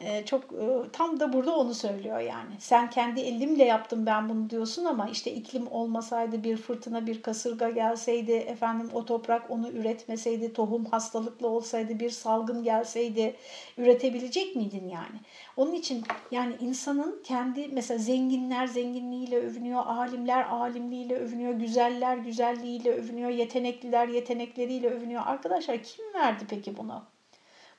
Ee, 0.00 0.24
çok 0.24 0.44
e, 0.44 0.90
tam 0.92 1.20
da 1.20 1.32
burada 1.32 1.56
onu 1.56 1.74
söylüyor 1.74 2.18
yani. 2.20 2.54
Sen 2.58 2.90
kendi 2.90 3.20
elimle 3.20 3.64
yaptım 3.64 4.06
ben 4.06 4.28
bunu 4.28 4.50
diyorsun 4.50 4.84
ama 4.84 5.08
işte 5.08 5.32
iklim 5.32 5.66
olmasaydı 5.72 6.44
bir 6.44 6.56
fırtına 6.56 7.06
bir 7.06 7.22
kasırga 7.22 7.70
gelseydi 7.70 8.32
efendim 8.32 8.90
o 8.92 9.04
toprak 9.04 9.50
onu 9.50 9.68
üretmeseydi 9.68 10.52
tohum 10.52 10.84
hastalıklı 10.84 11.48
olsaydı 11.48 12.00
bir 12.00 12.10
salgın 12.10 12.62
gelseydi 12.62 13.36
üretebilecek 13.78 14.56
miydin 14.56 14.88
yani? 14.88 15.20
Onun 15.56 15.74
için 15.74 16.04
yani 16.30 16.54
insanın 16.60 17.20
kendi 17.24 17.68
mesela 17.68 17.98
zenginler 17.98 18.66
zenginliğiyle 18.66 19.38
övünüyor, 19.38 19.86
alimler 19.86 20.44
alimliğiyle 20.44 21.16
övünüyor, 21.16 21.54
güzeller 21.54 22.16
güzelliğiyle 22.16 22.92
övünüyor, 22.92 23.30
yetenekliler 23.30 24.08
yetenekleriyle 24.08 24.90
övünüyor. 24.90 25.22
Arkadaşlar 25.26 25.82
kim 25.82 26.04
verdi 26.14 26.44
peki 26.50 26.76
bunu? 26.76 27.02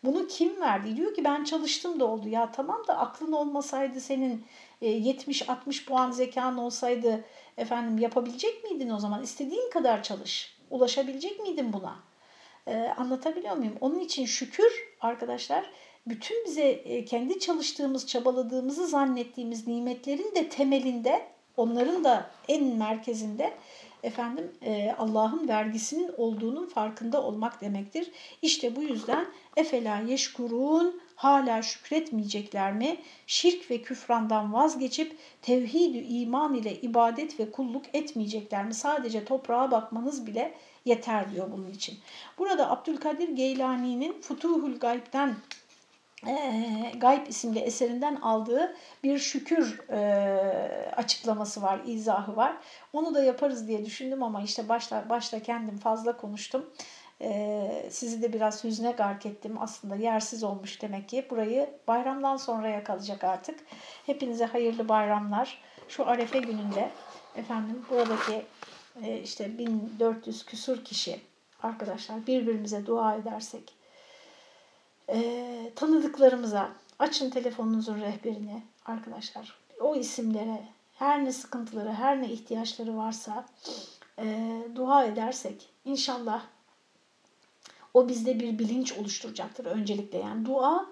Bunu 0.04 0.28
kim 0.28 0.62
verdi? 0.62 0.96
Diyor 0.96 1.14
ki 1.14 1.24
ben 1.24 1.44
çalıştım 1.44 2.00
da 2.00 2.06
oldu. 2.06 2.30
Ya 2.30 2.52
tamam 2.52 2.88
da 2.88 2.98
aklın 2.98 3.32
olmasaydı 3.32 4.02
senin 4.02 4.46
70-60 4.82 5.82
e, 5.82 5.86
puan 5.86 6.12
zekan 6.12 6.58
olsaydı 6.58 7.26
efendim 7.58 7.98
yapabilecek 7.98 8.64
miydin 8.64 8.90
o 8.90 9.00
zaman? 9.00 9.24
İstediğin 9.24 9.70
kadar 9.70 10.04
çalış. 10.04 10.60
Ulaşabilecek 10.70 11.40
miydin 11.40 11.74
buna? 11.74 12.00
Ee, 12.68 12.94
anlatabiliyor 12.98 13.56
muyum? 13.56 13.78
Onun 13.82 14.00
için 14.00 14.26
şükür 14.26 14.88
arkadaşlar 15.02 15.70
bütün 16.08 16.46
bize 16.46 16.64
e, 16.64 17.06
kendi 17.06 17.40
çalıştığımız, 17.40 18.08
çabaladığımızı 18.08 18.88
zannettiğimiz 18.88 19.68
nimetlerin 19.68 20.36
de 20.36 20.50
temelinde, 20.50 21.28
onların 21.58 22.04
da 22.04 22.32
en 22.48 22.64
merkezinde 22.64 23.54
efendim 24.04 24.52
e, 24.62 24.96
Allah'ın 24.98 25.48
vergisinin 25.48 26.12
olduğunun 26.18 26.68
farkında 26.68 27.24
olmak 27.24 27.62
demektir. 27.62 28.12
İşte 28.42 28.76
bu 28.76 28.82
yüzden 28.82 29.26
efela 29.56 30.00
yeşkurun 30.00 31.02
hala 31.16 31.62
şükretmeyecekler 31.62 32.74
mi? 32.74 32.98
Şirk 33.28 33.72
ve 33.72 33.82
küfrandan 33.82 34.54
vazgeçip 34.54 35.18
tevhid 35.42 36.06
iman 36.10 36.54
ile 36.54 36.82
ibadet 36.82 37.40
ve 37.40 37.52
kulluk 37.52 37.86
etmeyecekler 37.94 38.66
mi? 38.66 38.74
Sadece 38.74 39.26
toprağa 39.26 39.72
bakmanız 39.72 40.28
bile 40.28 40.54
yeter 40.86 41.32
diyor 41.32 41.52
bunun 41.52 41.72
için. 41.72 41.98
Burada 42.38 42.72
Abdülkadir 42.72 43.30
Geylani'nin 43.30 44.22
Futuhul 44.22 44.80
Gayb'den 44.80 45.36
e, 46.28 46.92
Gayb 46.98 47.28
isimli 47.28 47.60
eserinden 47.60 48.16
aldığı 48.16 48.76
bir 49.04 49.20
şükür 49.20 49.90
e, 49.90 50.92
açıklaması 50.96 51.62
var, 51.62 51.82
izahı 51.86 52.36
var. 52.36 52.58
Onu 52.94 53.16
da 53.16 53.24
yaparız 53.24 53.68
diye 53.68 53.86
düşündüm 53.86 54.24
ama 54.24 54.42
işte 54.42 54.70
başta, 54.70 55.10
başta 55.10 55.42
kendim 55.42 55.78
fazla 55.78 56.18
konuştum. 56.18 56.66
E, 57.22 57.88
sizi 57.90 58.22
de 58.22 58.34
biraz 58.34 58.64
hüzne 58.64 58.92
gark 58.92 59.26
ettim. 59.26 59.58
Aslında 59.60 59.96
yersiz 59.96 60.44
olmuş 60.44 60.82
demek 60.82 61.10
ki. 61.10 61.28
Burayı 61.30 61.70
bayramdan 61.88 62.38
sonraya 62.38 62.84
kalacak 62.84 63.24
artık. 63.24 63.60
Hepinize 64.06 64.46
hayırlı 64.46 64.90
bayramlar. 64.90 65.62
Şu 65.88 66.08
Arefe 66.08 66.40
gününde 66.40 66.90
efendim 67.36 67.86
buradaki 67.90 68.46
e, 69.04 69.20
işte 69.20 69.58
1400 69.58 70.46
küsur 70.46 70.84
kişi 70.86 71.20
arkadaşlar 71.64 72.28
birbirimize 72.28 72.86
dua 72.86 73.16
edersek 73.16 73.79
e, 75.12 75.72
tanıdıklarımıza 75.76 76.70
açın 77.00 77.30
telefonunuzun 77.30 78.02
rehberini 78.02 78.64
arkadaşlar. 78.86 79.58
O 79.80 79.96
isimlere 79.96 80.64
her 80.96 81.26
ne 81.26 81.32
sıkıntıları, 81.32 81.94
her 81.94 82.22
ne 82.22 82.32
ihtiyaçları 82.32 82.98
varsa 82.98 83.46
e, 84.20 84.58
dua 84.76 85.06
edersek 85.06 85.70
inşallah 85.86 86.44
o 87.94 88.08
bizde 88.08 88.40
bir 88.40 88.60
bilinç 88.60 88.94
oluşturacaktır 88.94 89.66
öncelikle. 89.66 90.18
Yani 90.18 90.46
dua 90.46 90.86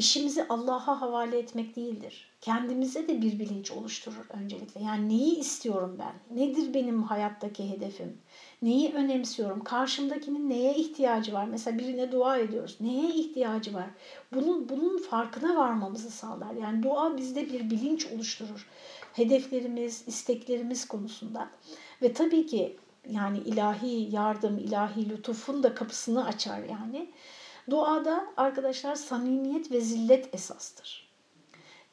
işimizi 0.00 0.48
Allah'a 0.48 1.00
havale 1.00 1.38
etmek 1.38 1.76
değildir. 1.76 2.30
Kendimize 2.40 3.08
de 3.08 3.22
bir 3.22 3.38
bilinç 3.38 3.70
oluşturur 3.70 4.26
öncelikle. 4.30 4.82
Yani 4.82 5.08
neyi 5.08 5.38
istiyorum 5.38 5.98
ben? 5.98 6.38
Nedir 6.38 6.74
benim 6.74 7.02
hayattaki 7.02 7.70
hedefim? 7.70 8.18
Neyi 8.62 8.92
önemsiyorum? 8.92 9.64
Karşımdakinin 9.64 10.50
neye 10.50 10.74
ihtiyacı 10.74 11.32
var? 11.32 11.44
Mesela 11.44 11.78
birine 11.78 12.12
dua 12.12 12.38
ediyoruz. 12.38 12.76
Neye 12.80 13.14
ihtiyacı 13.14 13.74
var? 13.74 13.86
Bunun, 14.34 14.68
bunun 14.68 14.98
farkına 14.98 15.56
varmamızı 15.56 16.10
sağlar. 16.10 16.54
Yani 16.54 16.82
dua 16.82 17.16
bizde 17.16 17.52
bir 17.52 17.70
bilinç 17.70 18.06
oluşturur. 18.06 18.66
Hedeflerimiz, 19.12 20.04
isteklerimiz 20.06 20.88
konusunda. 20.88 21.50
Ve 22.02 22.12
tabii 22.12 22.46
ki 22.46 22.76
yani 23.10 23.38
ilahi 23.38 24.14
yardım, 24.14 24.58
ilahi 24.58 25.10
lütufun 25.10 25.62
da 25.62 25.74
kapısını 25.74 26.24
açar 26.24 26.58
yani. 26.58 27.10
Duada 27.70 28.26
arkadaşlar 28.36 28.94
samimiyet 28.94 29.72
ve 29.72 29.80
zillet 29.80 30.34
esastır. 30.34 31.10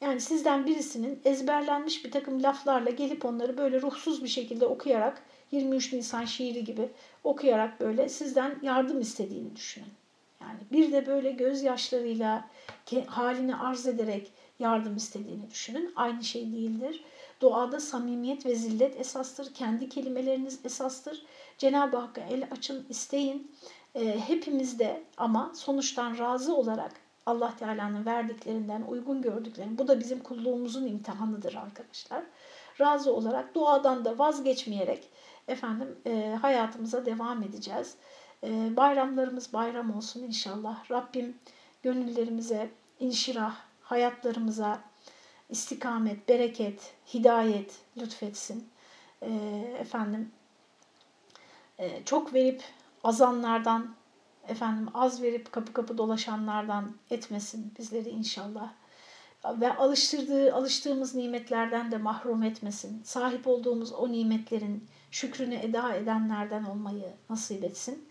Yani 0.00 0.20
sizden 0.20 0.66
birisinin 0.66 1.20
ezberlenmiş 1.24 2.04
bir 2.04 2.10
takım 2.10 2.42
laflarla 2.42 2.90
gelip 2.90 3.24
onları 3.24 3.58
böyle 3.58 3.82
ruhsuz 3.82 4.24
bir 4.24 4.28
şekilde 4.28 4.66
okuyarak 4.66 5.22
23 5.50 5.92
Nisan 5.92 6.24
şiiri 6.24 6.64
gibi 6.64 6.88
okuyarak 7.24 7.80
böyle 7.80 8.08
sizden 8.08 8.58
yardım 8.62 9.00
istediğini 9.00 9.56
düşünün. 9.56 9.92
Yani 10.40 10.58
bir 10.72 10.92
de 10.92 11.06
böyle 11.06 11.30
gözyaşlarıyla 11.30 12.44
halini 13.06 13.56
arz 13.56 13.86
ederek 13.86 14.32
yardım 14.58 14.96
istediğini 14.96 15.50
düşünün. 15.50 15.92
Aynı 15.96 16.24
şey 16.24 16.52
değildir. 16.52 17.04
Duada 17.40 17.80
samimiyet 17.80 18.46
ve 18.46 18.54
zillet 18.54 19.00
esastır. 19.00 19.54
Kendi 19.54 19.88
kelimeleriniz 19.88 20.60
esastır. 20.64 21.22
Cenab-ı 21.58 21.96
Hakk'a 21.96 22.20
el 22.20 22.48
açın, 22.50 22.86
isteyin. 22.88 23.52
E, 23.94 24.20
hepimiz 24.20 24.78
de 24.78 25.02
ama 25.16 25.52
sonuçtan 25.54 26.18
razı 26.18 26.56
olarak 26.56 26.92
Allah 27.26 27.56
Teala'nın 27.56 28.06
verdiklerinden 28.06 28.82
uygun 28.82 29.22
gördüklerini, 29.22 29.78
bu 29.78 29.88
da 29.88 30.00
bizim 30.00 30.22
kulluğumuzun 30.22 30.86
imtihanıdır 30.86 31.54
arkadaşlar. 31.54 32.22
Razı 32.80 33.14
olarak 33.14 33.54
duadan 33.54 34.04
da 34.04 34.18
vazgeçmeyerek 34.18 35.08
efendim 35.48 35.98
e, 36.06 36.38
hayatımıza 36.40 37.06
devam 37.06 37.42
edeceğiz. 37.42 37.96
E, 38.44 38.76
bayramlarımız 38.76 39.52
bayram 39.52 39.96
olsun 39.96 40.22
inşallah. 40.22 40.90
Rabbim 40.90 41.38
gönüllerimize 41.82 42.70
inşirah, 43.00 43.56
hayatlarımıza 43.80 44.80
istikamet, 45.48 46.28
bereket, 46.28 46.94
hidayet 47.14 47.78
lütfetsin. 47.96 48.68
E, 49.22 49.30
efendim 49.78 50.32
e, 51.78 52.04
çok 52.04 52.34
verip 52.34 52.62
azanlardan, 53.04 53.94
efendim 54.48 54.88
az 54.94 55.22
verip 55.22 55.52
kapı 55.52 55.72
kapı 55.72 55.98
dolaşanlardan 55.98 56.94
etmesin 57.10 57.74
bizleri 57.78 58.08
inşallah. 58.08 58.72
Ve 59.44 59.76
alıştırdığı, 59.76 60.54
alıştığımız 60.54 61.14
nimetlerden 61.14 61.90
de 61.90 61.98
mahrum 61.98 62.42
etmesin. 62.42 63.02
Sahip 63.02 63.46
olduğumuz 63.46 63.92
o 63.92 64.12
nimetlerin 64.12 64.88
şükrünü 65.10 65.54
eda 65.54 65.94
edenlerden 65.94 66.64
olmayı 66.64 67.12
nasip 67.30 67.64
etsin. 67.64 68.08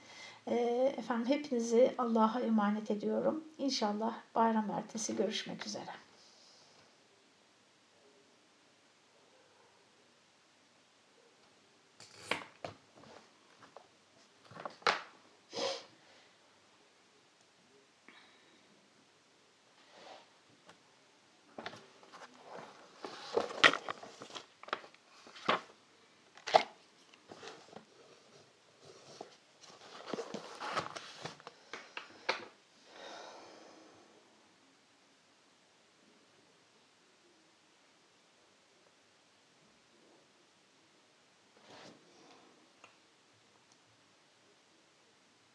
E, 0.47 0.55
efendim 0.97 1.25
hepinizi 1.27 1.95
Allah'a 1.97 2.39
emanet 2.39 2.91
ediyorum. 2.91 3.43
İnşallah 3.57 4.13
bayram 4.35 4.71
ertesi 4.71 5.15
görüşmek 5.15 5.67
üzere. 5.67 6.06